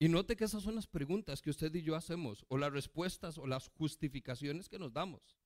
Y 0.00 0.08
note 0.08 0.36
que 0.36 0.44
esas 0.44 0.62
son 0.62 0.76
las 0.76 0.86
preguntas 0.86 1.42
que 1.42 1.50
usted 1.50 1.74
y 1.74 1.82
yo 1.82 1.96
hacemos, 1.96 2.44
o 2.48 2.56
las 2.56 2.72
respuestas 2.72 3.36
o 3.36 3.46
las 3.46 3.68
justificaciones 3.68 4.68
que 4.68 4.78
nos 4.78 4.92
damos. 4.92 5.36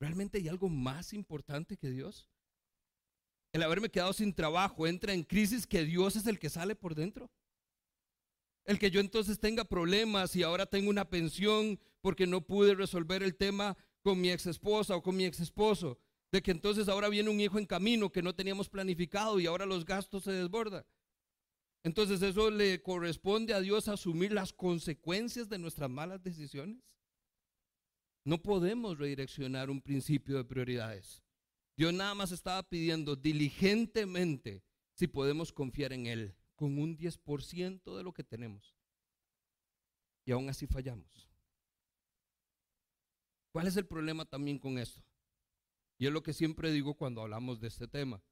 ¿Realmente 0.00 0.38
hay 0.38 0.48
algo 0.48 0.68
más 0.68 1.12
importante 1.12 1.76
que 1.76 1.90
Dios? 1.90 2.30
El 3.52 3.62
haberme 3.62 3.90
quedado 3.90 4.12
sin 4.12 4.34
trabajo 4.34 4.86
entra 4.86 5.12
en 5.12 5.22
crisis 5.22 5.66
que 5.66 5.84
Dios 5.84 6.16
es 6.16 6.26
el 6.26 6.38
que 6.38 6.50
sale 6.50 6.74
por 6.74 6.94
dentro. 6.94 7.30
El 8.64 8.78
que 8.78 8.90
yo 8.90 8.98
entonces 9.00 9.38
tenga 9.38 9.64
problemas 9.64 10.34
y 10.34 10.42
ahora 10.42 10.66
tengo 10.66 10.90
una 10.90 11.08
pensión 11.08 11.78
porque 12.00 12.26
no 12.26 12.40
pude 12.40 12.74
resolver 12.74 13.22
el 13.22 13.36
tema 13.36 13.76
con 14.02 14.20
mi 14.20 14.30
ex 14.30 14.46
esposa 14.46 14.96
o 14.96 15.02
con 15.02 15.16
mi 15.16 15.24
ex 15.24 15.40
esposo. 15.40 15.98
De 16.34 16.42
que 16.42 16.50
entonces 16.50 16.88
ahora 16.88 17.08
viene 17.08 17.30
un 17.30 17.40
hijo 17.40 17.60
en 17.60 17.64
camino 17.64 18.10
que 18.10 18.20
no 18.20 18.34
teníamos 18.34 18.68
planificado 18.68 19.38
y 19.38 19.46
ahora 19.46 19.66
los 19.66 19.84
gastos 19.84 20.24
se 20.24 20.32
desbordan. 20.32 20.84
Entonces 21.84 22.20
eso 22.22 22.50
le 22.50 22.82
corresponde 22.82 23.54
a 23.54 23.60
Dios 23.60 23.86
asumir 23.86 24.32
las 24.32 24.52
consecuencias 24.52 25.48
de 25.48 25.58
nuestras 25.58 25.88
malas 25.88 26.24
decisiones. 26.24 26.82
No 28.24 28.42
podemos 28.42 28.98
redireccionar 28.98 29.70
un 29.70 29.80
principio 29.80 30.36
de 30.36 30.44
prioridades. 30.44 31.22
Dios 31.76 31.94
nada 31.94 32.16
más 32.16 32.32
estaba 32.32 32.64
pidiendo 32.64 33.14
diligentemente 33.14 34.64
si 34.94 35.06
podemos 35.06 35.52
confiar 35.52 35.92
en 35.92 36.06
Él 36.06 36.34
con 36.56 36.78
un 36.78 36.98
10% 36.98 37.96
de 37.96 38.02
lo 38.02 38.12
que 38.12 38.24
tenemos. 38.24 38.74
Y 40.24 40.32
aún 40.32 40.48
así 40.48 40.66
fallamos. 40.66 41.30
¿Cuál 43.52 43.68
es 43.68 43.76
el 43.76 43.86
problema 43.86 44.24
también 44.24 44.58
con 44.58 44.78
esto? 44.78 45.00
Y 45.98 46.06
es 46.06 46.12
lo 46.12 46.22
que 46.22 46.32
siempre 46.32 46.72
digo 46.72 46.94
cuando 46.94 47.22
hablamos 47.22 47.60
de 47.60 47.68
este 47.68 47.86
tema. 47.86 48.22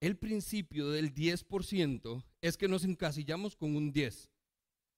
El 0.00 0.16
principio 0.18 0.90
del 0.90 1.14
10% 1.14 2.24
es 2.40 2.56
que 2.56 2.68
nos 2.68 2.84
encasillamos 2.84 3.56
con 3.56 3.76
un 3.76 3.92
10. 3.92 4.30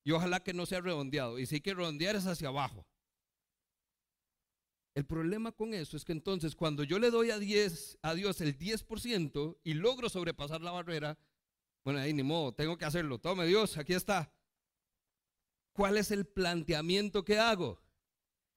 Y 0.04 0.12
ojalá 0.12 0.42
que 0.42 0.54
no 0.54 0.66
sea 0.66 0.80
redondeado. 0.80 1.38
Y 1.38 1.46
si 1.46 1.56
hay 1.56 1.60
que 1.60 1.74
redondear 1.74 2.16
es 2.16 2.26
hacia 2.26 2.48
abajo. 2.48 2.86
El 4.94 5.06
problema 5.06 5.52
con 5.52 5.74
eso 5.74 5.96
es 5.96 6.04
que 6.04 6.12
entonces 6.12 6.56
cuando 6.56 6.82
yo 6.82 6.98
le 6.98 7.10
doy 7.10 7.30
a, 7.30 7.38
10, 7.38 7.98
a 8.02 8.14
Dios 8.14 8.40
el 8.40 8.58
10% 8.58 9.58
y 9.62 9.74
logro 9.74 10.08
sobrepasar 10.08 10.60
la 10.60 10.72
barrera, 10.72 11.16
bueno, 11.84 12.00
ahí 12.00 12.12
ni 12.12 12.24
modo, 12.24 12.52
tengo 12.52 12.76
que 12.76 12.84
hacerlo. 12.84 13.18
Tome 13.18 13.46
Dios, 13.46 13.78
aquí 13.78 13.92
está. 13.92 14.32
¿Cuál 15.72 15.98
es 15.98 16.10
el 16.10 16.26
planteamiento 16.26 17.24
que 17.24 17.38
hago? 17.38 17.80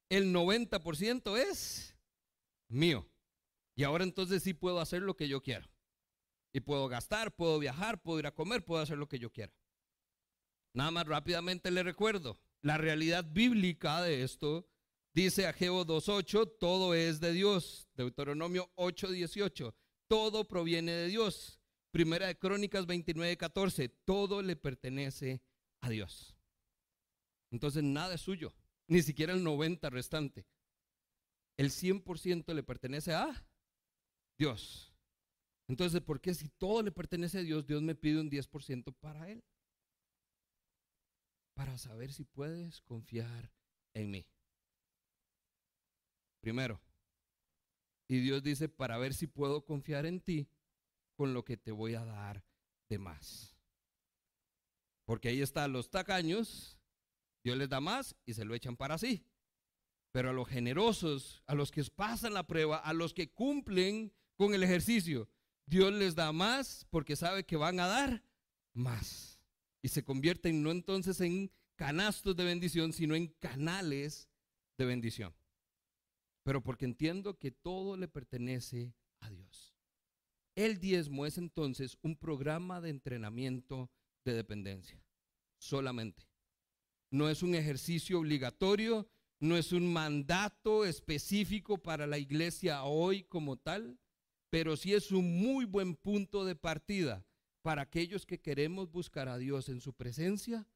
El 0.10 0.34
90% 0.34 1.38
es 1.38 1.91
mío. 2.72 3.08
Y 3.76 3.84
ahora 3.84 4.04
entonces 4.04 4.44
sí 4.44 4.54
puedo 4.54 4.80
hacer 4.80 5.02
lo 5.02 5.16
que 5.16 5.28
yo 5.28 5.42
quiero. 5.42 5.70
Y 6.54 6.60
puedo 6.60 6.88
gastar, 6.88 7.36
puedo 7.36 7.60
viajar, 7.60 8.02
puedo 8.02 8.20
ir 8.20 8.28
a 8.28 8.34
comer, 8.34 8.66
puedo 8.66 8.82
hacer 8.82 8.98
lo 8.98 9.08
que 9.08 9.20
yo 9.20 9.32
quiera. 9.32 9.54
Nada 10.74 10.92
más 10.92 11.08
rápidamente 11.08 11.72
le 11.72 11.84
recuerdo, 11.84 12.40
la 12.62 12.78
realidad 12.78 13.26
bíblica 13.30 14.02
de 14.02 14.24
esto 14.24 14.70
dice 15.14 15.48
Ageo 15.48 15.86
2.8, 15.86 16.58
todo 16.60 16.94
es 16.94 17.20
de 17.20 17.34
Dios. 17.34 17.90
Deuteronomio 17.96 18.72
8.18, 18.76 19.74
todo 20.08 20.48
proviene 20.48 20.92
de 20.92 21.08
Dios. 21.08 21.60
Primera 21.92 22.28
de 22.28 22.38
Crónicas 22.38 22.88
29.14, 22.88 23.94
todo 24.06 24.42
le 24.42 24.56
pertenece 24.56 25.42
a 25.82 25.90
Dios. 25.90 26.36
Entonces 27.52 27.84
nada 27.84 28.14
es 28.14 28.22
suyo, 28.22 28.54
ni 28.88 29.02
siquiera 29.02 29.34
el 29.34 29.44
90 29.44 29.90
restante. 29.90 30.46
El 31.62 31.70
100% 31.70 32.56
le 32.56 32.64
pertenece 32.64 33.14
a 33.14 33.46
Dios. 34.36 34.92
Entonces, 35.68 36.02
¿por 36.02 36.20
qué 36.20 36.34
si 36.34 36.50
todo 36.50 36.82
le 36.82 36.92
pertenece 36.92 37.38
a 37.38 37.44
Dios, 37.44 37.68
Dios 37.68 37.84
me 37.84 37.94
pide 37.94 38.20
un 38.20 38.32
10% 38.32 38.92
para 39.00 39.30
Él? 39.30 39.44
Para 41.54 41.78
saber 41.78 42.12
si 42.14 42.24
puedes 42.24 42.82
confiar 42.82 43.52
en 43.94 44.10
mí. 44.10 44.26
Primero. 46.40 46.82
Y 48.08 48.22
Dios 48.22 48.42
dice, 48.42 48.68
para 48.68 48.98
ver 48.98 49.14
si 49.14 49.28
puedo 49.28 49.64
confiar 49.64 50.08
en 50.08 50.20
ti 50.20 50.50
con 51.16 51.36
lo 51.36 51.46
que 51.46 51.58
te 51.58 51.72
voy 51.72 51.94
a 51.94 52.04
dar 52.04 52.44
de 52.90 52.98
más. 52.98 53.56
Porque 55.06 55.30
ahí 55.30 55.44
están 55.44 55.74
los 55.74 55.92
tacaños, 55.92 56.80
Dios 57.44 57.56
les 57.56 57.70
da 57.70 57.80
más 57.80 58.16
y 58.26 58.34
se 58.34 58.46
lo 58.46 58.56
echan 58.56 58.76
para 58.76 58.98
sí. 58.98 59.24
Pero 60.12 60.30
a 60.30 60.34
los 60.34 60.48
generosos, 60.48 61.42
a 61.48 61.56
los 61.56 61.72
que 61.72 61.84
pasan 61.84 62.34
la 62.34 62.48
prueba, 62.48 62.78
a 62.78 62.94
los 62.94 63.14
que 63.14 63.32
cumplen 63.32 64.14
con 64.36 64.54
el 64.54 64.64
ejercicio, 64.64 65.30
Dios 65.66 65.94
les 65.94 66.16
da 66.16 66.32
más 66.32 66.86
porque 66.90 67.16
sabe 67.16 67.46
que 67.46 67.56
van 67.56 67.80
a 67.80 67.88
dar 67.88 68.24
más. 68.74 69.40
Y 69.82 69.88
se 69.88 70.04
convierten 70.04 70.62
no 70.62 70.72
entonces 70.72 71.22
en 71.22 71.52
canastos 71.76 72.36
de 72.36 72.44
bendición, 72.44 72.94
sino 72.94 73.16
en 73.16 73.28
canales 73.28 74.30
de 74.78 74.86
bendición. 74.86 75.34
Pero 76.44 76.62
porque 76.62 76.86
entiendo 76.86 77.38
que 77.38 77.52
todo 77.52 77.98
le 77.98 78.08
pertenece 78.08 78.94
a 79.20 79.30
Dios. 79.30 79.76
El 80.56 80.80
diezmo 80.80 81.26
es 81.26 81.38
entonces 81.38 81.98
un 82.02 82.18
programa 82.18 82.82
de 82.82 82.90
entrenamiento 82.90 83.90
de 84.26 84.34
dependencia. 84.34 85.02
Solamente. 85.58 86.28
No 87.10 87.30
es 87.30 87.44
un 87.44 87.56
ejercicio 87.56 88.20
obligatorio, 88.20 89.08
no 89.42 89.58
es 89.58 89.74
un 89.74 89.92
mandato 89.92 90.86
específico 90.86 91.80
para 91.80 92.06
la 92.06 92.20
iglesia 92.20 92.84
hoy 92.84 93.24
como 93.24 93.58
tal, 93.58 94.00
pero 94.52 94.78
sí 94.78 94.94
es 94.94 95.12
un 95.12 95.42
muy 95.42 95.66
buen 95.66 95.96
punto 95.96 96.46
de 96.46 96.56
partida 96.56 97.26
para 97.64 97.82
aquellos 97.82 98.28
que 98.28 98.40
queremos 98.40 98.92
buscar 98.92 99.28
a 99.28 99.40
Dios 99.40 99.68
en 99.68 99.82
su 99.82 99.94
presencia 99.94 100.68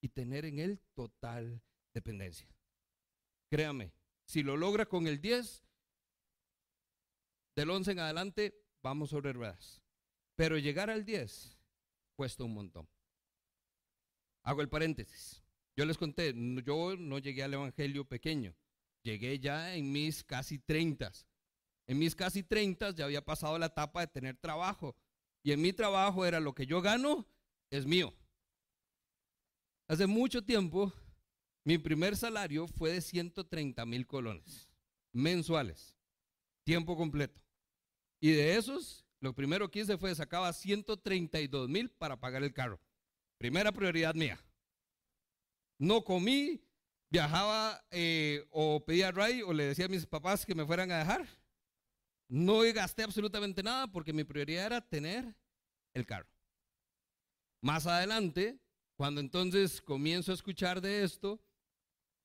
y 0.00 0.08
tener 0.08 0.44
en 0.44 0.58
Él 0.58 0.80
total 0.94 1.62
dependencia. 1.94 2.48
Créame, 3.48 3.92
si 4.26 4.42
lo 4.42 4.56
logra 4.56 4.86
con 4.86 5.06
el 5.06 5.20
10, 5.20 5.64
del 7.54 7.70
11 7.70 7.92
en 7.92 7.98
adelante, 8.00 8.60
vamos 8.82 9.10
sobre 9.10 9.32
ruedas. 9.32 9.80
Pero 10.34 10.58
llegar 10.58 10.90
al 10.90 11.04
10 11.04 11.58
cuesta 12.16 12.42
un 12.42 12.54
montón. 12.54 12.88
Hago 14.42 14.62
el 14.62 14.68
paréntesis. 14.68 15.44
Yo 15.76 15.84
les 15.84 15.96
conté, 15.96 16.34
yo 16.64 16.96
no 16.96 17.18
llegué 17.18 17.42
al 17.42 17.54
Evangelio 17.54 18.04
pequeño, 18.04 18.54
llegué 19.02 19.38
ya 19.38 19.74
en 19.74 19.90
mis 19.92 20.24
casi 20.24 20.58
30 20.58 21.12
en 21.90 21.98
mis 21.98 22.14
casi 22.14 22.44
30 22.44 22.92
ya 22.92 23.04
había 23.04 23.24
pasado 23.24 23.58
la 23.58 23.66
etapa 23.66 24.02
de 24.02 24.06
tener 24.06 24.36
trabajo. 24.36 24.94
Y 25.42 25.50
en 25.50 25.60
mi 25.60 25.72
trabajo 25.72 26.24
era 26.24 26.38
lo 26.38 26.54
que 26.54 26.64
yo 26.64 26.80
gano, 26.80 27.26
es 27.68 27.84
mío. 27.84 28.14
Hace 29.88 30.06
mucho 30.06 30.40
tiempo 30.40 30.92
Mi 31.64 31.78
primer 31.78 32.16
salario 32.16 32.68
fue 32.68 32.92
de 32.92 33.00
130 33.00 33.84
mil 33.86 34.06
colones 34.06 34.70
mensuales, 35.12 35.96
tiempo 36.62 36.96
completo. 36.96 37.42
Y 38.20 38.30
de 38.30 38.56
esos, 38.56 39.04
lo 39.18 39.34
primero 39.34 39.68
que 39.68 39.80
hice 39.80 39.98
fue 39.98 40.14
sacaba 40.14 40.52
132 40.52 41.68
mil 41.68 41.90
para 41.90 42.20
pagar 42.20 42.44
el 42.44 42.52
carro. 42.52 42.80
Primera 43.36 43.72
prioridad 43.72 44.14
mía. 44.14 44.38
No 45.80 46.04
comí, 46.04 46.62
viajaba 47.08 47.82
eh, 47.90 48.46
o 48.50 48.84
pedía 48.84 49.10
ray 49.10 49.40
o 49.40 49.54
le 49.54 49.64
decía 49.64 49.86
a 49.86 49.88
mis 49.88 50.04
papás 50.04 50.44
que 50.44 50.54
me 50.54 50.66
fueran 50.66 50.92
a 50.92 50.98
dejar. 50.98 51.26
No 52.28 52.60
gasté 52.74 53.02
absolutamente 53.02 53.62
nada 53.62 53.86
porque 53.86 54.12
mi 54.12 54.22
prioridad 54.22 54.66
era 54.66 54.80
tener 54.82 55.34
el 55.94 56.04
carro. 56.04 56.28
Más 57.62 57.86
adelante, 57.86 58.60
cuando 58.94 59.22
entonces 59.22 59.80
comienzo 59.80 60.32
a 60.32 60.34
escuchar 60.34 60.82
de 60.82 61.02
esto, 61.02 61.42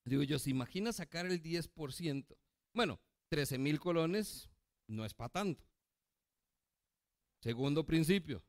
digo 0.04 0.22
yo, 0.22 0.38
¿se 0.38 0.50
imagina 0.50 0.92
sacar 0.92 1.24
el 1.24 1.42
10%? 1.42 2.36
Bueno, 2.74 3.00
13 3.30 3.56
mil 3.56 3.80
colones 3.80 4.50
no 4.86 5.06
es 5.06 5.14
para 5.14 5.30
tanto. 5.30 5.64
Segundo 7.40 7.86
principio. 7.86 8.44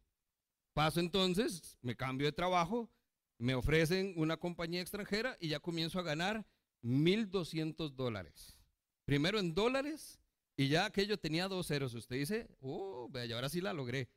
Paso 0.74 1.00
entonces, 1.00 1.78
me 1.82 1.96
cambio 1.96 2.28
de 2.28 2.34
trabajo, 2.34 2.92
me 3.38 3.56
ofrecen 3.56 4.14
una 4.16 4.38
compañía 4.38 4.82
extranjera 4.82 5.38
y 5.40 5.50
ya 5.50 5.60
comienzo 5.60 6.00
a 6.00 6.04
ganar 6.04 6.46
1.200 6.84 7.92
dólares. 7.92 8.58
Primero 9.06 9.40
en 9.40 9.54
dólares 9.54 10.20
y 10.56 10.70
ya 10.70 10.86
aquello 10.86 11.18
tenía 11.18 11.48
dos 11.48 11.68
ceros. 11.68 11.94
Usted 11.94 12.16
dice, 12.16 12.50
oh, 12.60 13.08
vaya, 13.10 13.36
ahora 13.36 13.50
sí 13.50 13.62
la 13.62 13.74
logré. 13.74 14.10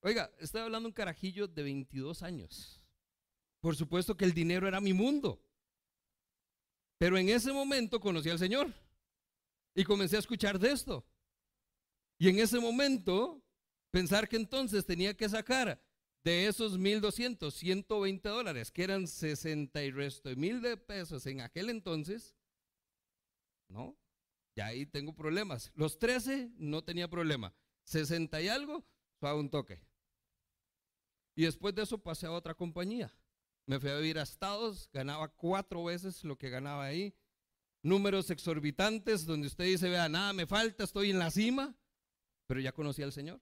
Oiga, 0.00 0.30
estoy 0.38 0.60
hablando 0.60 0.88
un 0.88 0.92
carajillo 0.92 1.48
de 1.48 1.62
22 1.62 2.22
años. 2.22 2.80
Por 3.60 3.74
supuesto 3.74 4.16
que 4.16 4.24
el 4.24 4.34
dinero 4.34 4.68
era 4.68 4.80
mi 4.80 4.92
mundo. 4.92 5.42
Pero 6.98 7.16
en 7.16 7.28
ese 7.28 7.52
momento 7.52 8.00
conocí 8.00 8.28
al 8.28 8.38
Señor 8.38 8.72
y 9.74 9.84
comencé 9.84 10.16
a 10.16 10.20
escuchar 10.20 10.58
de 10.58 10.72
esto. 10.72 11.06
Y 12.18 12.28
en 12.28 12.38
ese 12.38 12.58
momento, 12.58 13.42
pensar 13.90 14.28
que 14.28 14.36
entonces 14.36 14.84
tenía 14.84 15.16
que 15.16 15.28
sacar 15.28 15.80
de 16.28 16.46
esos 16.46 16.76
1200, 16.76 17.54
120 17.54 18.28
dólares, 18.28 18.70
que 18.70 18.84
eran 18.84 19.08
60 19.08 19.82
y 19.82 19.90
resto 19.90 20.28
mil 20.36 20.60
de 20.60 20.76
pesos 20.76 21.26
en 21.26 21.40
aquel 21.40 21.70
entonces, 21.70 22.36
¿no? 23.68 23.96
Ya 24.54 24.66
ahí 24.66 24.84
tengo 24.84 25.14
problemas. 25.14 25.72
Los 25.74 25.98
13 25.98 26.50
no 26.58 26.84
tenía 26.84 27.08
problema. 27.08 27.54
60 27.84 28.42
y 28.42 28.48
algo, 28.48 28.86
suave 29.18 29.40
un 29.40 29.48
toque. 29.48 29.80
Y 31.34 31.44
después 31.44 31.74
de 31.74 31.84
eso 31.84 31.96
pasé 31.96 32.26
a 32.26 32.32
otra 32.32 32.54
compañía. 32.54 33.10
Me 33.64 33.80
fui 33.80 33.88
a 33.88 33.96
vivir 33.96 34.18
a 34.18 34.22
Estados, 34.22 34.90
ganaba 34.92 35.28
cuatro 35.28 35.84
veces 35.84 36.24
lo 36.24 36.36
que 36.36 36.50
ganaba 36.50 36.84
ahí. 36.84 37.14
Números 37.82 38.28
exorbitantes 38.28 39.24
donde 39.24 39.46
usted 39.46 39.64
dice, 39.64 39.88
vea, 39.88 40.10
nada 40.10 40.34
me 40.34 40.46
falta, 40.46 40.84
estoy 40.84 41.08
en 41.08 41.20
la 41.20 41.30
cima, 41.30 41.74
pero 42.46 42.60
ya 42.60 42.72
conocí 42.72 43.02
al 43.02 43.12
Señor. 43.12 43.40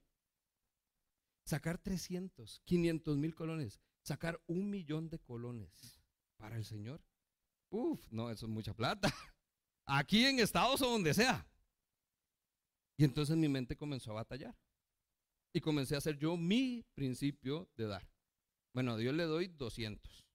Sacar 1.47 1.77
300, 1.77 2.61
500 2.65 3.17
mil 3.17 3.33
colones, 3.33 3.79
sacar 4.01 4.37
un 4.47 4.69
millón 4.69 5.09
de 5.09 5.17
colones 5.17 6.01
para 6.35 6.57
el 6.57 6.65
Señor. 6.65 7.01
Uf, 7.69 8.05
no, 8.11 8.29
eso 8.29 8.47
es 8.47 8.51
mucha 8.51 8.73
plata. 8.73 9.07
Aquí 9.85 10.25
en 10.25 10.39
Estados 10.39 10.81
o 10.81 10.91
donde 10.91 11.13
sea. 11.13 11.49
Y 12.97 13.05
entonces 13.05 13.37
mi 13.37 13.47
mente 13.47 13.77
comenzó 13.77 14.11
a 14.11 14.15
batallar. 14.15 14.57
Y 15.53 15.61
comencé 15.61 15.95
a 15.95 15.99
hacer 15.99 16.17
yo 16.17 16.35
mi 16.35 16.85
principio 16.93 17.71
de 17.77 17.87
dar. 17.87 18.11
Bueno, 18.73 18.91
a 18.91 18.97
Dios 18.97 19.15
le 19.15 19.23
doy 19.23 19.47
200. 19.47 20.27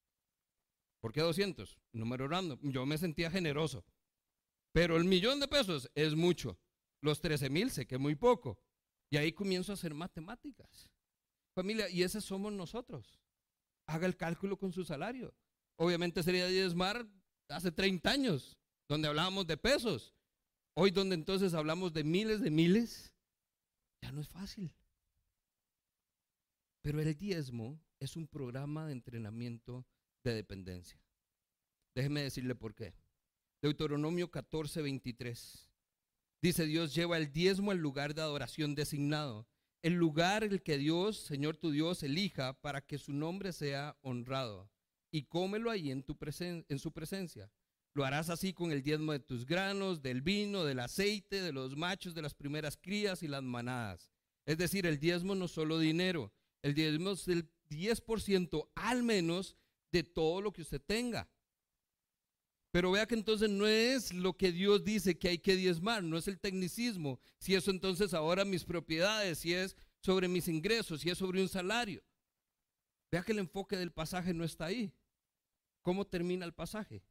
¿Por 0.98 1.12
qué 1.12 1.20
200? 1.20 1.78
Número 1.92 2.26
random. 2.26 2.58
Yo 2.62 2.86
me 2.86 2.96
sentía 2.96 3.30
generoso. 3.30 3.84
Pero 4.72 4.96
el 4.96 5.04
millón 5.04 5.40
de 5.40 5.48
pesos 5.48 5.90
es 5.94 6.14
mucho. 6.14 6.58
Los 7.02 7.20
13 7.20 7.50
mil 7.50 7.70
sé 7.70 7.86
que 7.86 7.96
es 7.96 8.00
muy 8.00 8.14
poco. 8.14 8.58
Y 9.10 9.18
ahí 9.18 9.32
comienzo 9.32 9.72
a 9.72 9.74
hacer 9.74 9.92
matemáticas. 9.92 10.88
Familia, 11.54 11.88
y 11.88 12.02
ese 12.02 12.20
somos 12.20 12.52
nosotros. 12.52 13.20
Haga 13.86 14.06
el 14.06 14.16
cálculo 14.16 14.58
con 14.58 14.72
su 14.72 14.84
salario. 14.84 15.34
Obviamente 15.76 16.22
sería 16.22 16.46
diezmar 16.46 17.06
hace 17.48 17.72
30 17.72 18.10
años 18.10 18.56
donde 18.88 19.08
hablábamos 19.08 19.46
de 19.46 19.56
pesos. 19.56 20.14
Hoy 20.74 20.90
donde 20.90 21.14
entonces 21.14 21.54
hablamos 21.54 21.92
de 21.92 22.04
miles 22.04 22.40
de 22.40 22.50
miles, 22.50 23.12
ya 24.00 24.12
no 24.12 24.20
es 24.20 24.28
fácil. 24.28 24.72
Pero 26.80 27.00
el 27.00 27.14
diezmo 27.14 27.80
es 28.00 28.16
un 28.16 28.26
programa 28.26 28.86
de 28.86 28.92
entrenamiento 28.92 29.86
de 30.24 30.34
dependencia. 30.34 31.00
Déjeme 31.94 32.22
decirle 32.22 32.54
por 32.54 32.74
qué. 32.74 32.94
Deuteronomio 33.60 34.30
14, 34.30 34.82
23. 34.82 35.70
Dice 36.40 36.66
Dios 36.66 36.94
lleva 36.94 37.18
el 37.18 37.32
diezmo 37.32 37.70
al 37.70 37.78
lugar 37.78 38.14
de 38.14 38.22
adoración 38.22 38.74
designado, 38.74 39.46
el 39.82 39.94
lugar 39.94 40.44
el 40.44 40.62
que 40.62 40.78
Dios, 40.78 41.18
Señor 41.18 41.56
tu 41.56 41.70
Dios, 41.70 42.02
elija 42.02 42.60
para 42.60 42.80
que 42.80 42.98
su 42.98 43.12
nombre 43.12 43.52
sea 43.52 43.96
honrado, 44.02 44.70
y 45.10 45.24
cómelo 45.24 45.70
ahí 45.70 45.90
en, 45.90 46.04
en 46.68 46.78
su 46.78 46.92
presencia. 46.92 47.50
Lo 47.94 48.04
harás 48.04 48.30
así 48.30 48.54
con 48.54 48.72
el 48.72 48.82
diezmo 48.82 49.12
de 49.12 49.20
tus 49.20 49.44
granos, 49.44 50.00
del 50.00 50.22
vino, 50.22 50.64
del 50.64 50.80
aceite, 50.80 51.42
de 51.42 51.52
los 51.52 51.76
machos, 51.76 52.14
de 52.14 52.22
las 52.22 52.34
primeras 52.34 52.78
crías 52.80 53.22
y 53.22 53.28
las 53.28 53.42
manadas. 53.42 54.10
Es 54.46 54.56
decir, 54.56 54.86
el 54.86 54.98
diezmo 54.98 55.34
no 55.34 55.44
es 55.44 55.50
solo 55.50 55.78
dinero, 55.78 56.32
el 56.62 56.74
diezmo 56.74 57.10
es 57.10 57.28
el 57.28 57.50
10% 57.68 58.70
al 58.74 59.02
menos 59.02 59.56
de 59.90 60.04
todo 60.04 60.40
lo 60.40 60.52
que 60.52 60.62
usted 60.62 60.80
tenga. 60.80 61.28
Pero 62.72 62.90
vea 62.90 63.06
que 63.06 63.14
entonces 63.14 63.50
no 63.50 63.66
es 63.66 64.14
lo 64.14 64.36
que 64.36 64.50
Dios 64.50 64.82
dice 64.82 65.18
que 65.18 65.28
hay 65.28 65.38
que 65.38 65.56
diezmar, 65.56 66.02
no 66.02 66.16
es 66.16 66.26
el 66.26 66.40
tecnicismo. 66.40 67.20
Si 67.38 67.54
eso 67.54 67.70
entonces 67.70 68.14
ahora 68.14 68.46
mis 68.46 68.64
propiedades, 68.64 69.38
si 69.38 69.52
es 69.52 69.76
sobre 70.00 70.26
mis 70.26 70.48
ingresos, 70.48 71.02
si 71.02 71.10
es 71.10 71.18
sobre 71.18 71.42
un 71.42 71.50
salario. 71.50 72.02
Vea 73.10 73.22
que 73.22 73.32
el 73.32 73.40
enfoque 73.40 73.76
del 73.76 73.92
pasaje 73.92 74.32
no 74.32 74.42
está 74.42 74.64
ahí. 74.64 74.90
¿Cómo 75.82 76.06
termina 76.06 76.46
el 76.46 76.54
pasaje? 76.54 77.04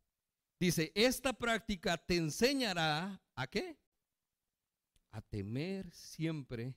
Dice, 0.60 0.92
esta 0.96 1.32
práctica 1.32 1.96
te 1.96 2.18
enseñará 2.18 3.22
a 3.36 3.48
qué? 3.48 3.78
A 5.12 5.22
temer 5.22 5.92
siempre 5.92 6.76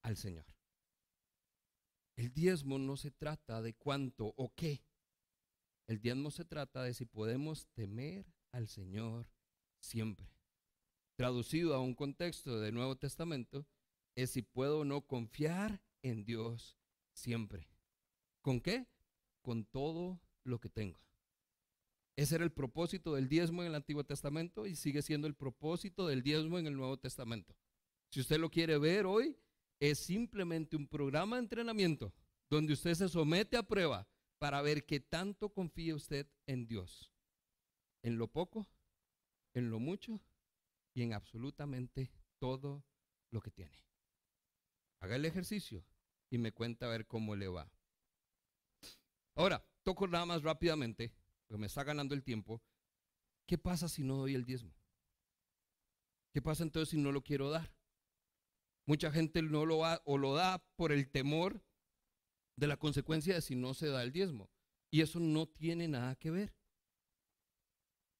al 0.00 0.16
Señor. 0.16 0.46
El 2.16 2.32
diezmo 2.32 2.78
no 2.78 2.96
se 2.96 3.10
trata 3.10 3.60
de 3.60 3.74
cuánto 3.74 4.32
o 4.38 4.54
qué. 4.54 4.82
El 5.92 6.00
diezmo 6.00 6.30
se 6.30 6.46
trata 6.46 6.82
de 6.82 6.94
si 6.94 7.04
podemos 7.04 7.66
temer 7.74 8.24
al 8.50 8.66
Señor 8.66 9.28
siempre. 9.78 10.26
Traducido 11.16 11.74
a 11.74 11.80
un 11.80 11.94
contexto 11.94 12.60
del 12.60 12.72
Nuevo 12.72 12.96
Testamento, 12.96 13.66
es 14.14 14.30
si 14.30 14.40
puedo 14.40 14.78
o 14.78 14.84
no 14.86 15.02
confiar 15.02 15.82
en 16.00 16.24
Dios 16.24 16.78
siempre. 17.12 17.68
¿Con 18.40 18.62
qué? 18.62 18.86
Con 19.42 19.66
todo 19.66 20.18
lo 20.44 20.58
que 20.60 20.70
tengo. 20.70 20.98
Ese 22.16 22.36
era 22.36 22.44
el 22.44 22.52
propósito 22.52 23.14
del 23.14 23.28
diezmo 23.28 23.60
en 23.60 23.68
el 23.68 23.74
Antiguo 23.74 24.02
Testamento 24.02 24.66
y 24.66 24.76
sigue 24.76 25.02
siendo 25.02 25.26
el 25.26 25.34
propósito 25.34 26.06
del 26.06 26.22
diezmo 26.22 26.58
en 26.58 26.68
el 26.68 26.74
Nuevo 26.74 26.98
Testamento. 26.98 27.54
Si 28.08 28.20
usted 28.20 28.40
lo 28.40 28.50
quiere 28.50 28.78
ver 28.78 29.04
hoy, 29.04 29.36
es 29.78 29.98
simplemente 29.98 30.74
un 30.74 30.88
programa 30.88 31.36
de 31.36 31.42
entrenamiento 31.42 32.14
donde 32.48 32.72
usted 32.72 32.94
se 32.94 33.10
somete 33.10 33.58
a 33.58 33.62
prueba 33.62 34.08
para 34.42 34.60
ver 34.60 34.84
qué 34.84 34.98
tanto 34.98 35.52
confía 35.52 35.94
usted 35.94 36.26
en 36.46 36.66
Dios. 36.66 37.12
En 38.02 38.18
lo 38.18 38.26
poco, 38.26 38.66
en 39.54 39.70
lo 39.70 39.78
mucho 39.78 40.20
y 40.92 41.04
en 41.04 41.12
absolutamente 41.12 42.10
todo 42.40 42.84
lo 43.30 43.40
que 43.40 43.52
tiene. 43.52 43.86
Haga 44.98 45.14
el 45.14 45.26
ejercicio 45.26 45.86
y 46.28 46.38
me 46.38 46.50
cuenta 46.50 46.86
a 46.86 46.88
ver 46.88 47.06
cómo 47.06 47.36
le 47.36 47.46
va. 47.46 47.70
Ahora, 49.36 49.64
toco 49.84 50.08
nada 50.08 50.26
más 50.26 50.42
rápidamente 50.42 51.14
me 51.58 51.68
está 51.68 51.84
ganando 51.84 52.14
el 52.14 52.24
tiempo, 52.24 52.62
¿qué 53.46 53.58
pasa 53.58 53.88
si 53.88 54.02
no 54.02 54.16
doy 54.16 54.34
el 54.34 54.44
diezmo? 54.44 54.74
¿Qué 56.32 56.40
pasa 56.40 56.62
entonces 56.62 56.88
si 56.90 56.96
no 56.98 57.12
lo 57.12 57.22
quiero 57.22 57.48
dar? 57.48 57.72
Mucha 58.86 59.12
gente 59.12 59.40
no 59.40 59.66
lo 59.66 59.78
da 59.78 60.02
o 60.04 60.18
lo 60.18 60.34
da 60.34 60.58
por 60.74 60.90
el 60.92 61.08
temor 61.10 61.62
de 62.56 62.66
la 62.66 62.76
consecuencia 62.76 63.34
de 63.34 63.40
si 63.40 63.54
no 63.54 63.74
se 63.74 63.88
da 63.88 64.02
el 64.02 64.12
diezmo. 64.12 64.50
Y 64.90 65.00
eso 65.00 65.20
no 65.20 65.46
tiene 65.46 65.88
nada 65.88 66.14
que 66.16 66.30
ver. 66.30 66.54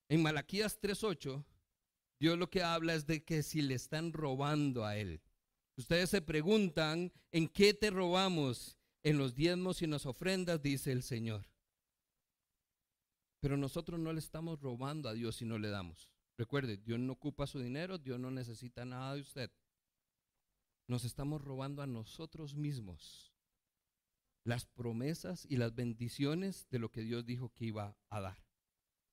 En 0.09 0.23
Malaquías 0.23 0.81
3:8, 0.81 1.45
Dios 2.19 2.39
lo 2.39 2.51
que 2.51 2.63
habla 2.63 2.95
es 2.95 3.07
de 3.07 3.25
que 3.25 3.43
si 3.43 3.63
le 3.63 3.75
están 3.75 4.13
robando 4.13 4.85
a 4.85 4.97
él. 4.97 5.21
Ustedes 5.77 6.11
se 6.11 6.23
preguntan, 6.23 7.13
¿en 7.31 7.49
qué 7.49 7.75
te 7.75 7.91
robamos? 7.91 8.77
En 9.03 9.19
los 9.19 9.35
diezmos 9.35 9.83
y 9.83 9.87
en 9.87 9.91
las 9.91 10.07
ofrendas, 10.07 10.63
dice 10.63 10.93
el 10.93 11.03
Señor. 11.03 11.45
Pero 13.41 13.57
nosotros 13.57 13.99
no 13.99 14.13
le 14.13 14.21
estamos 14.21 14.61
robando 14.61 15.09
a 15.09 15.15
Dios 15.15 15.37
si 15.37 15.45
no 15.45 15.59
le 15.59 15.69
damos. 15.69 16.09
Recuerde, 16.39 16.77
Dios 16.77 17.01
no 17.01 17.15
ocupa 17.15 17.49
su 17.49 17.59
dinero, 17.59 17.99
Dios 17.99 18.21
no 18.21 18.31
necesita 18.31 18.85
nada 18.85 19.15
de 19.15 19.21
usted. 19.23 19.51
Nos 20.87 21.05
estamos 21.05 21.43
robando 21.43 21.83
a 21.83 21.87
nosotros 21.87 22.55
mismos 22.55 23.32
las 24.45 24.67
promesas 24.67 25.47
y 25.49 25.57
las 25.57 25.75
bendiciones 25.75 26.67
de 26.71 26.79
lo 26.79 26.91
que 26.91 27.03
Dios 27.03 27.25
dijo 27.25 27.53
que 27.55 27.67
iba 27.67 27.97
a 28.11 28.21
dar. 28.21 28.45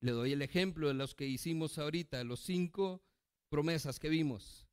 Le 0.00 0.12
doy 0.12 0.32
el 0.32 0.42
ejemplo 0.42 0.88
de 0.88 0.94
los 0.94 1.14
que 1.14 1.26
hicimos 1.26 1.78
ahorita, 1.78 2.24
los 2.24 2.40
cinco 2.40 3.02
promesas 3.48 3.98
que 3.98 4.08
vimos. 4.08 4.66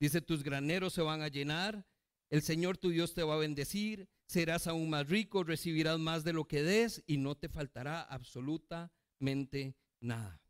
Dice, 0.00 0.20
tus 0.20 0.42
graneros 0.42 0.92
se 0.94 1.02
van 1.02 1.22
a 1.22 1.28
llenar, 1.28 1.86
el 2.30 2.42
Señor 2.42 2.78
tu 2.78 2.90
Dios 2.90 3.14
te 3.14 3.22
va 3.22 3.34
a 3.34 3.38
bendecir, 3.38 4.08
serás 4.26 4.66
aún 4.66 4.90
más 4.90 5.08
rico, 5.08 5.44
recibirás 5.44 5.98
más 5.98 6.24
de 6.24 6.32
lo 6.32 6.46
que 6.46 6.62
des 6.62 7.02
y 7.06 7.18
no 7.18 7.36
te 7.36 7.48
faltará 7.48 8.02
absolutamente 8.02 9.76
nada. 10.00 10.40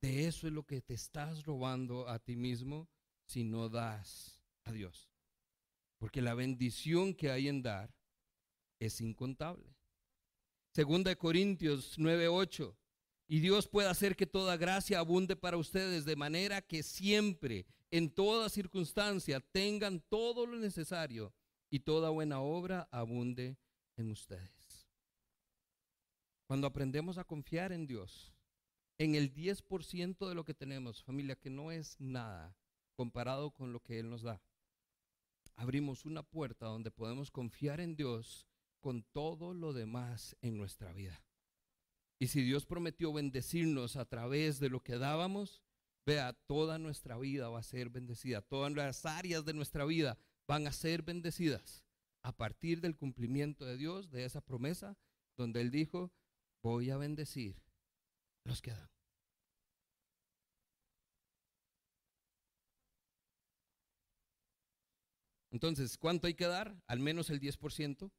De 0.00 0.26
eso 0.26 0.48
es 0.48 0.52
lo 0.52 0.64
que 0.66 0.82
te 0.82 0.94
estás 0.94 1.44
robando 1.44 2.08
a 2.08 2.18
ti 2.18 2.36
mismo 2.36 2.88
si 3.26 3.44
no 3.44 3.68
das 3.68 4.42
a 4.64 4.72
Dios. 4.72 5.11
Porque 6.02 6.20
la 6.20 6.34
bendición 6.34 7.14
que 7.14 7.30
hay 7.30 7.46
en 7.46 7.62
dar 7.62 7.94
es 8.80 9.00
incontable. 9.00 9.72
Segunda 10.74 11.10
de 11.10 11.16
Corintios 11.16 11.96
9:8. 11.96 12.76
Y 13.28 13.38
Dios 13.38 13.68
puede 13.68 13.88
hacer 13.88 14.16
que 14.16 14.26
toda 14.26 14.56
gracia 14.56 14.98
abunde 14.98 15.36
para 15.36 15.58
ustedes 15.58 16.04
de 16.04 16.16
manera 16.16 16.60
que 16.60 16.82
siempre, 16.82 17.66
en 17.92 18.10
toda 18.10 18.48
circunstancia, 18.48 19.38
tengan 19.38 20.00
todo 20.00 20.44
lo 20.44 20.58
necesario 20.58 21.32
y 21.70 21.78
toda 21.78 22.10
buena 22.10 22.40
obra 22.40 22.88
abunde 22.90 23.56
en 23.96 24.10
ustedes. 24.10 24.88
Cuando 26.48 26.66
aprendemos 26.66 27.16
a 27.16 27.22
confiar 27.22 27.70
en 27.70 27.86
Dios, 27.86 28.34
en 28.98 29.14
el 29.14 29.32
10% 29.32 30.28
de 30.28 30.34
lo 30.34 30.44
que 30.44 30.52
tenemos, 30.52 31.04
familia, 31.04 31.36
que 31.36 31.48
no 31.48 31.70
es 31.70 31.94
nada 32.00 32.56
comparado 32.96 33.52
con 33.52 33.72
lo 33.72 33.78
que 33.78 34.00
Él 34.00 34.10
nos 34.10 34.22
da, 34.22 34.42
abrimos 35.56 36.04
una 36.04 36.22
puerta 36.22 36.66
donde 36.66 36.90
podemos 36.90 37.30
confiar 37.30 37.80
en 37.80 37.96
Dios 37.96 38.46
con 38.80 39.02
todo 39.12 39.54
lo 39.54 39.72
demás 39.72 40.36
en 40.40 40.56
nuestra 40.56 40.92
vida. 40.92 41.22
Y 42.18 42.28
si 42.28 42.42
Dios 42.42 42.66
prometió 42.66 43.12
bendecirnos 43.12 43.96
a 43.96 44.04
través 44.04 44.60
de 44.60 44.68
lo 44.68 44.80
que 44.82 44.98
dábamos, 44.98 45.62
vea, 46.06 46.32
toda 46.46 46.78
nuestra 46.78 47.18
vida 47.18 47.48
va 47.48 47.60
a 47.60 47.64
ser 47.64 47.90
bendecida, 47.90 48.42
todas 48.42 48.72
las 48.72 49.06
áreas 49.06 49.44
de 49.44 49.54
nuestra 49.54 49.84
vida 49.84 50.18
van 50.46 50.66
a 50.66 50.72
ser 50.72 51.02
bendecidas 51.02 51.84
a 52.22 52.36
partir 52.36 52.80
del 52.80 52.96
cumplimiento 52.96 53.64
de 53.64 53.76
Dios, 53.76 54.10
de 54.10 54.24
esa 54.24 54.40
promesa, 54.40 54.96
donde 55.36 55.60
Él 55.60 55.70
dijo, 55.70 56.12
voy 56.62 56.90
a 56.90 56.96
bendecir 56.96 57.60
los 58.44 58.62
que 58.62 58.70
dan. 58.70 58.90
Entonces, 65.52 65.98
¿cuánto 65.98 66.26
hay 66.26 66.34
que 66.34 66.46
dar? 66.46 66.82
Al 66.86 66.98
menos 66.98 67.30
el 67.30 67.38
10%. 67.38 68.10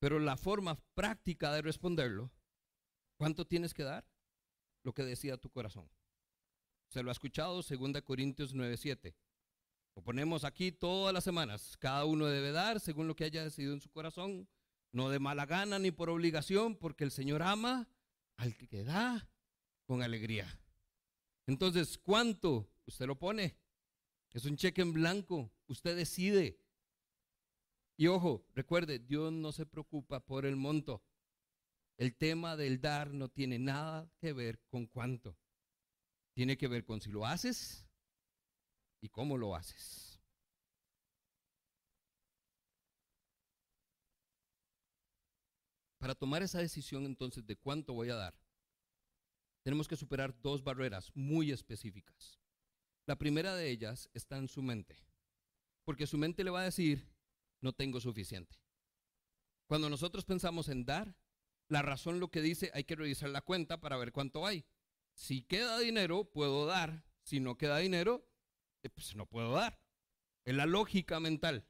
Pero 0.00 0.18
la 0.18 0.36
forma 0.36 0.76
práctica 0.94 1.52
de 1.52 1.62
responderlo, 1.62 2.30
¿cuánto 3.16 3.46
tienes 3.46 3.74
que 3.74 3.84
dar? 3.84 4.06
Lo 4.84 4.92
que 4.92 5.04
decía 5.04 5.38
tu 5.38 5.50
corazón. 5.50 5.90
Se 6.88 7.02
lo 7.02 7.10
ha 7.10 7.12
escuchado, 7.12 7.62
2 7.62 8.02
Corintios 8.02 8.54
9:7. 8.54 9.14
Lo 9.94 10.02
ponemos 10.02 10.44
aquí 10.44 10.70
todas 10.70 11.12
las 11.12 11.24
semanas. 11.24 11.76
Cada 11.78 12.04
uno 12.04 12.26
debe 12.26 12.52
dar 12.52 12.80
según 12.80 13.08
lo 13.08 13.16
que 13.16 13.24
haya 13.24 13.42
decidido 13.42 13.74
en 13.74 13.80
su 13.80 13.90
corazón, 13.90 14.48
no 14.92 15.10
de 15.10 15.18
mala 15.18 15.46
gana 15.46 15.78
ni 15.78 15.90
por 15.90 16.10
obligación, 16.10 16.76
porque 16.76 17.04
el 17.04 17.10
Señor 17.10 17.42
ama 17.42 17.88
al 18.36 18.56
que 18.56 18.84
da 18.84 19.28
con 19.84 20.02
alegría. 20.02 20.60
Entonces, 21.46 21.98
¿cuánto? 21.98 22.70
Usted 22.86 23.06
lo 23.06 23.18
pone. 23.18 23.58
Es 24.32 24.44
un 24.44 24.56
cheque 24.56 24.82
en 24.82 24.92
blanco. 24.92 25.52
Usted 25.68 25.96
decide. 25.96 26.58
Y 27.96 28.06
ojo, 28.06 28.44
recuerde, 28.54 28.98
Dios 28.98 29.32
no 29.32 29.52
se 29.52 29.66
preocupa 29.66 30.20
por 30.20 30.46
el 30.46 30.56
monto. 30.56 31.02
El 31.96 32.16
tema 32.16 32.56
del 32.56 32.80
dar 32.80 33.12
no 33.12 33.28
tiene 33.28 33.58
nada 33.58 34.10
que 34.18 34.32
ver 34.32 34.60
con 34.68 34.86
cuánto. 34.86 35.36
Tiene 36.32 36.56
que 36.56 36.68
ver 36.68 36.84
con 36.84 37.00
si 37.00 37.10
lo 37.10 37.26
haces 37.26 37.86
y 39.00 39.08
cómo 39.08 39.36
lo 39.36 39.54
haces. 39.54 40.20
Para 45.98 46.14
tomar 46.14 46.42
esa 46.42 46.60
decisión 46.60 47.04
entonces 47.04 47.44
de 47.44 47.56
cuánto 47.56 47.92
voy 47.92 48.10
a 48.10 48.14
dar, 48.14 48.38
tenemos 49.64 49.88
que 49.88 49.96
superar 49.96 50.40
dos 50.40 50.62
barreras 50.62 51.10
muy 51.14 51.50
específicas. 51.50 52.38
La 53.06 53.16
primera 53.16 53.56
de 53.56 53.68
ellas 53.68 54.08
está 54.14 54.38
en 54.38 54.46
su 54.46 54.62
mente, 54.62 54.96
porque 55.88 56.06
su 56.06 56.18
mente 56.18 56.44
le 56.44 56.50
va 56.50 56.60
a 56.60 56.64
decir, 56.64 57.08
no 57.62 57.72
tengo 57.72 57.98
suficiente. 57.98 58.60
Cuando 59.66 59.88
nosotros 59.88 60.26
pensamos 60.26 60.68
en 60.68 60.84
dar, 60.84 61.16
la 61.66 61.80
razón 61.80 62.20
lo 62.20 62.30
que 62.30 62.42
dice, 62.42 62.70
hay 62.74 62.84
que 62.84 62.94
revisar 62.94 63.30
la 63.30 63.40
cuenta 63.40 63.80
para 63.80 63.96
ver 63.96 64.12
cuánto 64.12 64.46
hay. 64.46 64.66
Si 65.14 65.40
queda 65.40 65.78
dinero, 65.78 66.30
puedo 66.30 66.66
dar. 66.66 67.06
Si 67.22 67.40
no 67.40 67.56
queda 67.56 67.78
dinero, 67.78 68.28
eh, 68.82 68.90
pues 68.90 69.16
no 69.16 69.24
puedo 69.24 69.52
dar. 69.52 69.80
Es 70.44 70.54
la 70.54 70.66
lógica 70.66 71.20
mental. 71.20 71.66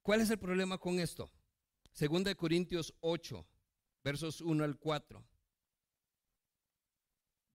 ¿Cuál 0.00 0.20
es 0.20 0.30
el 0.30 0.38
problema 0.38 0.78
con 0.78 1.00
esto? 1.00 1.28
Segunda 1.90 2.28
de 2.28 2.36
Corintios 2.36 2.94
8, 3.00 3.44
versos 4.04 4.42
1 4.42 4.62
al 4.62 4.78
4. 4.78 5.26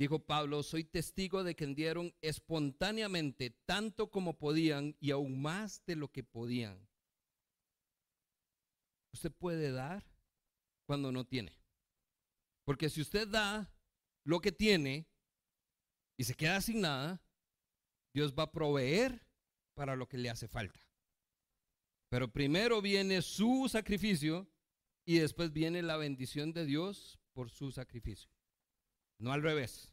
Dijo 0.02 0.18
Pablo, 0.18 0.64
soy 0.64 0.84
testigo 0.84 1.44
de 1.44 1.56
que 1.56 1.68
dieron 1.68 2.12
espontáneamente 2.22 3.52
tanto 3.52 4.10
como 4.10 4.36
podían 4.40 4.98
y 5.00 5.12
aún 5.12 5.40
más 5.40 5.86
de 5.86 5.96
lo 5.96 6.12
que 6.12 6.24
podían. 6.24 6.90
Usted 9.14 9.32
puede 9.32 9.72
dar 9.72 10.04
cuando 10.88 11.12
no 11.12 11.24
tiene. 11.28 11.56
Porque 12.66 12.90
si 12.90 13.00
usted 13.00 13.28
da 13.28 13.72
lo 14.24 14.42
que 14.42 14.52
tiene 14.52 15.08
y 16.18 16.24
se 16.24 16.34
queda 16.34 16.60
sin 16.62 16.82
nada, 16.82 17.22
Dios 18.12 18.34
va 18.34 18.46
a 18.46 18.52
proveer 18.52 19.28
para 19.76 19.96
lo 19.96 20.10
que 20.10 20.18
le 20.18 20.32
hace 20.32 20.48
falta. 20.48 20.80
Pero 22.10 22.28
primero 22.28 22.82
viene 22.82 23.22
su 23.22 23.70
sacrificio 23.70 24.52
y 25.06 25.20
después 25.20 25.54
viene 25.54 25.84
la 25.84 25.98
bendición 25.98 26.54
de 26.54 26.66
Dios 26.66 27.20
por 27.34 27.52
su 27.52 27.72
sacrificio. 27.72 28.32
No 29.20 29.32
al 29.32 29.44
revés. 29.44 29.91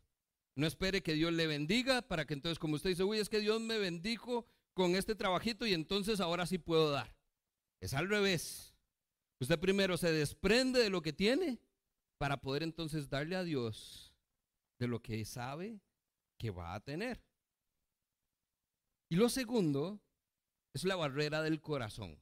No 0.59 0.67
espere 0.67 1.05
que 1.05 1.15
Dios 1.15 1.33
le 1.33 1.47
bendiga 1.47 2.03
para 2.03 2.27
que 2.27 2.35
entonces, 2.35 2.59
como 2.59 2.75
usted 2.75 2.91
dice, 2.91 3.05
uy, 3.05 3.21
es 3.21 3.29
que 3.29 3.39
Dios 3.39 3.61
me 3.61 3.79
bendijo 3.79 4.45
con 4.75 4.97
este 4.97 5.15
trabajito 5.15 5.65
y 5.67 5.73
entonces 5.73 6.19
ahora 6.19 6.47
sí 6.47 6.59
puedo 6.59 6.91
dar. 6.91 7.17
Es 7.81 7.95
al 7.95 8.09
revés. 8.09 8.75
Usted 9.39 9.61
primero 9.61 9.97
se 9.97 10.11
desprende 10.11 10.81
de 10.81 10.91
lo 10.91 11.01
que 11.01 11.13
tiene 11.13 11.61
para 12.19 12.41
poder 12.41 12.65
entonces 12.65 13.09
darle 13.09 13.37
a 13.37 13.45
Dios 13.45 14.13
de 14.81 14.89
lo 14.89 15.01
que 15.01 15.25
sabe 15.25 15.81
que 16.37 16.51
va 16.51 16.75
a 16.75 16.81
tener. 16.81 17.23
Y 19.09 19.15
lo 19.15 19.29
segundo 19.29 20.01
es 20.73 20.83
la 20.83 20.97
barrera 20.97 21.41
del 21.41 21.61
corazón. 21.61 22.21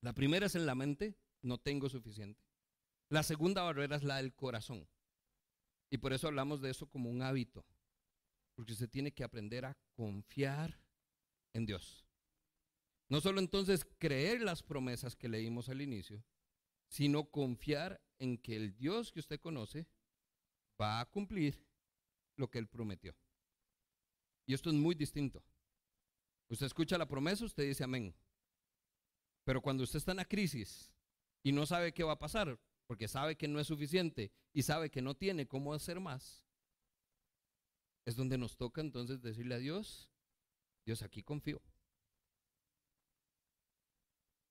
La 0.00 0.14
primera 0.14 0.46
es 0.46 0.56
en 0.56 0.66
la 0.66 0.74
mente, 0.74 1.14
no 1.42 1.58
tengo 1.58 1.88
suficiente. 1.88 2.42
La 3.08 3.22
segunda 3.22 3.62
barrera 3.62 3.94
es 3.94 4.02
la 4.02 4.16
del 4.16 4.34
corazón. 4.34 4.88
Y 5.90 5.98
por 5.98 6.12
eso 6.12 6.28
hablamos 6.28 6.60
de 6.60 6.70
eso 6.70 6.88
como 6.88 7.10
un 7.10 7.22
hábito. 7.22 7.64
Porque 8.54 8.72
usted 8.72 8.88
tiene 8.88 9.12
que 9.12 9.24
aprender 9.24 9.64
a 9.64 9.76
confiar 9.94 10.78
en 11.52 11.66
Dios. 11.66 12.06
No 13.08 13.20
solo 13.20 13.40
entonces 13.40 13.84
creer 13.98 14.40
las 14.40 14.62
promesas 14.62 15.16
que 15.16 15.28
leímos 15.28 15.68
al 15.68 15.82
inicio, 15.82 16.24
sino 16.88 17.24
confiar 17.24 18.00
en 18.18 18.38
que 18.38 18.54
el 18.54 18.76
Dios 18.76 19.10
que 19.10 19.20
usted 19.20 19.40
conoce 19.40 19.88
va 20.80 21.00
a 21.00 21.10
cumplir 21.10 21.66
lo 22.36 22.48
que 22.48 22.58
Él 22.58 22.68
prometió. 22.68 23.16
Y 24.46 24.54
esto 24.54 24.70
es 24.70 24.76
muy 24.76 24.94
distinto. 24.94 25.42
Usted 26.48 26.66
escucha 26.66 26.98
la 26.98 27.06
promesa, 27.06 27.44
usted 27.44 27.66
dice 27.66 27.84
amén. 27.84 28.14
Pero 29.44 29.60
cuando 29.60 29.84
usted 29.84 29.98
está 29.98 30.12
en 30.12 30.18
la 30.18 30.24
crisis 30.24 30.92
y 31.42 31.52
no 31.52 31.66
sabe 31.66 31.92
qué 31.92 32.04
va 32.04 32.12
a 32.12 32.18
pasar, 32.18 32.58
porque 32.90 33.06
sabe 33.06 33.36
que 33.36 33.46
no 33.46 33.60
es 33.60 33.68
suficiente 33.68 34.32
y 34.52 34.64
sabe 34.64 34.90
que 34.90 35.00
no 35.00 35.14
tiene 35.14 35.46
cómo 35.46 35.72
hacer 35.72 36.00
más, 36.00 36.44
es 38.04 38.16
donde 38.16 38.36
nos 38.36 38.56
toca 38.56 38.80
entonces 38.80 39.22
decirle 39.22 39.54
a 39.54 39.58
Dios, 39.58 40.10
Dios 40.84 41.00
aquí 41.02 41.22
confío. 41.22 41.62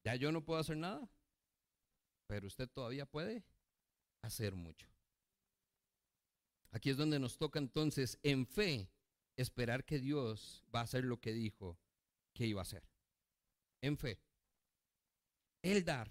Ya 0.06 0.16
yo 0.16 0.32
no 0.32 0.46
puedo 0.46 0.58
hacer 0.58 0.78
nada, 0.78 1.12
pero 2.28 2.48
usted 2.48 2.70
todavía 2.70 3.06
puede 3.06 3.44
hacer 4.22 4.56
mucho. 4.56 4.88
Aquí 6.72 6.92
es 6.92 6.96
donde 6.96 7.20
nos 7.20 7.38
toca 7.38 7.60
entonces 7.60 8.18
en 8.24 8.48
fe 8.48 8.90
esperar 9.36 9.84
que 9.84 10.00
Dios 10.00 10.64
va 10.74 10.80
a 10.80 10.84
hacer 10.84 11.04
lo 11.04 11.20
que 11.20 11.34
dijo 11.34 11.78
que 12.34 12.48
iba 12.48 12.62
a 12.62 12.64
hacer. 12.64 12.88
En 13.82 13.98
fe. 13.98 14.18
El 15.62 15.84
dar 15.84 16.10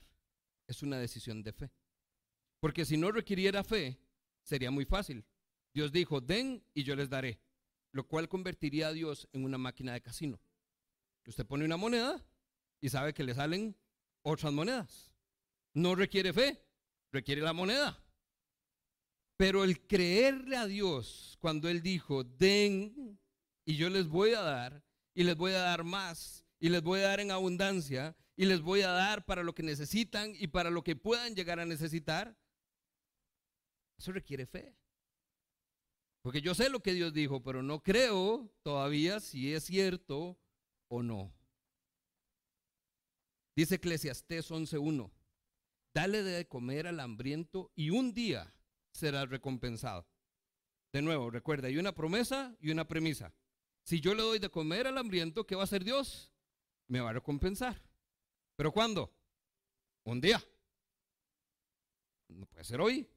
es 0.66 0.82
una 0.82 0.98
decisión 0.98 1.42
de 1.42 1.54
fe. 1.54 1.77
Porque 2.60 2.84
si 2.84 2.96
no 2.96 3.12
requiriera 3.12 3.62
fe, 3.64 3.98
sería 4.42 4.70
muy 4.70 4.84
fácil. 4.84 5.24
Dios 5.72 5.92
dijo, 5.92 6.20
den 6.20 6.64
y 6.74 6.82
yo 6.82 6.96
les 6.96 7.08
daré, 7.08 7.40
lo 7.92 8.06
cual 8.06 8.28
convertiría 8.28 8.88
a 8.88 8.92
Dios 8.92 9.28
en 9.32 9.44
una 9.44 9.58
máquina 9.58 9.92
de 9.92 10.00
casino. 10.00 10.40
Usted 11.26 11.46
pone 11.46 11.66
una 11.66 11.76
moneda 11.76 12.24
y 12.80 12.88
sabe 12.88 13.12
que 13.12 13.22
le 13.22 13.34
salen 13.34 13.76
otras 14.22 14.52
monedas. 14.52 15.12
No 15.74 15.94
requiere 15.94 16.32
fe, 16.32 16.64
requiere 17.12 17.42
la 17.42 17.52
moneda. 17.52 18.02
Pero 19.36 19.62
el 19.62 19.86
creerle 19.86 20.56
a 20.56 20.66
Dios 20.66 21.36
cuando 21.38 21.68
Él 21.68 21.82
dijo, 21.82 22.24
den 22.24 23.18
y 23.64 23.76
yo 23.76 23.90
les 23.90 24.08
voy 24.08 24.32
a 24.32 24.40
dar, 24.40 24.82
y 25.14 25.22
les 25.24 25.36
voy 25.36 25.52
a 25.52 25.58
dar 25.58 25.84
más, 25.84 26.44
y 26.58 26.70
les 26.70 26.82
voy 26.82 27.00
a 27.00 27.08
dar 27.08 27.20
en 27.20 27.30
abundancia, 27.30 28.16
y 28.34 28.46
les 28.46 28.62
voy 28.62 28.80
a 28.80 28.88
dar 28.88 29.26
para 29.26 29.42
lo 29.42 29.54
que 29.54 29.62
necesitan 29.62 30.32
y 30.38 30.46
para 30.46 30.70
lo 30.70 30.82
que 30.82 30.96
puedan 30.96 31.34
llegar 31.34 31.60
a 31.60 31.66
necesitar, 31.66 32.38
eso 33.98 34.12
requiere 34.12 34.46
fe. 34.46 34.74
Porque 36.22 36.40
yo 36.40 36.54
sé 36.54 36.68
lo 36.68 36.80
que 36.80 36.94
Dios 36.94 37.12
dijo, 37.12 37.42
pero 37.42 37.62
no 37.62 37.82
creo 37.82 38.52
todavía 38.62 39.20
si 39.20 39.52
es 39.52 39.64
cierto 39.64 40.38
o 40.88 41.02
no. 41.02 41.32
Dice 43.56 43.76
Eclesiastés 43.76 44.50
11.1, 44.50 45.10
dale 45.92 46.22
de 46.22 46.46
comer 46.46 46.86
al 46.86 47.00
hambriento 47.00 47.72
y 47.74 47.90
un 47.90 48.12
día 48.12 48.54
será 48.92 49.26
recompensado. 49.26 50.06
De 50.92 51.02
nuevo, 51.02 51.30
recuerda, 51.30 51.68
hay 51.68 51.76
una 51.76 51.94
promesa 51.94 52.56
y 52.60 52.70
una 52.70 52.86
premisa. 52.86 53.34
Si 53.82 54.00
yo 54.00 54.14
le 54.14 54.22
doy 54.22 54.38
de 54.38 54.50
comer 54.50 54.86
al 54.86 54.98
hambriento, 54.98 55.46
¿qué 55.46 55.54
va 55.54 55.62
a 55.62 55.64
hacer 55.64 55.82
Dios? 55.82 56.32
Me 56.86 57.00
va 57.00 57.10
a 57.10 57.14
recompensar. 57.14 57.82
¿Pero 58.56 58.72
cuándo? 58.72 59.12
Un 60.04 60.20
día. 60.20 60.42
No 62.28 62.46
puede 62.46 62.64
ser 62.64 62.80
hoy, 62.80 63.08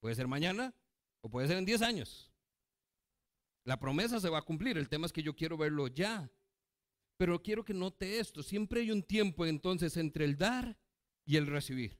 puede 0.00 0.14
ser 0.14 0.26
mañana 0.26 0.74
o 1.20 1.30
puede 1.30 1.48
ser 1.48 1.58
en 1.58 1.64
10 1.64 1.82
años. 1.82 2.32
La 3.64 3.78
promesa 3.78 4.20
se 4.20 4.30
va 4.30 4.38
a 4.38 4.42
cumplir, 4.42 4.78
el 4.78 4.88
tema 4.88 5.06
es 5.06 5.12
que 5.12 5.22
yo 5.22 5.36
quiero 5.36 5.56
verlo 5.56 5.88
ya. 5.88 6.30
Pero 7.16 7.42
quiero 7.42 7.64
que 7.64 7.74
note 7.74 8.20
esto, 8.20 8.42
siempre 8.42 8.80
hay 8.80 8.90
un 8.90 9.02
tiempo 9.02 9.44
entonces 9.44 9.96
entre 9.96 10.24
el 10.24 10.38
dar 10.38 10.78
y 11.24 11.36
el 11.36 11.46
recibir. 11.46 11.98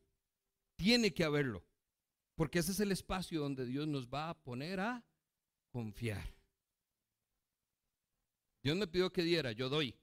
Tiene 0.77 1.13
que 1.13 1.25
haberlo, 1.25 1.67
porque 2.37 2.61
ese 2.61 2.73
es 2.73 2.81
el 2.81 2.93
espacio 2.93 3.41
donde 3.41 3.67
Dios 3.67 3.89
nos 3.89 4.09
va 4.09 4.31
a 4.31 4.41
poner 4.41 4.79
a 4.81 5.05
confiar. 5.73 6.35
Dios 8.63 8.77
me 8.77 8.87
pidió 8.87 9.13
que 9.13 9.23
diera, 9.23 9.53
yo 9.53 9.69
doy. 9.69 9.99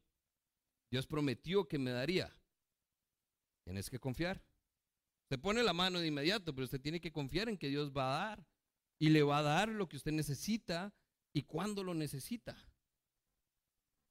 Dios 0.92 1.08
prometió 1.08 1.68
que 1.68 1.80
me 1.80 1.92
daría. 1.92 2.34
Tienes 3.64 3.90
que 3.90 4.00
confiar. 4.00 4.44
Se 5.36 5.42
pone 5.42 5.64
la 5.64 5.74
mano 5.74 6.00
de 6.00 6.08
inmediato, 6.08 6.56
pero 6.56 6.64
usted 6.64 6.80
tiene 6.80 7.02
que 7.02 7.12
confiar 7.12 7.50
en 7.50 7.58
que 7.58 7.68
Dios 7.68 7.92
va 7.92 8.06
a 8.06 8.26
dar 8.28 8.48
y 8.98 9.10
le 9.10 9.22
va 9.22 9.40
a 9.40 9.42
dar 9.44 9.68
lo 9.68 9.90
que 9.90 9.98
usted 9.98 10.14
necesita 10.14 10.96
y 11.34 11.44
cuando 11.44 11.84
lo 11.84 11.94
necesita. 11.94 12.56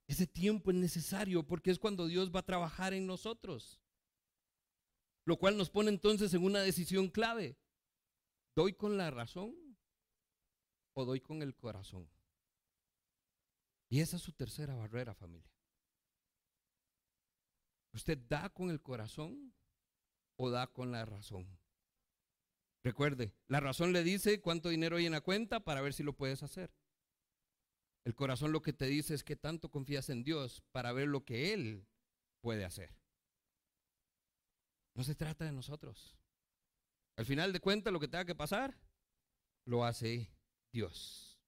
Ese 0.07 0.27
tiempo 0.27 0.71
es 0.71 0.77
necesario 0.77 1.43
porque 1.43 1.71
es 1.71 1.79
cuando 1.79 2.09
Dios 2.09 2.31
va 2.31 2.41
a 2.41 2.45
trabajar 2.45 2.93
en 2.93 3.07
nosotros. 3.07 3.81
Lo 5.25 5.39
cual 5.39 5.57
nos 5.57 5.71
pone 5.71 5.89
entonces 5.89 6.35
en 6.35 6.45
una 6.45 6.61
decisión 6.61 7.09
clave. 7.09 7.57
¿Doy 8.55 8.75
con 8.75 8.99
la 8.99 9.11
razón 9.11 9.57
o 10.93 11.07
doy 11.07 11.23
con 11.23 11.41
el 11.41 11.57
corazón? 11.57 12.07
Y 13.89 14.01
esa 14.01 14.17
es 14.17 14.23
su 14.23 14.33
tercera 14.33 14.75
barrera, 14.75 15.15
familia. 15.15 15.51
¿Usted 17.95 18.19
da 18.29 18.51
con 18.51 18.69
el 18.69 18.83
corazón 18.83 19.55
o 20.37 20.51
da 20.51 20.67
con 20.67 20.93
la 20.93 21.05
razón? 21.05 21.59
Recuerde, 22.83 23.35
la 23.49 23.61
razón 23.61 23.93
le 23.93 24.03
dice 24.03 24.41
cuánto 24.41 24.69
dinero 24.69 24.97
hay 24.97 25.07
en 25.07 25.13
la 25.13 25.23
cuenta 25.23 25.61
para 25.61 25.81
ver 25.81 25.95
si 25.95 26.03
lo 26.03 26.13
puedes 26.13 26.43
hacer. 26.43 26.75
El 28.05 28.15
corazón 28.15 28.53
lo 28.53 28.61
que 28.61 28.75
te 28.75 28.85
dice 28.85 29.15
es 29.15 29.25
que 29.25 29.37
tanto 29.37 29.71
confías 29.71 30.11
en 30.11 30.23
Dios 30.23 30.63
para 30.71 30.93
ver 30.93 31.09
lo 31.09 31.25
que 31.25 31.55
Él 31.55 31.87
puede 32.43 32.67
hacer. 32.67 32.95
No 34.95 35.03
se 35.03 35.15
trata 35.15 35.47
de 35.47 35.53
nosotros. 35.53 36.15
Al 37.17 37.25
final 37.25 37.53
de 37.53 37.61
cuentas, 37.61 37.93
lo 37.93 38.01
que 38.01 38.09
tenga 38.09 38.27
que 38.27 38.35
pasar, 38.35 38.79
lo 39.65 39.85
hace 39.85 40.31
Dios. 40.71 41.41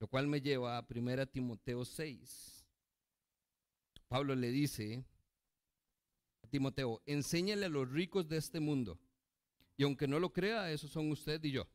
Lo 0.00 0.08
cual 0.08 0.26
me 0.26 0.40
lleva 0.40 0.78
a 0.78 0.86
1 0.88 1.26
Timoteo 1.26 1.84
6. 1.84 2.64
Pablo 4.08 4.34
le 4.34 4.50
dice 4.50 5.04
Timoteo, 6.48 7.02
enséñale 7.06 7.66
a 7.66 7.68
los 7.68 7.90
ricos 7.90 8.28
de 8.28 8.36
este 8.36 8.60
mundo. 8.60 8.98
Y 9.76 9.84
aunque 9.84 10.08
no 10.08 10.18
lo 10.18 10.32
crea, 10.32 10.70
esos 10.72 10.90
son 10.90 11.10
usted 11.10 11.42
y 11.44 11.52
yo. 11.52 11.66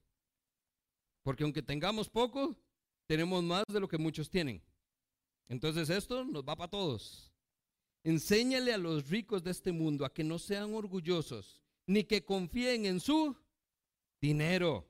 Porque 1.24 1.44
aunque 1.44 1.62
tengamos 1.62 2.10
poco, 2.10 2.56
tenemos 3.08 3.44
más 3.44 3.64
de 3.68 3.80
lo 3.80 3.88
que 3.88 3.98
muchos 3.98 4.30
tienen. 4.30 4.62
Entonces 5.48 5.90
esto 5.90 6.24
nos 6.26 6.44
va 6.44 6.56
para 6.56 6.70
todos. 6.70 7.32
Enséñale 8.04 8.74
a 8.74 8.78
los 8.78 9.10
ricos 9.10 9.44
de 9.44 9.52
este 9.52 9.72
mundo 9.72 10.06
a 10.06 10.14
que 10.14 10.24
no 10.24 10.38
sean 10.38 10.74
orgullosos, 10.74 11.62
ni 11.88 12.04
que 12.04 12.26
confíen 12.26 12.86
en 12.86 13.00
su 13.00 13.38
dinero, 14.20 14.90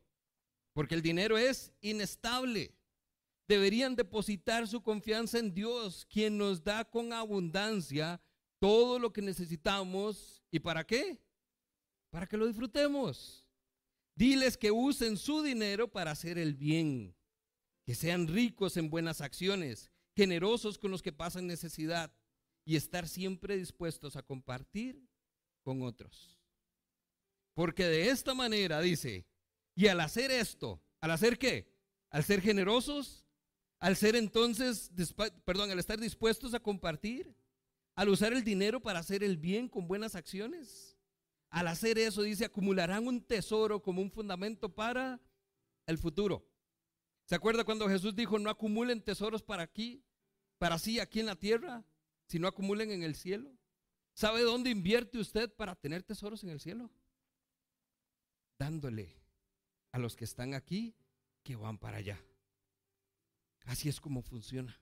porque 0.74 0.96
el 0.96 1.04
dinero 1.04 1.38
es 1.38 1.72
inestable. 1.82 2.74
Deberían 3.48 3.96
depositar 3.96 4.68
su 4.68 4.82
confianza 4.82 5.38
en 5.38 5.54
Dios, 5.54 6.08
quien 6.10 6.38
nos 6.38 6.64
da 6.64 6.86
con 6.86 7.14
abundancia 7.14 8.20
todo 8.64 8.97
lo 8.97 9.11
que 9.11 9.22
necesitamos. 9.22 10.41
¿Y 10.49 10.57
para 10.57 10.86
qué? 10.86 11.20
Para 12.09 12.26
que 12.26 12.38
lo 12.38 12.47
disfrutemos. 12.47 13.45
Diles 14.16 14.55
que 14.55 14.72
usen 14.72 15.18
su 15.18 15.41
dinero 15.41 15.91
para 15.91 16.11
hacer 16.11 16.38
el 16.38 16.53
bien, 16.53 17.14
que 17.86 17.93
sean 17.93 18.26
ricos 18.26 18.78
en 18.78 18.89
buenas 18.89 19.20
acciones, 19.20 19.91
generosos 20.16 20.78
con 20.78 20.91
los 20.91 21.01
que 21.01 21.11
pasan 21.11 21.45
necesidad 21.45 22.16
y 22.64 22.78
estar 22.78 23.05
siempre 23.09 23.57
dispuestos 23.57 24.16
a 24.16 24.24
compartir 24.24 25.09
con 25.61 25.82
otros. 25.82 26.39
Porque 27.55 27.84
de 27.84 28.11
esta 28.11 28.34
manera, 28.34 28.80
dice, 28.80 29.28
y 29.76 29.88
al 29.88 29.99
hacer 29.99 30.32
esto, 30.32 30.82
¿al 31.01 31.11
hacer 31.11 31.38
qué? 31.38 31.68
Al 32.11 32.24
ser 32.24 32.39
generosos, 32.39 33.26
al 33.80 33.97
ser 33.97 34.16
entonces, 34.16 34.89
perdón, 35.43 35.70
al 35.70 35.80
estar 35.80 35.99
dispuestos 35.99 36.53
a 36.53 36.61
compartir, 36.61 37.36
al 37.96 38.10
usar 38.10 38.34
el 38.34 38.44
dinero 38.44 38.80
para 38.80 39.00
hacer 39.00 39.24
el 39.24 39.38
bien 39.38 39.68
con 39.68 39.88
buenas 39.88 40.16
acciones, 40.16 40.98
al 41.50 41.68
hacer 41.68 42.00
eso, 42.00 42.24
dice, 42.24 42.46
acumularán 42.46 43.06
un 43.08 43.22
tesoro 43.22 43.82
como 43.82 44.02
un 44.02 44.10
fundamento 44.10 44.74
para 44.74 45.22
el 45.86 45.98
futuro. 45.98 46.48
¿Se 47.26 47.36
acuerda 47.36 47.64
cuando 47.64 47.88
Jesús 47.88 48.16
dijo, 48.16 48.39
no 48.39 48.50
acumulen 48.50 49.04
tesoros 49.04 49.44
para 49.44 49.64
aquí, 49.64 50.04
para 50.58 50.80
sí 50.80 51.00
aquí 51.00 51.20
en 51.20 51.28
la 51.28 51.36
tierra, 51.36 51.86
sino 52.28 52.48
acumulen 52.48 52.91
en 52.91 53.04
el 53.04 53.16
cielo? 53.16 53.56
¿Sabe 54.14 54.41
dónde 54.41 54.70
invierte 54.70 55.18
usted 55.18 55.54
para 55.54 55.76
tener 55.76 56.04
tesoros 56.04 56.44
en 56.44 56.50
el 56.50 56.60
cielo? 56.60 56.91
Dándole 58.58 59.16
a 59.91 60.00
los 60.00 60.16
que 60.16 60.26
están 60.26 60.54
aquí 60.54 60.96
que 61.44 61.56
van 61.56 61.78
para 61.78 61.98
allá. 61.98 62.20
Así 63.66 63.89
es 63.89 64.00
como 64.02 64.22
funciona. 64.22 64.80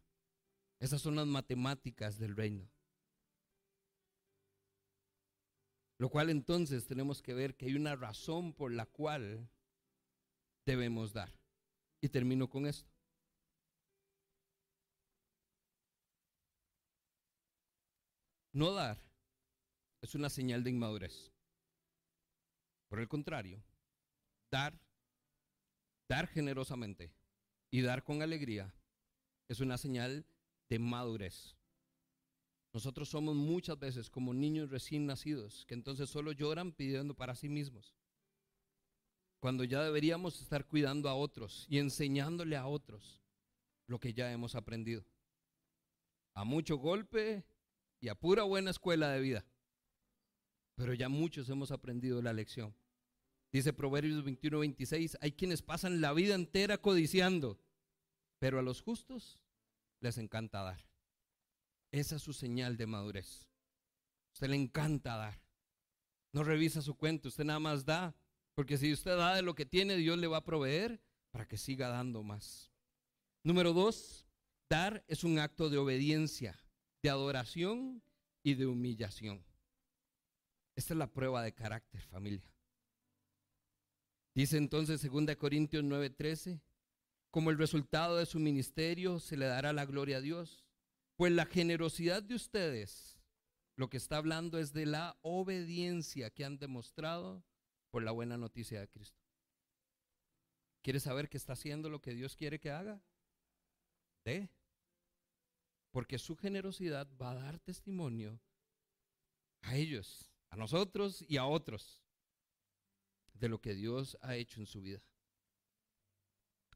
Esas 0.80 1.02
son 1.02 1.16
las 1.16 1.28
matemáticas 1.28 2.18
del 2.18 2.36
reino. 2.36 2.68
Lo 6.02 6.10
cual 6.10 6.32
entonces 6.32 6.88
tenemos 6.88 7.22
que 7.22 7.36
ver 7.36 7.56
que 7.56 7.68
hay 7.68 7.76
una 7.76 7.96
razón 7.96 8.54
por 8.54 8.72
la 8.72 8.88
cual 8.88 9.48
debemos 10.66 11.14
dar. 11.14 11.32
Y 12.02 12.10
termino 12.10 12.50
con 12.50 12.66
esto. 12.66 12.90
No 18.52 18.74
dar 18.74 18.98
es 20.02 20.16
una 20.16 20.32
señal 20.32 20.64
de 20.64 20.72
inmadurez. 20.72 21.32
Por 22.90 23.00
el 23.00 23.08
contrario, 23.08 23.64
dar, 24.50 24.74
dar 26.10 26.26
generosamente 26.26 27.14
y 27.70 27.82
dar 27.84 28.04
con 28.04 28.24
alegría 28.24 28.74
es 29.48 29.60
una 29.60 29.78
señal 29.78 30.26
de 30.68 30.80
madurez. 30.80 31.56
Nosotros 32.74 33.10
somos 33.10 33.36
muchas 33.36 33.78
veces 33.78 34.10
como 34.10 34.34
niños 34.34 34.70
recién 34.70 35.06
nacidos, 35.06 35.66
que 35.66 35.74
entonces 35.74 36.10
solo 36.10 36.32
lloran 36.32 36.72
pidiendo 36.72 37.14
para 37.14 37.36
sí 37.36 37.50
mismos. 37.50 37.94
Cuando 39.40 39.64
ya 39.64 39.84
deberíamos 39.84 40.40
estar 40.42 40.68
cuidando 40.68 41.10
a 41.10 41.16
otros 41.16 41.66
y 41.68 41.80
enseñándole 41.80 42.56
a 42.56 42.68
otros 42.68 43.22
lo 43.88 44.00
que 44.00 44.14
ya 44.14 44.32
hemos 44.32 44.56
aprendido. 44.56 45.04
A 46.34 46.46
mucho 46.46 46.78
golpe 46.78 47.44
y 48.00 48.08
a 48.08 48.16
pura 48.16 48.44
buena 48.44 48.72
escuela 48.72 49.10
de 49.10 49.20
vida. 49.20 49.46
Pero 50.76 50.94
ya 50.94 51.10
muchos 51.10 51.50
hemos 51.50 51.72
aprendido 51.72 52.22
la 52.22 52.34
lección. 52.34 52.74
Dice 53.52 53.74
Proverbios 53.74 54.24
21, 54.24 54.60
26, 54.60 55.18
hay 55.20 55.34
quienes 55.34 55.62
pasan 55.62 56.00
la 56.00 56.14
vida 56.14 56.36
entera 56.36 56.78
codiciando, 56.78 57.60
pero 58.40 58.60
a 58.60 58.62
los 58.62 58.82
justos 58.82 59.40
les 60.00 60.18
encanta 60.18 60.64
dar. 60.64 60.91
Esa 61.92 62.16
es 62.16 62.22
su 62.22 62.34
señal 62.34 62.78
de 62.78 62.86
madurez. 62.86 63.48
Usted 64.34 64.48
le 64.48 64.56
encanta 64.56 65.18
dar. 65.18 65.42
No 66.32 66.44
revisa 66.44 66.82
su 66.82 66.96
cuenta, 66.96 67.28
usted 67.28 67.44
nada 67.44 67.60
más 67.60 67.86
da. 67.86 68.16
Porque 68.56 68.78
si 68.78 68.92
usted 68.92 69.18
da 69.18 69.36
de 69.36 69.42
lo 69.42 69.56
que 69.56 69.66
tiene, 69.66 69.96
Dios 69.98 70.18
le 70.18 70.28
va 70.28 70.38
a 70.38 70.44
proveer 70.44 71.02
para 71.32 71.48
que 71.48 71.58
siga 71.58 71.90
dando 71.90 72.24
más. 72.24 72.72
Número 73.44 73.74
dos, 73.74 74.26
dar 74.70 75.04
es 75.08 75.24
un 75.24 75.40
acto 75.40 75.70
de 75.70 75.78
obediencia, 75.78 76.58
de 77.02 77.10
adoración 77.10 78.02
y 78.44 78.54
de 78.54 78.68
humillación. 78.68 79.44
Esta 80.76 80.94
es 80.94 80.98
la 80.98 81.12
prueba 81.12 81.44
de 81.44 81.54
carácter, 81.54 82.02
familia. 82.02 82.52
Dice 84.34 84.58
entonces 84.58 85.02
2 85.02 85.36
Corintios 85.36 85.84
9:13, 85.84 86.62
como 87.32 87.50
el 87.50 87.58
resultado 87.58 88.18
de 88.18 88.26
su 88.26 88.40
ministerio 88.40 89.20
se 89.20 89.38
le 89.38 89.46
dará 89.46 89.74
la 89.74 89.86
gloria 89.86 90.18
a 90.18 90.22
Dios, 90.22 90.61
pues 91.22 91.34
la 91.34 91.46
generosidad 91.46 92.24
de 92.24 92.34
ustedes, 92.34 93.22
lo 93.76 93.92
que 93.92 93.98
está 93.98 94.18
hablando 94.18 94.58
es 94.58 94.74
de 94.74 94.88
la 94.88 95.20
obediencia 95.22 96.32
que 96.32 96.44
han 96.44 96.58
demostrado 96.58 97.46
por 97.92 98.02
la 98.02 98.10
buena 98.10 98.40
noticia 98.40 98.80
de 98.80 98.90
Cristo. 98.90 99.22
¿Quieres 100.82 101.04
saber 101.04 101.30
que 101.30 101.38
está 101.38 101.54
haciendo 101.54 101.90
lo 101.90 102.02
que 102.02 102.16
Dios 102.16 102.36
quiere 102.36 102.60
que 102.60 102.72
haga? 102.72 103.04
De. 104.26 104.50
Porque 105.92 106.18
su 106.18 106.36
generosidad 106.36 107.08
va 107.22 107.34
a 107.34 107.36
dar 107.36 107.60
testimonio 107.60 108.42
a 109.62 109.76
ellos, 109.76 110.28
a 110.50 110.56
nosotros 110.56 111.24
y 111.28 111.38
a 111.38 111.46
otros 111.46 112.02
de 113.36 113.48
lo 113.48 113.62
que 113.62 113.76
Dios 113.76 114.18
ha 114.22 114.38
hecho 114.38 114.60
en 114.60 114.66
su 114.66 114.82
vida. 114.82 115.04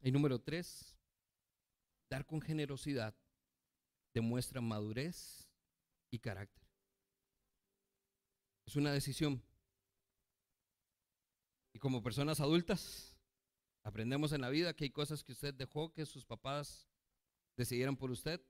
Y 0.02 0.12
número 0.12 0.40
tres, 0.40 0.96
dar 2.08 2.24
con 2.24 2.40
generosidad 2.40 3.12
demuestra 4.16 4.62
madurez 4.62 5.46
y 6.10 6.18
carácter. 6.18 6.66
Es 8.64 8.74
una 8.74 8.90
decisión. 8.90 9.42
Y 11.74 11.78
como 11.78 12.02
personas 12.02 12.40
adultas, 12.40 13.14
aprendemos 13.82 14.32
en 14.32 14.40
la 14.40 14.48
vida 14.48 14.72
que 14.72 14.84
hay 14.84 14.90
cosas 14.90 15.22
que 15.22 15.32
usted 15.32 15.52
dejó 15.52 15.92
que 15.92 16.06
sus 16.06 16.24
papás 16.24 16.88
decidieran 17.58 17.94
por 17.94 18.10
usted, 18.10 18.40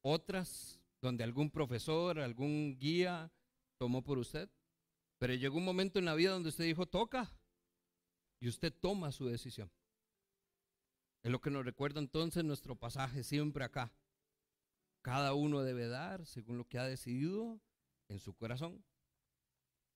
otras 0.00 0.80
donde 1.02 1.22
algún 1.22 1.50
profesor, 1.50 2.18
algún 2.18 2.78
guía 2.78 3.30
tomó 3.76 4.02
por 4.02 4.16
usted. 4.16 4.50
Pero 5.18 5.34
llegó 5.34 5.58
un 5.58 5.66
momento 5.66 5.98
en 5.98 6.06
la 6.06 6.14
vida 6.14 6.30
donde 6.30 6.48
usted 6.48 6.64
dijo, 6.64 6.86
toca, 6.86 7.30
y 8.40 8.48
usted 8.48 8.72
toma 8.72 9.12
su 9.12 9.26
decisión. 9.26 9.70
Es 11.22 11.30
lo 11.30 11.42
que 11.42 11.50
nos 11.50 11.62
recuerda 11.62 12.00
entonces 12.00 12.42
nuestro 12.42 12.74
pasaje 12.74 13.22
siempre 13.22 13.64
acá. 13.64 13.92
Cada 15.04 15.34
uno 15.34 15.62
debe 15.62 15.86
dar 15.86 16.24
según 16.24 16.56
lo 16.56 16.66
que 16.66 16.78
ha 16.78 16.84
decidido 16.84 17.60
en 18.08 18.18
su 18.18 18.34
corazón. 18.34 18.82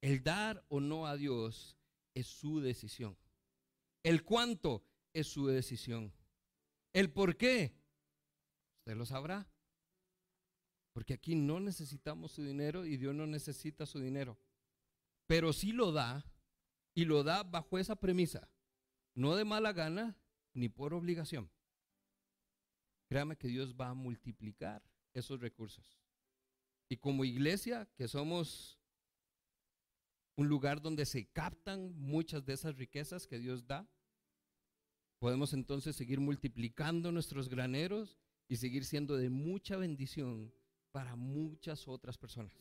El 0.02 0.22
dar 0.22 0.66
o 0.68 0.80
no 0.80 1.06
a 1.06 1.16
Dios 1.16 1.78
es 2.12 2.26
su 2.26 2.60
decisión. 2.60 3.16
El 4.02 4.22
cuánto 4.22 4.84
es 5.14 5.26
su 5.26 5.46
decisión. 5.46 6.12
El 6.92 7.10
por 7.10 7.38
qué, 7.38 7.74
usted 8.80 8.98
lo 8.98 9.06
sabrá. 9.06 9.50
Porque 10.92 11.14
aquí 11.14 11.34
no 11.34 11.58
necesitamos 11.58 12.32
su 12.32 12.42
dinero 12.42 12.84
y 12.84 12.98
Dios 12.98 13.14
no 13.14 13.26
necesita 13.26 13.86
su 13.86 14.00
dinero. 14.00 14.38
Pero 15.26 15.54
sí 15.54 15.72
lo 15.72 15.90
da 15.90 16.30
y 16.94 17.06
lo 17.06 17.22
da 17.22 17.44
bajo 17.44 17.78
esa 17.78 17.96
premisa, 17.96 18.50
no 19.14 19.36
de 19.36 19.46
mala 19.46 19.72
gana 19.72 20.18
ni 20.52 20.68
por 20.68 20.92
obligación. 20.92 21.50
Créame 23.08 23.38
que 23.38 23.48
Dios 23.48 23.74
va 23.74 23.88
a 23.88 23.94
multiplicar 23.94 24.82
esos 25.18 25.40
recursos. 25.40 25.98
Y 26.88 26.96
como 26.96 27.24
iglesia, 27.24 27.88
que 27.96 28.08
somos 28.08 28.78
un 30.36 30.48
lugar 30.48 30.80
donde 30.80 31.04
se 31.04 31.26
captan 31.26 31.92
muchas 31.98 32.46
de 32.46 32.54
esas 32.54 32.76
riquezas 32.76 33.26
que 33.26 33.38
Dios 33.38 33.66
da, 33.66 33.88
podemos 35.18 35.52
entonces 35.52 35.96
seguir 35.96 36.20
multiplicando 36.20 37.10
nuestros 37.12 37.48
graneros 37.48 38.18
y 38.48 38.56
seguir 38.56 38.84
siendo 38.84 39.16
de 39.16 39.30
mucha 39.30 39.76
bendición 39.76 40.54
para 40.92 41.16
muchas 41.16 41.86
otras 41.88 42.16
personas. 42.16 42.54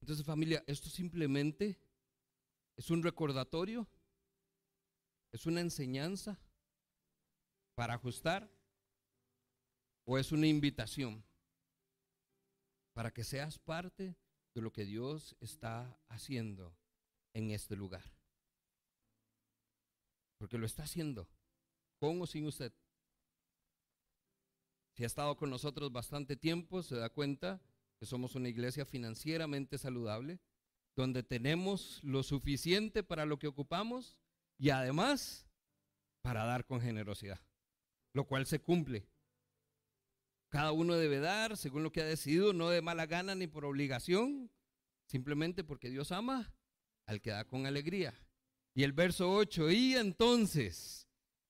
Entonces 0.00 0.24
familia, 0.24 0.62
esto 0.66 0.88
simplemente 0.88 1.80
es 2.76 2.90
un 2.90 3.02
recordatorio, 3.02 3.88
es 5.32 5.46
una 5.46 5.60
enseñanza 5.60 6.38
para 7.74 7.94
ajustar 7.94 8.50
o 10.06 10.16
es 10.18 10.32
una 10.32 10.46
invitación 10.46 11.22
para 12.94 13.12
que 13.12 13.24
seas 13.24 13.58
parte 13.58 14.16
de 14.54 14.62
lo 14.62 14.72
que 14.72 14.86
Dios 14.86 15.36
está 15.40 16.00
haciendo 16.08 16.74
en 17.34 17.50
este 17.50 17.76
lugar. 17.76 18.04
Porque 20.38 20.56
lo 20.58 20.64
está 20.64 20.84
haciendo, 20.84 21.28
con 21.98 22.22
o 22.22 22.26
sin 22.26 22.46
usted. 22.46 22.72
Si 24.94 25.02
ha 25.02 25.06
estado 25.06 25.36
con 25.36 25.50
nosotros 25.50 25.92
bastante 25.92 26.36
tiempo, 26.36 26.82
se 26.82 26.96
da 26.96 27.10
cuenta 27.10 27.60
que 27.98 28.06
somos 28.06 28.34
una 28.34 28.48
iglesia 28.48 28.86
financieramente 28.86 29.76
saludable, 29.76 30.40
donde 30.94 31.22
tenemos 31.22 32.02
lo 32.02 32.22
suficiente 32.22 33.02
para 33.02 33.26
lo 33.26 33.38
que 33.38 33.48
ocupamos 33.48 34.18
y 34.56 34.70
además 34.70 35.46
para 36.22 36.44
dar 36.44 36.64
con 36.64 36.80
generosidad, 36.80 37.40
lo 38.14 38.26
cual 38.26 38.46
se 38.46 38.60
cumple. 38.60 39.06
Cada 40.56 40.72
uno 40.72 40.94
debe 40.94 41.20
dar 41.20 41.54
según 41.58 41.82
lo 41.82 41.92
que 41.92 42.00
ha 42.00 42.06
decidido, 42.06 42.54
no 42.54 42.70
de 42.70 42.80
mala 42.80 43.04
gana 43.04 43.34
ni 43.34 43.46
por 43.46 43.66
obligación, 43.66 44.50
simplemente 45.04 45.64
porque 45.64 45.90
Dios 45.90 46.12
ama 46.12 46.50
al 47.04 47.20
que 47.20 47.28
da 47.28 47.44
con 47.44 47.66
alegría. 47.66 48.18
Y 48.74 48.82
el 48.82 48.94
verso 48.94 49.30
8, 49.30 49.70
y 49.70 49.96
entonces 49.96 51.06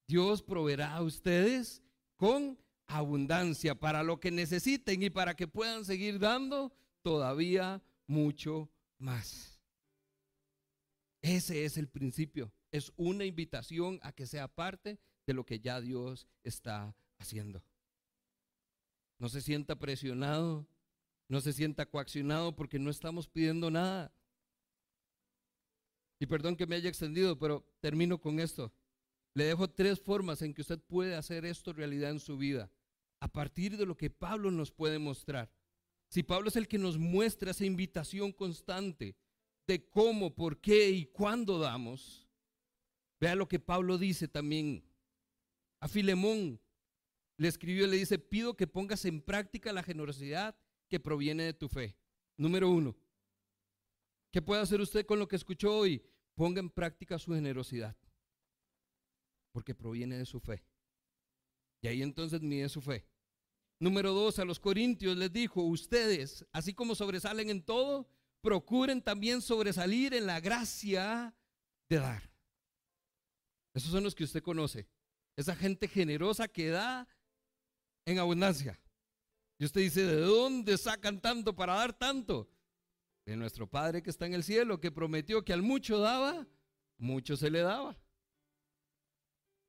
Dios 0.09 0.43
proveerá 0.43 0.93
a 0.97 1.03
ustedes 1.03 1.85
con 2.17 2.59
abundancia 2.89 3.77
para 3.77 4.03
lo 4.03 4.19
que 4.19 4.33
necesiten 4.33 5.01
y 5.05 5.11
para 5.11 5.37
que 5.37 5.47
puedan 5.47 5.85
seguir 5.85 6.19
dando 6.19 6.73
todavía 7.03 7.81
mucho 8.09 8.69
más. 8.99 9.63
Ese 11.23 11.65
es 11.65 11.77
el 11.77 11.87
principio. 11.87 12.53
Es 12.73 12.93
una 12.97 13.25
invitación 13.25 14.01
a 14.03 14.11
que 14.11 14.27
sea 14.27 14.49
parte 14.49 14.99
de 15.25 15.33
lo 15.33 15.47
que 15.47 15.61
ya 15.61 15.81
Dios 15.81 16.27
está 16.43 16.93
haciendo. 17.21 17.63
No 19.19 19.29
se 19.29 19.41
sienta 19.41 19.79
presionado, 19.79 20.67
no 21.29 21.41
se 21.41 21.53
sienta 21.53 21.87
coaccionado 21.87 22.55
porque 22.55 22.79
no 22.79 22.91
estamos 22.91 23.29
pidiendo 23.29 23.71
nada. 23.71 24.13
Y 26.19 26.27
perdón 26.27 26.57
que 26.57 26.67
me 26.67 26.77
haya 26.77 26.89
extendido, 26.89 27.39
pero 27.39 27.67
termino 27.81 28.21
con 28.21 28.41
esto. 28.41 28.73
Le 29.35 29.45
dejo 29.45 29.69
tres 29.69 30.01
formas 30.01 30.41
en 30.43 30.55
que 30.55 30.63
usted 30.63 30.81
puede 30.81 31.15
hacer 31.15 31.45
esto 31.45 31.73
realidad 31.73 32.11
en 32.11 32.21
su 32.21 32.37
vida 32.37 32.71
a 33.21 33.29
partir 33.29 33.77
de 33.77 33.87
lo 33.87 33.97
que 33.97 34.11
Pablo 34.11 34.51
nos 34.51 34.71
puede 34.71 34.99
mostrar. 34.99 35.51
Si 36.09 36.23
Pablo 36.23 36.49
es 36.49 36.57
el 36.57 36.69
que 36.69 36.79
nos 36.79 36.99
muestra 36.99 37.51
esa 37.51 37.65
invitación 37.65 38.33
constante 38.33 39.17
de 39.67 39.89
cómo, 39.89 40.35
por 40.35 40.61
qué 40.61 40.91
y 40.91 41.07
cuándo 41.07 41.59
damos, 41.59 42.29
vea 43.21 43.35
lo 43.35 43.49
que 43.49 43.59
Pablo 43.59 43.99
dice 43.99 44.29
también. 44.29 44.85
A 45.81 45.89
Filemón 45.89 46.61
le 47.37 47.49
escribió 47.49 47.87
y 47.87 47.91
le 47.91 47.97
dice, 47.97 48.19
pido 48.19 48.57
que 48.57 48.67
pongas 48.67 49.05
en 49.05 49.21
práctica 49.21 49.73
la 49.73 49.83
generosidad 49.83 50.57
que 50.89 51.01
proviene 51.01 51.45
de 51.45 51.55
tu 51.55 51.69
fe. 51.69 51.97
Número 52.37 52.71
uno, 52.71 52.97
¿qué 54.31 54.41
puede 54.43 54.63
hacer 54.63 54.81
usted 54.81 55.05
con 55.07 55.19
lo 55.19 55.29
que 55.29 55.37
escuchó 55.37 55.77
hoy? 55.77 56.03
Ponga 56.35 56.61
en 56.61 56.71
práctica 56.71 57.19
su 57.19 57.33
generosidad, 57.33 57.97
porque 59.53 59.75
proviene 59.75 60.19
de 60.19 60.27
su 60.27 60.41
fe. 60.41 60.65
Y 61.83 61.89
ahí 61.89 62.03
entonces 62.03 62.41
mide 62.41 62.69
su 62.69 62.81
fe. 62.81 63.07
Número 63.79 64.13
dos, 64.13 64.39
a 64.39 64.45
los 64.45 64.59
corintios 64.59 65.17
les 65.17 65.33
dijo, 65.33 65.63
ustedes, 65.63 66.47
así 66.53 66.73
como 66.73 66.95
sobresalen 66.95 67.51
en 67.51 67.63
todo, 67.63 68.09
procuren 68.41 69.03
también 69.03 69.43
sobresalir 69.43 70.15
en 70.15 70.27
la 70.27 70.41
gracia 70.41 71.35
de 71.89 71.97
dar. 71.97 72.31
Esos 73.75 73.91
son 73.91 74.05
los 74.05 74.15
que 74.15 74.25
usted 74.25 74.43
conoce. 74.43 74.89
Esa 75.37 75.55
gente 75.55 75.89
generosa 75.89 76.49
que 76.49 76.69
da 76.69 77.07
en 78.07 78.19
abundancia. 78.19 78.81
Y 79.59 79.65
usted 79.65 79.83
dice, 79.83 80.07
¿de 80.07 80.21
dónde 80.21 80.79
sacan 80.79 81.21
tanto 81.21 81.55
para 81.55 81.75
dar 81.75 81.93
tanto? 81.93 82.49
De 83.27 83.37
nuestro 83.37 83.69
Padre 83.69 84.03
que 84.03 84.11
está 84.11 84.27
en 84.27 84.35
el 84.35 84.45
cielo, 84.45 84.81
que 84.81 84.93
prometió 84.93 85.45
que 85.45 85.53
al 85.53 85.63
mucho 85.63 85.99
daba, 85.99 86.47
mucho 86.97 87.37
se 87.37 87.51
le 87.51 87.61
daba. 87.61 87.99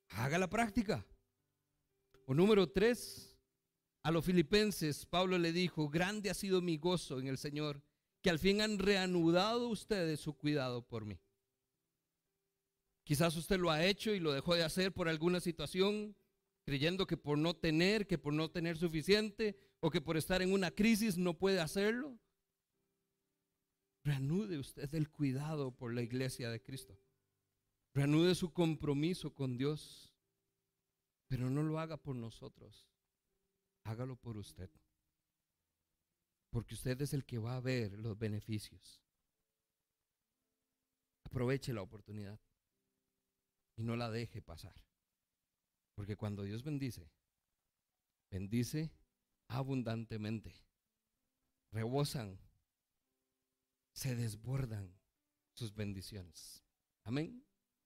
Haga 0.09 0.37
la 0.37 0.49
práctica. 0.49 1.05
O 2.25 2.33
número 2.33 2.69
tres, 2.69 3.37
a 4.03 4.11
los 4.11 4.23
filipenses, 4.23 5.05
Pablo 5.05 5.37
le 5.37 5.51
dijo, 5.51 5.89
grande 5.89 6.29
ha 6.29 6.33
sido 6.33 6.61
mi 6.61 6.77
gozo 6.77 7.19
en 7.19 7.27
el 7.27 7.37
Señor, 7.37 7.81
que 8.21 8.29
al 8.29 8.39
fin 8.39 8.61
han 8.61 8.77
reanudado 8.77 9.69
ustedes 9.69 10.19
su 10.19 10.37
cuidado 10.37 10.81
por 10.85 11.05
mí. 11.05 11.19
Quizás 13.03 13.35
usted 13.37 13.57
lo 13.57 13.71
ha 13.71 13.85
hecho 13.85 14.11
y 14.13 14.19
lo 14.19 14.33
dejó 14.33 14.53
de 14.53 14.63
hacer 14.63 14.93
por 14.93 15.07
alguna 15.07 15.39
situación, 15.39 16.15
creyendo 16.67 17.07
que 17.07 17.15
por 17.15 17.37
no 17.37 17.55
tener, 17.55 18.07
que 18.07 18.17
por 18.17 18.33
no 18.33 18.51
tener 18.51 18.77
suficiente 18.77 19.57
o 19.79 19.89
que 19.89 20.01
por 20.01 20.17
estar 20.17 20.41
en 20.41 20.51
una 20.51 20.69
crisis 20.69 21.17
no 21.17 21.33
puede 21.33 21.61
hacerlo. 21.61 22.19
Reanude 24.03 24.57
usted 24.57 24.93
el 24.93 25.09
cuidado 25.09 25.71
por 25.71 25.93
la 25.93 26.01
iglesia 26.01 26.49
de 26.49 26.61
Cristo. 26.61 26.99
Reanude 27.93 28.35
su 28.35 28.51
compromiso 28.51 29.33
con 29.33 29.57
Dios. 29.57 30.13
Pero 31.29 31.49
no 31.49 31.63
lo 31.63 31.79
haga 31.79 31.95
por 31.95 32.17
nosotros. 32.17 32.85
Hágalo 33.85 34.17
por 34.17 34.35
usted. 34.35 34.69
Porque 36.49 36.75
usted 36.75 37.01
es 37.01 37.13
el 37.13 37.23
que 37.23 37.37
va 37.37 37.55
a 37.55 37.61
ver 37.61 37.93
los 37.93 38.19
beneficios. 38.19 39.01
Aproveche 41.23 41.71
la 41.71 41.81
oportunidad 41.81 42.41
y 43.77 43.83
no 43.83 43.95
la 43.95 44.11
deje 44.11 44.41
pasar. 44.41 44.75
Porque 45.97 46.15
cuando 46.15 46.43
Dios 46.43 46.63
bendice, 46.63 47.09
bendice 48.29 48.91
abundantemente. 49.47 50.53
Rebosan, 51.71 52.39
se 53.93 54.15
desbordan 54.15 54.95
sus 55.53 55.73
bendiciones. 55.73 56.63
Amén. 57.01 57.43